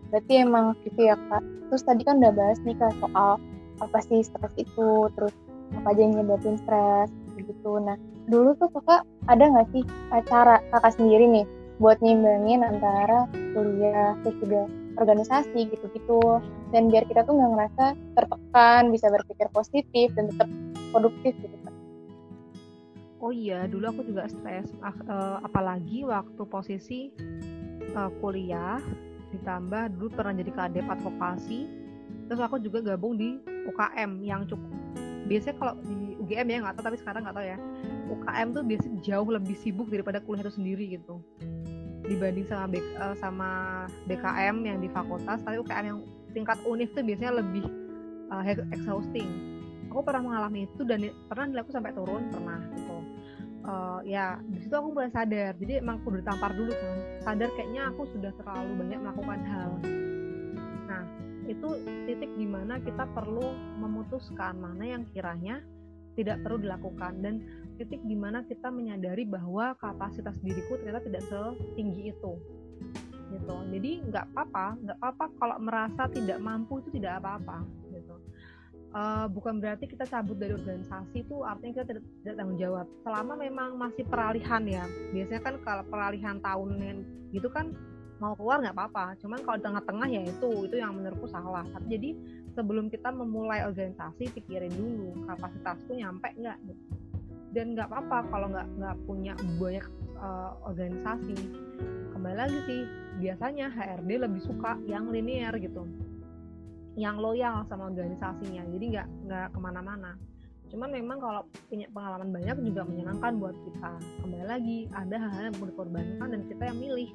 Berarti 0.08 0.32
emang 0.40 0.72
gitu 0.88 1.00
ya 1.04 1.20
kak. 1.28 1.44
Terus 1.68 1.84
tadi 1.84 2.00
kan 2.00 2.16
udah 2.16 2.32
bahas 2.32 2.58
nih 2.64 2.76
kak 2.80 2.96
soal 3.04 3.36
apa 3.84 3.98
sih 4.08 4.24
stres 4.24 4.56
itu 4.56 4.88
terus 5.20 5.36
apa 5.76 5.92
aja 5.92 6.00
yang 6.00 6.16
nyebabin 6.16 6.56
stres 6.64 7.12
gitu. 7.36 7.76
Nah 7.76 8.00
dulu 8.24 8.56
tuh 8.56 8.72
kakak 8.72 9.04
ada 9.28 9.44
nggak 9.44 9.68
sih 9.76 9.84
cara 10.32 10.64
kakak 10.72 10.96
sendiri 10.96 11.28
nih 11.28 11.44
buat 11.76 12.00
nyimbangin 12.00 12.64
antara 12.64 13.28
kuliah 13.52 14.16
terus 14.24 14.36
juga 14.40 14.64
organisasi 14.98 15.70
gitu-gitu. 15.70 16.20
Dan 16.74 16.90
biar 16.90 17.06
kita 17.06 17.22
tuh 17.24 17.38
nggak 17.38 17.50
ngerasa 17.54 17.84
tertekan 18.18 18.82
bisa 18.90 19.06
berpikir 19.08 19.46
positif 19.54 20.10
dan 20.18 20.28
tetap 20.30 20.48
produktif 20.90 21.36
gitu 21.38 21.58
oh 23.18 23.32
iya 23.34 23.66
dulu 23.66 23.90
aku 23.90 24.02
juga 24.06 24.30
stres 24.30 24.70
uh, 24.82 25.42
apalagi 25.42 26.06
waktu 26.06 26.42
posisi 26.46 27.00
uh, 27.94 28.10
kuliah 28.22 28.78
ditambah 29.34 29.98
dulu 29.98 30.08
pernah 30.14 30.34
jadi 30.38 30.52
kadep 30.54 30.86
advokasi 30.88 31.68
terus 32.30 32.40
aku 32.40 32.62
juga 32.62 32.80
gabung 32.80 33.18
di 33.18 33.36
UKM 33.68 34.22
yang 34.24 34.46
cukup 34.46 34.72
biasanya 35.28 35.56
kalau 35.60 35.74
di 35.84 36.16
UGM 36.18 36.48
ya 36.48 36.58
nggak 36.64 36.74
tahu 36.80 36.84
tapi 36.88 36.98
sekarang 37.04 37.20
nggak 37.24 37.36
tahu 37.36 37.46
ya. 37.46 37.58
UKM 38.08 38.48
tuh 38.56 38.62
biasanya 38.64 38.98
jauh 39.04 39.28
lebih 39.28 39.56
sibuk 39.60 39.92
daripada 39.92 40.24
kuliah 40.24 40.40
itu 40.40 40.56
sendiri 40.56 40.96
gitu 40.96 41.20
dibanding 42.08 42.46
sama 42.48 42.66
B, 42.72 42.80
uh, 42.96 43.14
sama 43.20 43.50
BKM 44.08 44.56
yang 44.64 44.78
di 44.80 44.88
fakultas 44.88 45.44
tapi 45.44 45.60
UKM 45.60 45.84
yang 45.84 46.00
tingkat 46.32 46.58
univ 46.64 46.88
tuh 46.96 47.04
biasanya 47.04 47.40
lebih 47.44 47.64
uh, 48.32 48.42
exhausting. 48.72 49.28
Aku 49.88 50.04
pernah 50.04 50.24
mengalami 50.24 50.68
itu 50.68 50.84
dan 50.84 51.08
pernah 51.28 51.44
nilai 51.48 51.62
aku 51.64 51.72
sampai 51.72 51.92
turun 51.96 52.28
pernah 52.28 52.60
gitu. 52.76 52.98
Uh, 53.68 54.00
ya 54.04 54.40
di 54.48 54.58
situ 54.64 54.72
aku 54.72 54.96
mulai 54.96 55.12
sadar. 55.12 55.52
Jadi 55.56 55.80
emang 55.80 56.00
aku 56.00 56.16
udah 56.16 56.24
tampar 56.24 56.52
dulu 56.56 56.72
kan. 56.72 56.98
Sadar 57.24 57.48
kayaknya 57.56 57.92
aku 57.92 58.08
sudah 58.12 58.32
terlalu 58.36 58.72
banyak 58.84 58.98
melakukan 59.00 59.40
hal. 59.48 59.70
Nah 60.88 61.04
itu 61.48 61.68
titik 62.04 62.32
di 62.36 62.46
mana 62.48 62.76
kita 62.80 63.08
perlu 63.16 63.52
memutuskan 63.80 64.60
mana 64.60 64.84
yang 64.84 65.02
kiranya 65.08 65.64
tidak 66.18 66.42
perlu 66.42 66.58
dilakukan. 66.58 67.22
Dan 67.22 67.34
titik 67.78 68.02
di 68.02 68.18
mana 68.18 68.42
kita 68.42 68.74
menyadari 68.74 69.22
bahwa 69.22 69.78
kapasitas 69.78 70.34
diriku 70.42 70.74
ternyata 70.82 71.06
tidak 71.06 71.22
setinggi 71.30 72.10
itu. 72.10 72.34
Gitu. 73.28 73.56
Jadi 73.76 73.90
nggak 74.08 74.24
apa-apa 74.32 74.66
nggak 74.82 74.98
apa-apa 74.98 75.24
kalau 75.36 75.56
merasa 75.60 76.02
tidak 76.10 76.38
mampu 76.40 76.80
itu 76.82 76.98
tidak 76.98 77.22
apa-apa 77.22 77.62
gitu. 77.92 78.16
Uh, 78.88 79.28
bukan 79.28 79.60
berarti 79.60 79.84
kita 79.84 80.08
cabut 80.08 80.40
dari 80.40 80.56
organisasi 80.56 81.28
itu 81.28 81.44
artinya 81.44 81.76
kita 81.76 81.86
tidak, 81.92 82.04
tidak 82.24 82.34
tanggung 82.40 82.58
jawab. 82.58 82.86
Selama 83.04 83.32
memang 83.36 83.76
masih 83.76 84.04
peralihan 84.08 84.64
ya 84.64 84.84
biasanya 85.12 85.42
kan 85.44 85.54
kalau 85.60 85.84
peralihan 85.86 86.36
tahun 86.40 86.68
gitu 87.36 87.52
kan 87.52 87.76
mau 88.18 88.34
keluar 88.34 88.64
nggak 88.64 88.74
apa-apa. 88.74 89.14
Cuman 89.22 89.44
kalau 89.44 89.58
tengah-tengah 89.60 90.08
ya 90.10 90.22
itu 90.24 90.50
itu 90.66 90.76
yang 90.80 90.96
menurutku 90.96 91.28
salah. 91.30 91.68
Tapi 91.68 91.86
jadi 91.86 92.10
sebelum 92.58 92.90
kita 92.90 93.14
memulai 93.14 93.62
organisasi 93.62 94.34
pikirin 94.34 94.74
dulu 94.74 95.14
kapasitasku 95.30 95.94
nyampe 95.94 96.34
nggak 96.34 96.58
dan 97.54 97.78
nggak 97.78 97.86
apa-apa 97.86 98.26
kalau 98.34 98.50
nggak 98.50 98.68
nggak 98.82 98.96
punya 99.06 99.32
banyak 99.62 99.86
uh, 100.18 100.58
organisasi. 100.66 101.38
Kembali 102.10 102.34
lagi 102.34 102.58
sih 102.66 102.80
biasanya 103.22 103.70
HRD 103.70 104.10
lebih 104.26 104.42
suka 104.42 104.74
yang 104.90 105.06
linear 105.14 105.54
gitu. 105.62 105.86
Yang 106.98 107.16
loyal 107.22 107.62
sama 107.70 107.94
organisasinya. 107.94 108.66
Jadi 108.74 108.84
nggak 108.90 109.08
nggak 109.30 109.46
ke 109.54 109.58
mana-mana. 109.62 110.18
Cuman 110.68 110.90
memang 110.92 111.22
kalau 111.22 111.42
punya 111.70 111.86
pengalaman 111.94 112.28
banyak 112.34 112.58
juga 112.66 112.82
menyenangkan 112.84 113.32
buat 113.38 113.56
kita. 113.64 113.92
Kembali 114.26 114.44
lagi 114.44 114.78
ada 114.92 115.16
hal-hal 115.16 115.42
yang 115.48 115.56
perlu 115.56 115.70
dikorbankan 115.72 116.28
dan 116.34 116.42
kita 116.50 116.62
yang 116.74 116.78
milih 116.82 117.10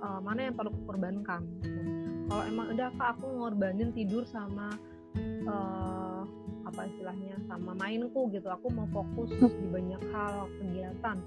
uh, 0.00 0.22
mana 0.22 0.48
yang 0.48 0.54
perlu 0.54 0.72
dikorbankan 0.72 1.42
kalau 2.30 2.46
emang 2.46 2.66
udah 2.70 2.94
kak 2.94 3.18
aku 3.18 3.26
ngorbanin 3.26 3.90
tidur 3.90 4.22
sama 4.22 4.70
uh, 5.50 6.22
apa 6.62 6.86
istilahnya 6.86 7.34
sama 7.50 7.74
mainku 7.74 8.30
gitu. 8.30 8.46
Aku 8.46 8.70
mau 8.70 8.86
fokus 8.94 9.34
di 9.34 9.66
banyak 9.66 9.98
hal 10.14 10.46
kegiatan. 10.62 11.18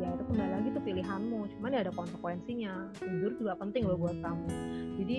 Ya 0.00 0.08
itu 0.16 0.24
kembali 0.32 0.52
lagi 0.56 0.68
tuh 0.72 0.80
pilihanmu. 0.80 1.40
Cuman 1.52 1.76
ya 1.76 1.84
ada 1.84 1.92
konsekuensinya. 1.92 2.88
Tidur 2.96 3.36
juga 3.36 3.52
penting 3.60 3.84
loh 3.84 4.00
buat 4.00 4.16
kamu. 4.24 4.48
Jadi 5.04 5.16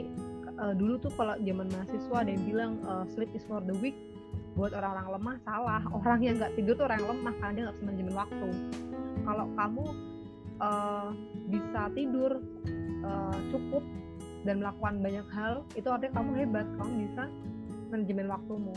uh, 0.58 0.74
dulu 0.74 0.98
tuh 0.98 1.14
kalau 1.14 1.38
zaman 1.38 1.70
mahasiswa 1.70 2.18
ada 2.18 2.32
yang 2.34 2.44
bilang 2.50 2.72
uh, 2.90 3.06
sleep 3.14 3.30
is 3.38 3.46
for 3.46 3.62
the 3.62 3.78
weak. 3.78 3.94
Buat 4.58 4.74
orang-orang 4.74 5.22
lemah 5.22 5.38
salah. 5.46 5.82
Orang 5.94 6.26
yang 6.26 6.42
nggak 6.42 6.58
tidur 6.58 6.74
tuh 6.74 6.90
orang 6.90 6.98
yang 7.06 7.10
lemah 7.14 7.34
karena 7.38 7.54
dia 7.54 7.64
nggak 7.70 7.76
bisa 7.78 7.86
manajemen 7.86 8.16
waktu. 8.18 8.50
Kalau 9.22 9.46
kamu 9.54 9.86
uh, 10.58 11.10
bisa 11.54 11.82
tidur 11.94 12.32
uh, 13.06 13.38
cukup 13.54 13.86
dan 14.42 14.62
melakukan 14.62 15.02
banyak 15.02 15.28
hal 15.34 15.62
itu 15.78 15.88
artinya 15.90 16.22
kamu 16.22 16.32
hebat 16.42 16.68
kamu 16.82 16.92
bisa 17.06 17.24
manajemen 17.94 18.28
waktumu. 18.32 18.76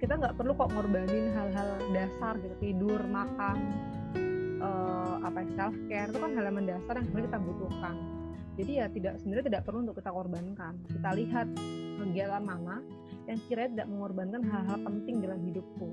Kita 0.00 0.16
nggak 0.16 0.34
perlu 0.40 0.56
kok 0.56 0.72
ngorbanin 0.72 1.28
hal-hal 1.36 1.68
dasar 1.92 2.40
gitu 2.40 2.56
tidur 2.62 3.00
makan 3.04 3.56
uh, 4.64 5.20
apa 5.20 5.44
self 5.56 5.76
care 5.92 6.08
itu 6.08 6.16
kan 6.16 6.32
hal 6.32 6.44
yang 6.48 6.56
mendasar 6.56 6.94
yang 6.96 7.06
sebenarnya 7.10 7.28
kita 7.28 7.40
butuhkan. 7.44 7.94
Jadi 8.60 8.72
ya 8.76 8.86
tidak 8.92 9.14
sebenarnya 9.20 9.46
tidak 9.52 9.62
perlu 9.68 9.78
untuk 9.84 9.96
kita 10.00 10.10
korbankan. 10.12 10.74
Kita 10.88 11.08
lihat 11.16 11.46
kegiatan 12.00 12.42
mana 12.44 12.76
yang 13.28 13.38
kira 13.46 13.68
tidak 13.68 13.88
mengorbankan 13.88 14.42
hal-hal 14.48 14.78
penting 14.80 15.20
dalam 15.20 15.40
hidupku. 15.44 15.88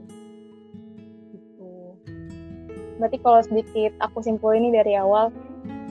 Gitu. 1.36 1.72
Berarti 2.98 3.18
kalau 3.20 3.40
sedikit 3.44 3.92
aku 4.00 4.24
simpul 4.24 4.56
ini 4.56 4.72
dari 4.72 4.96
awal 4.96 5.32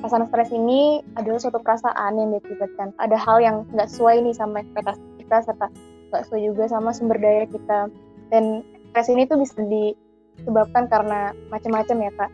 Perasaan 0.01 0.28
stres 0.28 0.53
ini 0.53 1.01
adalah 1.16 1.40
suatu 1.40 1.59
perasaan 1.61 2.12
yang 2.20 2.28
diakibatkan. 2.36 2.92
Ada 3.01 3.16
hal 3.16 3.36
yang 3.40 3.57
nggak 3.72 3.88
sesuai 3.88 4.22
nih 4.28 4.34
sama 4.36 4.61
ekspektasi 4.61 5.01
kita 5.24 5.36
serta 5.42 5.66
nggak 6.12 6.22
sesuai 6.28 6.42
juga 6.44 6.64
sama 6.68 6.90
sumber 6.92 7.18
daya 7.18 7.49
kita. 7.49 7.88
Dan 8.28 8.61
stres 8.92 9.09
ini 9.09 9.24
tuh 9.24 9.40
bisa 9.40 9.57
disebabkan 9.66 10.86
karena 10.92 11.32
macam-macam 11.49 11.97
ya 12.05 12.12
kak. 12.14 12.30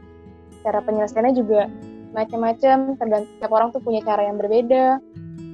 Cara 0.63 0.79
penyelesaiannya 0.83 1.35
juga 1.39 1.71
macam-macam 2.13 3.01
tergantung 3.01 3.33
setiap 3.39 3.53
orang 3.55 3.69
tuh 3.73 3.81
punya 3.81 4.01
cara 4.05 4.27
yang 4.27 4.37
berbeda. 4.37 4.99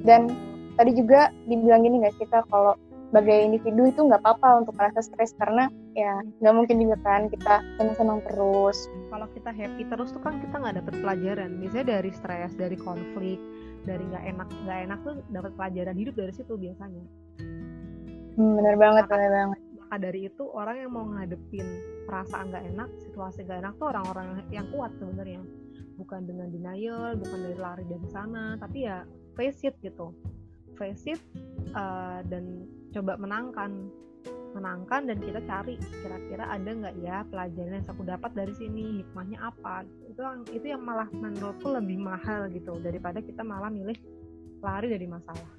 Dan 0.03 0.33
tadi 0.81 0.97
juga 0.97 1.29
dibilang 1.45 1.85
gini 1.85 2.03
sih 2.17 2.27
kak 2.27 2.49
kalau 2.49 2.75
sebagai 3.09 3.41
individu 3.41 3.89
itu 3.89 4.01
nggak 4.05 4.21
apa-apa 4.21 4.65
untuk 4.65 4.77
merasa 4.77 5.01
stres 5.01 5.33
karena 5.41 5.73
ya 5.97 6.21
nggak 6.45 6.55
mungkin 6.55 6.77
juga 6.77 6.97
kan 7.01 7.33
kita 7.33 7.65
senang-senang 7.81 8.21
terus. 8.29 8.85
Kalau 9.09 9.27
kita 9.33 9.51
happy 9.51 9.83
terus 9.89 10.13
tuh 10.13 10.21
kan 10.21 10.37
kita 10.45 10.61
nggak 10.61 10.77
dapet 10.85 10.95
pelajaran. 11.01 11.57
Misalnya 11.57 11.99
dari 11.99 12.11
stres 12.13 12.53
dari 12.53 12.77
konflik 12.77 13.41
dari 13.89 14.05
nggak 14.05 14.25
enak 14.37 14.49
nggak 14.69 14.79
enak 14.93 14.99
tuh 15.09 15.15
dapat 15.33 15.53
pelajaran 15.57 15.97
hidup 15.97 16.15
dari 16.21 16.33
situ 16.37 16.53
biasanya. 16.61 17.05
Hmm, 18.37 18.53
bener 18.61 18.77
banget 18.77 19.05
maka, 19.09 19.15
bener 19.17 19.33
banget. 19.33 19.59
maka 19.81 19.97
dari 19.99 20.21
itu 20.29 20.45
orang 20.53 20.77
yang 20.85 20.93
mau 20.93 21.07
ngadepin 21.09 21.67
perasaan 22.05 22.53
nggak 22.53 22.65
enak 22.77 22.89
situasi 23.09 23.49
nggak 23.49 23.65
enak 23.65 23.75
tuh 23.81 23.89
orang-orang 23.89 24.45
yang 24.53 24.69
kuat 24.69 24.93
sebenarnya. 25.01 25.41
Bukan 25.97 26.29
dengan 26.29 26.53
denial 26.53 27.17
bukan 27.17 27.41
dari 27.41 27.57
lari 27.59 27.85
dari 27.89 28.07
sana 28.13 28.61
tapi 28.61 28.85
ya 28.85 29.09
face 29.33 29.65
it 29.65 29.81
gitu. 29.81 30.13
Face 30.77 31.09
it 31.11 31.19
uh, 31.75 32.23
dan 32.29 32.69
coba 32.95 33.17
menangkan. 33.21 33.91
Menangkan 34.57 35.07
dan 35.07 35.21
kita 35.21 35.41
cari 35.45 35.77
kira-kira 35.77 36.49
ada 36.49 36.71
nggak 36.73 36.95
ya 37.05 37.21
pelajaran 37.29 37.79
yang 37.79 37.87
aku 37.87 38.03
dapat 38.03 38.31
dari 38.33 38.55
sini 38.57 39.05
hikmahnya 39.05 39.39
apa 39.45 39.85
itu 40.09 40.19
yang 40.25 40.41
itu 40.51 40.67
yang 40.73 40.83
malah 40.83 41.07
menurutku 41.13 41.69
lebih 41.69 42.01
mahal 42.01 42.49
gitu 42.49 42.81
daripada 42.81 43.21
kita 43.21 43.45
malah 43.45 43.69
milih 43.69 43.95
lari 44.65 44.89
dari 44.89 45.05
masalah. 45.05 45.53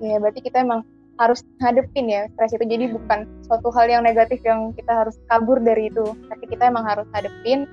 Ya 0.00 0.16
berarti 0.18 0.40
kita 0.40 0.64
emang 0.64 0.82
harus 1.20 1.44
hadepin 1.60 2.08
ya 2.08 2.26
stres 2.32 2.56
itu. 2.56 2.64
Jadi 2.64 2.90
bukan 2.90 3.28
suatu 3.44 3.68
hal 3.76 3.86
yang 3.92 4.02
negatif 4.02 4.40
yang 4.42 4.72
kita 4.72 5.04
harus 5.04 5.14
kabur 5.28 5.60
dari 5.60 5.92
itu. 5.92 6.16
Tapi 6.32 6.44
kita 6.48 6.72
emang 6.72 6.88
harus 6.88 7.06
hadepin 7.12 7.68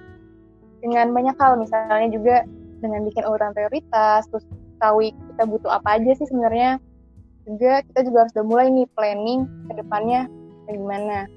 dengan 0.83 1.15
banyak 1.15 1.37
hal. 1.39 1.57
Misalnya 1.57 2.09
juga 2.11 2.35
dengan 2.83 3.07
bikin 3.07 3.23
urutan 3.25 3.55
prioritas 3.55 4.27
terus 4.29 4.45
tahu 4.77 5.09
kita 5.09 5.43
butuh 5.47 5.71
apa 5.71 5.97
aja 5.97 6.11
sih 6.19 6.27
sebenarnya 6.27 6.77
juga 7.45 7.85
kita 7.85 7.99
juga 8.09 8.17
harus 8.25 8.33
udah 8.33 8.47
mulai 8.47 8.67
nih 8.73 8.87
planning 8.97 9.41
ke 9.69 9.73
depannya 9.77 10.21
gimana. 10.65 11.29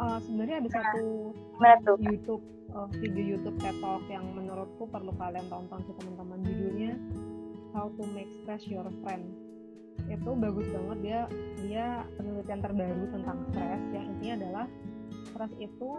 Uh, 0.00 0.18
sebenarnya 0.24 0.56
ada 0.64 0.70
satu 0.70 1.34
tuh? 1.84 1.96
YouTube 2.00 2.42
uh, 2.72 2.88
video 3.02 3.36
YouTube 3.36 3.58
TED 3.60 3.76
Talk 3.82 4.02
yang 4.08 4.24
menurutku 4.32 4.86
perlu 4.88 5.12
kalian 5.18 5.44
tonton 5.50 5.82
sih 5.84 5.94
teman-teman. 5.98 6.38
Judulnya 6.46 6.92
How 7.74 7.90
to 7.98 8.02
Make 8.14 8.30
Stress 8.42 8.64
Your 8.70 8.86
Friend. 9.02 9.24
Itu 10.08 10.30
bagus 10.38 10.66
banget. 10.72 10.98
Dia 11.04 11.20
dia 11.60 11.86
penelitian 12.16 12.60
terbaru 12.62 13.04
tentang 13.12 13.36
stres 13.50 13.82
yang 13.92 14.04
intinya 14.16 14.34
adalah 14.40 14.66
stres 15.30 15.52
itu 15.58 15.90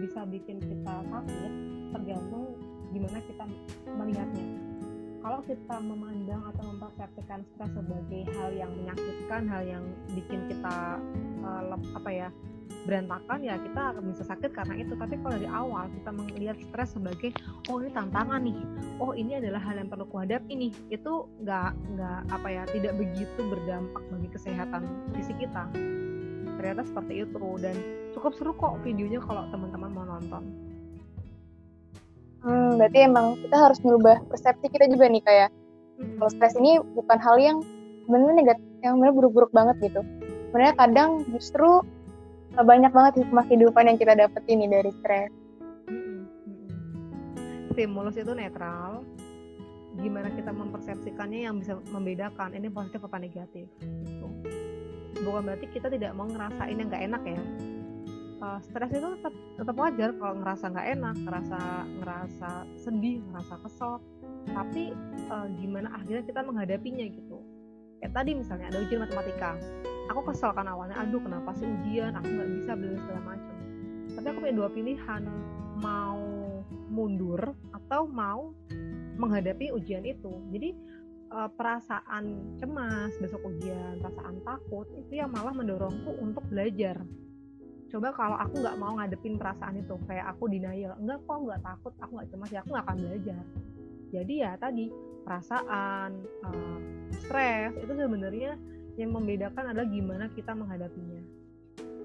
bisa 0.00 0.24
bikin 0.30 0.62
kita 0.62 0.94
sakit 1.10 1.52
tergantung 1.90 2.54
gimana 2.90 3.18
kita 3.22 3.44
melihatnya 3.98 4.69
kalau 5.20 5.44
kita 5.44 5.76
memandang 5.80 6.40
atau 6.52 6.64
mempersepsikan 6.72 7.44
stres 7.52 7.70
sebagai 7.76 8.22
hal 8.32 8.50
yang 8.56 8.72
menyakitkan, 8.72 9.42
hal 9.48 9.62
yang 9.68 9.84
bikin 10.16 10.48
kita 10.48 10.96
uh, 11.44 11.76
apa 11.96 12.10
ya 12.10 12.28
berantakan 12.88 13.44
ya 13.44 13.60
kita 13.60 13.92
akan 13.92 14.04
bisa 14.08 14.24
sakit 14.24 14.50
karena 14.56 14.74
itu. 14.80 14.96
Tapi 14.96 15.20
kalau 15.20 15.36
dari 15.36 15.48
awal 15.52 15.84
kita 16.00 16.10
melihat 16.16 16.56
stres 16.64 16.96
sebagai 16.96 17.36
oh 17.68 17.84
ini 17.84 17.92
tantangan 17.92 18.40
nih. 18.40 18.56
Oh 18.96 19.12
ini 19.12 19.36
adalah 19.36 19.60
hal 19.60 19.76
yang 19.76 19.92
perlu 19.92 20.08
kuhadapi 20.08 20.48
ini. 20.48 20.72
Itu 20.88 21.28
nggak 21.44 21.70
nggak 21.76 22.20
apa 22.32 22.48
ya 22.48 22.62
tidak 22.72 22.96
begitu 22.96 23.40
berdampak 23.44 24.02
bagi 24.08 24.28
kesehatan 24.32 24.88
fisik 25.12 25.36
kita. 25.36 25.68
Ternyata 26.56 26.82
seperti 26.88 27.28
itu. 27.28 27.44
Dan 27.60 27.76
cukup 28.16 28.32
seru 28.40 28.52
kok 28.56 28.80
videonya 28.80 29.20
kalau 29.20 29.44
teman-teman 29.52 29.90
mau 29.92 30.04
nonton 30.08 30.69
Hmm, 32.40 32.80
berarti 32.80 32.98
emang 33.04 33.36
kita 33.44 33.56
harus 33.56 33.78
merubah 33.84 34.16
persepsi 34.32 34.72
kita 34.72 34.88
juga 34.88 35.12
nih 35.12 35.20
kayak 35.20 35.50
hmm. 36.00 36.16
kalau 36.16 36.30
stres 36.32 36.56
ini 36.56 36.80
bukan 36.96 37.18
hal 37.20 37.36
yang 37.36 37.58
benar 38.08 38.32
negatif, 38.32 38.64
yang 38.80 38.96
benar 38.96 39.12
buruk-buruk 39.12 39.52
banget 39.52 39.76
gitu. 39.84 40.00
Sebenarnya 40.48 40.74
kadang 40.80 41.10
justru 41.28 41.84
eh, 42.56 42.64
banyak 42.64 42.92
banget 42.96 43.12
hikmah 43.24 43.44
kehidupan 43.44 43.92
yang 43.92 43.98
kita 44.00 44.16
dapat 44.16 44.42
ini 44.48 44.64
dari 44.72 44.90
stres. 45.04 45.30
Hmm, 45.84 46.24
hmm. 46.24 47.76
Stimulus 47.76 48.16
itu 48.16 48.32
netral. 48.32 49.04
Gimana 50.00 50.32
kita 50.32 50.54
mempersepsikannya 50.54 51.44
yang 51.44 51.60
bisa 51.60 51.76
membedakan 51.92 52.56
ini 52.56 52.72
positif 52.72 53.04
apa 53.04 53.20
negatif. 53.20 53.68
Gitu. 53.84 54.26
Bukan 55.20 55.44
berarti 55.44 55.66
kita 55.68 55.92
tidak 55.92 56.16
mau 56.16 56.24
ngerasain 56.24 56.72
yang 56.72 56.88
nggak 56.88 57.04
enak 57.04 57.22
ya 57.36 57.42
uh, 58.40 58.58
stres 58.64 58.90
itu 58.90 59.08
tetap 59.20 59.34
tetap 59.56 59.76
wajar 59.76 60.10
kalau 60.16 60.34
ngerasa 60.40 60.64
nggak 60.72 60.88
enak 60.98 61.16
ngerasa 61.24 61.60
ngerasa 62.00 62.50
sedih 62.80 63.20
ngerasa 63.30 63.54
kesel. 63.64 63.92
Tapi 64.50 64.96
uh, 65.28 65.46
gimana 65.60 65.92
akhirnya 65.94 66.24
kita 66.24 66.40
menghadapinya 66.42 67.04
gitu. 67.06 67.38
Kayak 68.00 68.12
tadi 68.16 68.30
misalnya 68.32 68.66
ada 68.72 68.78
ujian 68.80 69.00
matematika. 69.04 69.52
Aku 70.10 70.20
kesel 70.26 70.50
kan 70.56 70.66
awalnya 70.66 70.96
aduh 70.98 71.20
kenapa 71.22 71.54
sih 71.54 71.68
ujian? 71.68 72.16
Aku 72.16 72.26
nggak 72.26 72.50
bisa 72.60 72.70
belajar 72.74 73.00
segala 73.04 73.22
macam. 73.36 73.56
Tapi 74.10 74.26
aku 74.26 74.38
punya 74.42 74.56
dua 74.56 74.68
pilihan. 74.72 75.22
Mau 75.80 76.20
mundur 76.90 77.40
atau 77.72 78.04
mau 78.10 78.52
menghadapi 79.20 79.70
ujian 79.76 80.02
itu. 80.02 80.32
Jadi 80.50 80.74
uh, 81.30 81.48
perasaan 81.52 82.56
cemas 82.58 83.14
besok 83.22 83.46
ujian 83.46 84.02
perasaan 84.02 84.42
takut 84.42 84.86
itu 84.98 85.20
yang 85.22 85.30
malah 85.30 85.54
mendorongku 85.54 86.18
untuk 86.18 86.42
belajar 86.50 86.98
coba 87.90 88.14
kalau 88.14 88.36
aku 88.38 88.62
nggak 88.62 88.78
mau 88.78 88.94
ngadepin 88.96 89.34
perasaan 89.36 89.82
itu 89.82 89.98
kayak 90.06 90.30
aku 90.30 90.46
denial 90.46 90.94
enggak 91.02 91.18
kok 91.26 91.38
nggak 91.42 91.60
takut 91.66 91.92
aku 91.98 92.10
nggak 92.16 92.28
cemas 92.30 92.50
ya 92.54 92.58
aku 92.62 92.70
nggak 92.74 92.84
akan 92.86 92.98
belajar. 93.02 93.42
Jadi 94.10 94.34
ya 94.42 94.52
tadi 94.58 94.84
perasaan 95.26 96.10
uh, 96.46 96.78
stres 97.18 97.74
itu 97.78 97.92
sebenarnya 97.94 98.58
yang 98.98 99.10
membedakan 99.14 99.74
adalah 99.74 99.88
gimana 99.90 100.24
kita 100.34 100.54
menghadapinya. 100.54 101.22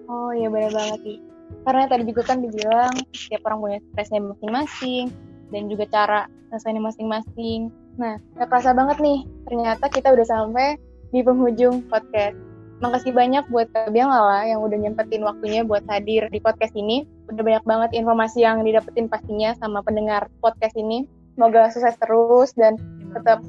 Oh 0.06 0.30
iya 0.34 0.50
benar 0.50 0.74
banget 0.74 1.00
sih 1.02 1.20
karena 1.66 1.86
tadi 1.90 2.04
juga 2.10 2.22
kan 2.26 2.38
dibilang 2.42 2.94
setiap 3.14 3.42
orang 3.50 3.60
punya 3.62 3.80
stresnya 3.92 4.22
masing-masing 4.22 5.06
dan 5.54 5.62
juga 5.70 5.86
cara 5.90 6.20
rasanya 6.50 6.82
masing-masing. 6.82 7.70
Nah 8.02 8.18
gak 8.38 8.50
kerasa 8.50 8.74
banget 8.74 8.98
nih 9.02 9.20
ternyata 9.46 9.86
kita 9.90 10.14
udah 10.14 10.26
sampai 10.26 10.78
di 11.14 11.22
penghujung 11.22 11.86
podcast 11.88 12.38
Makasih 12.84 13.15
banyak 13.15 13.47
buat 13.47 13.71
Kak 13.71 13.88
Lala 13.95 14.43
yang 14.51 14.59
udah 14.59 14.76
nyempetin 14.76 15.23
waktunya 15.23 15.63
buat 15.63 15.88
hadir 15.88 16.28
di 16.28 16.43
podcast 16.43 16.76
ini. 16.76 17.07
Udah 17.32 17.39
banyak 17.39 17.63
banget 17.63 17.89
informasi 17.95 18.43
yang 18.43 18.67
didapetin 18.67 19.07
pastinya 19.07 19.55
sama 19.55 19.80
pendengar 19.80 20.28
podcast 20.43 20.76
ini. 20.76 21.07
Semoga 21.39 21.71
sukses 21.71 21.95
terus 21.99 22.51
dan 22.55 22.76
tetap 23.15 23.39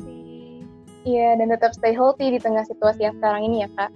Iya, 1.07 1.39
dan 1.39 1.55
tetap 1.55 1.71
stay 1.71 1.95
healthy 1.95 2.35
di 2.35 2.43
tengah 2.43 2.67
situasi 2.67 3.07
yang 3.07 3.15
sekarang 3.23 3.47
ini 3.47 3.63
ya, 3.63 3.71
Kak. 3.79 3.91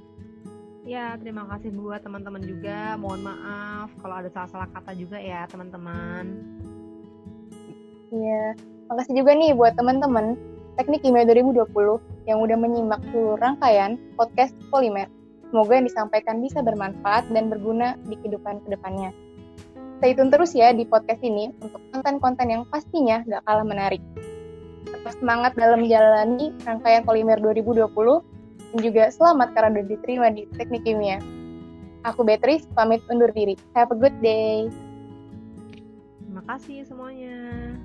Ya, 0.87 1.07
terima 1.19 1.43
kasih 1.51 1.75
buat 1.75 2.07
teman-teman 2.07 2.39
juga. 2.39 2.95
Mohon 2.95 3.35
maaf 3.35 3.91
kalau 3.99 4.23
ada 4.23 4.31
salah-salah 4.31 4.71
kata 4.71 4.95
juga 4.95 5.19
ya, 5.19 5.43
teman-teman. 5.51 6.39
Iya, 8.15 8.55
makasih 8.87 9.27
juga 9.27 9.35
nih 9.35 9.59
buat 9.59 9.75
teman-teman 9.75 10.39
Teknik 10.79 11.03
Kimia 11.03 11.27
2020 11.27 11.99
yang 12.31 12.39
udah 12.39 12.57
menyimak 12.59 13.03
seluruh 13.11 13.43
rangkaian 13.43 13.99
podcast 14.15 14.55
Polimer. 14.71 15.11
Semoga 15.51 15.83
yang 15.83 15.87
disampaikan 15.91 16.39
bisa 16.39 16.63
bermanfaat 16.63 17.27
dan 17.35 17.51
berguna 17.51 17.99
di 18.07 18.15
kehidupan 18.23 18.63
ke 18.63 18.69
depannya. 18.71 19.11
Stay 20.01 20.17
tune 20.17 20.31
terus 20.33 20.57
ya 20.57 20.73
di 20.73 20.87
podcast 20.87 21.21
ini 21.21 21.53
untuk 21.61 21.83
konten-konten 21.93 22.49
yang 22.49 22.63
pastinya 22.71 23.21
gak 23.27 23.45
kalah 23.45 23.67
menarik. 23.67 24.01
Tetap 24.87 25.13
semangat 25.19 25.53
dalam 25.59 25.85
menjalani 25.85 26.55
rangkaian 26.65 27.05
Polimer 27.05 27.37
2020 27.43 27.85
dan 28.71 28.79
juga 28.79 29.05
selamat 29.11 29.49
karena 29.53 29.69
sudah 29.77 29.87
diterima 29.91 30.27
di 30.33 30.47
Teknik 30.57 30.87
Kimia. 30.87 31.19
Aku 32.09 32.25
Beatrice, 32.25 32.65
pamit 32.73 33.05
undur 33.13 33.29
diri. 33.35 33.61
Have 33.77 33.93
a 33.93 33.99
good 33.99 34.17
day. 34.25 34.73
Terima 36.25 36.43
kasih 36.49 36.87
semuanya. 36.89 37.77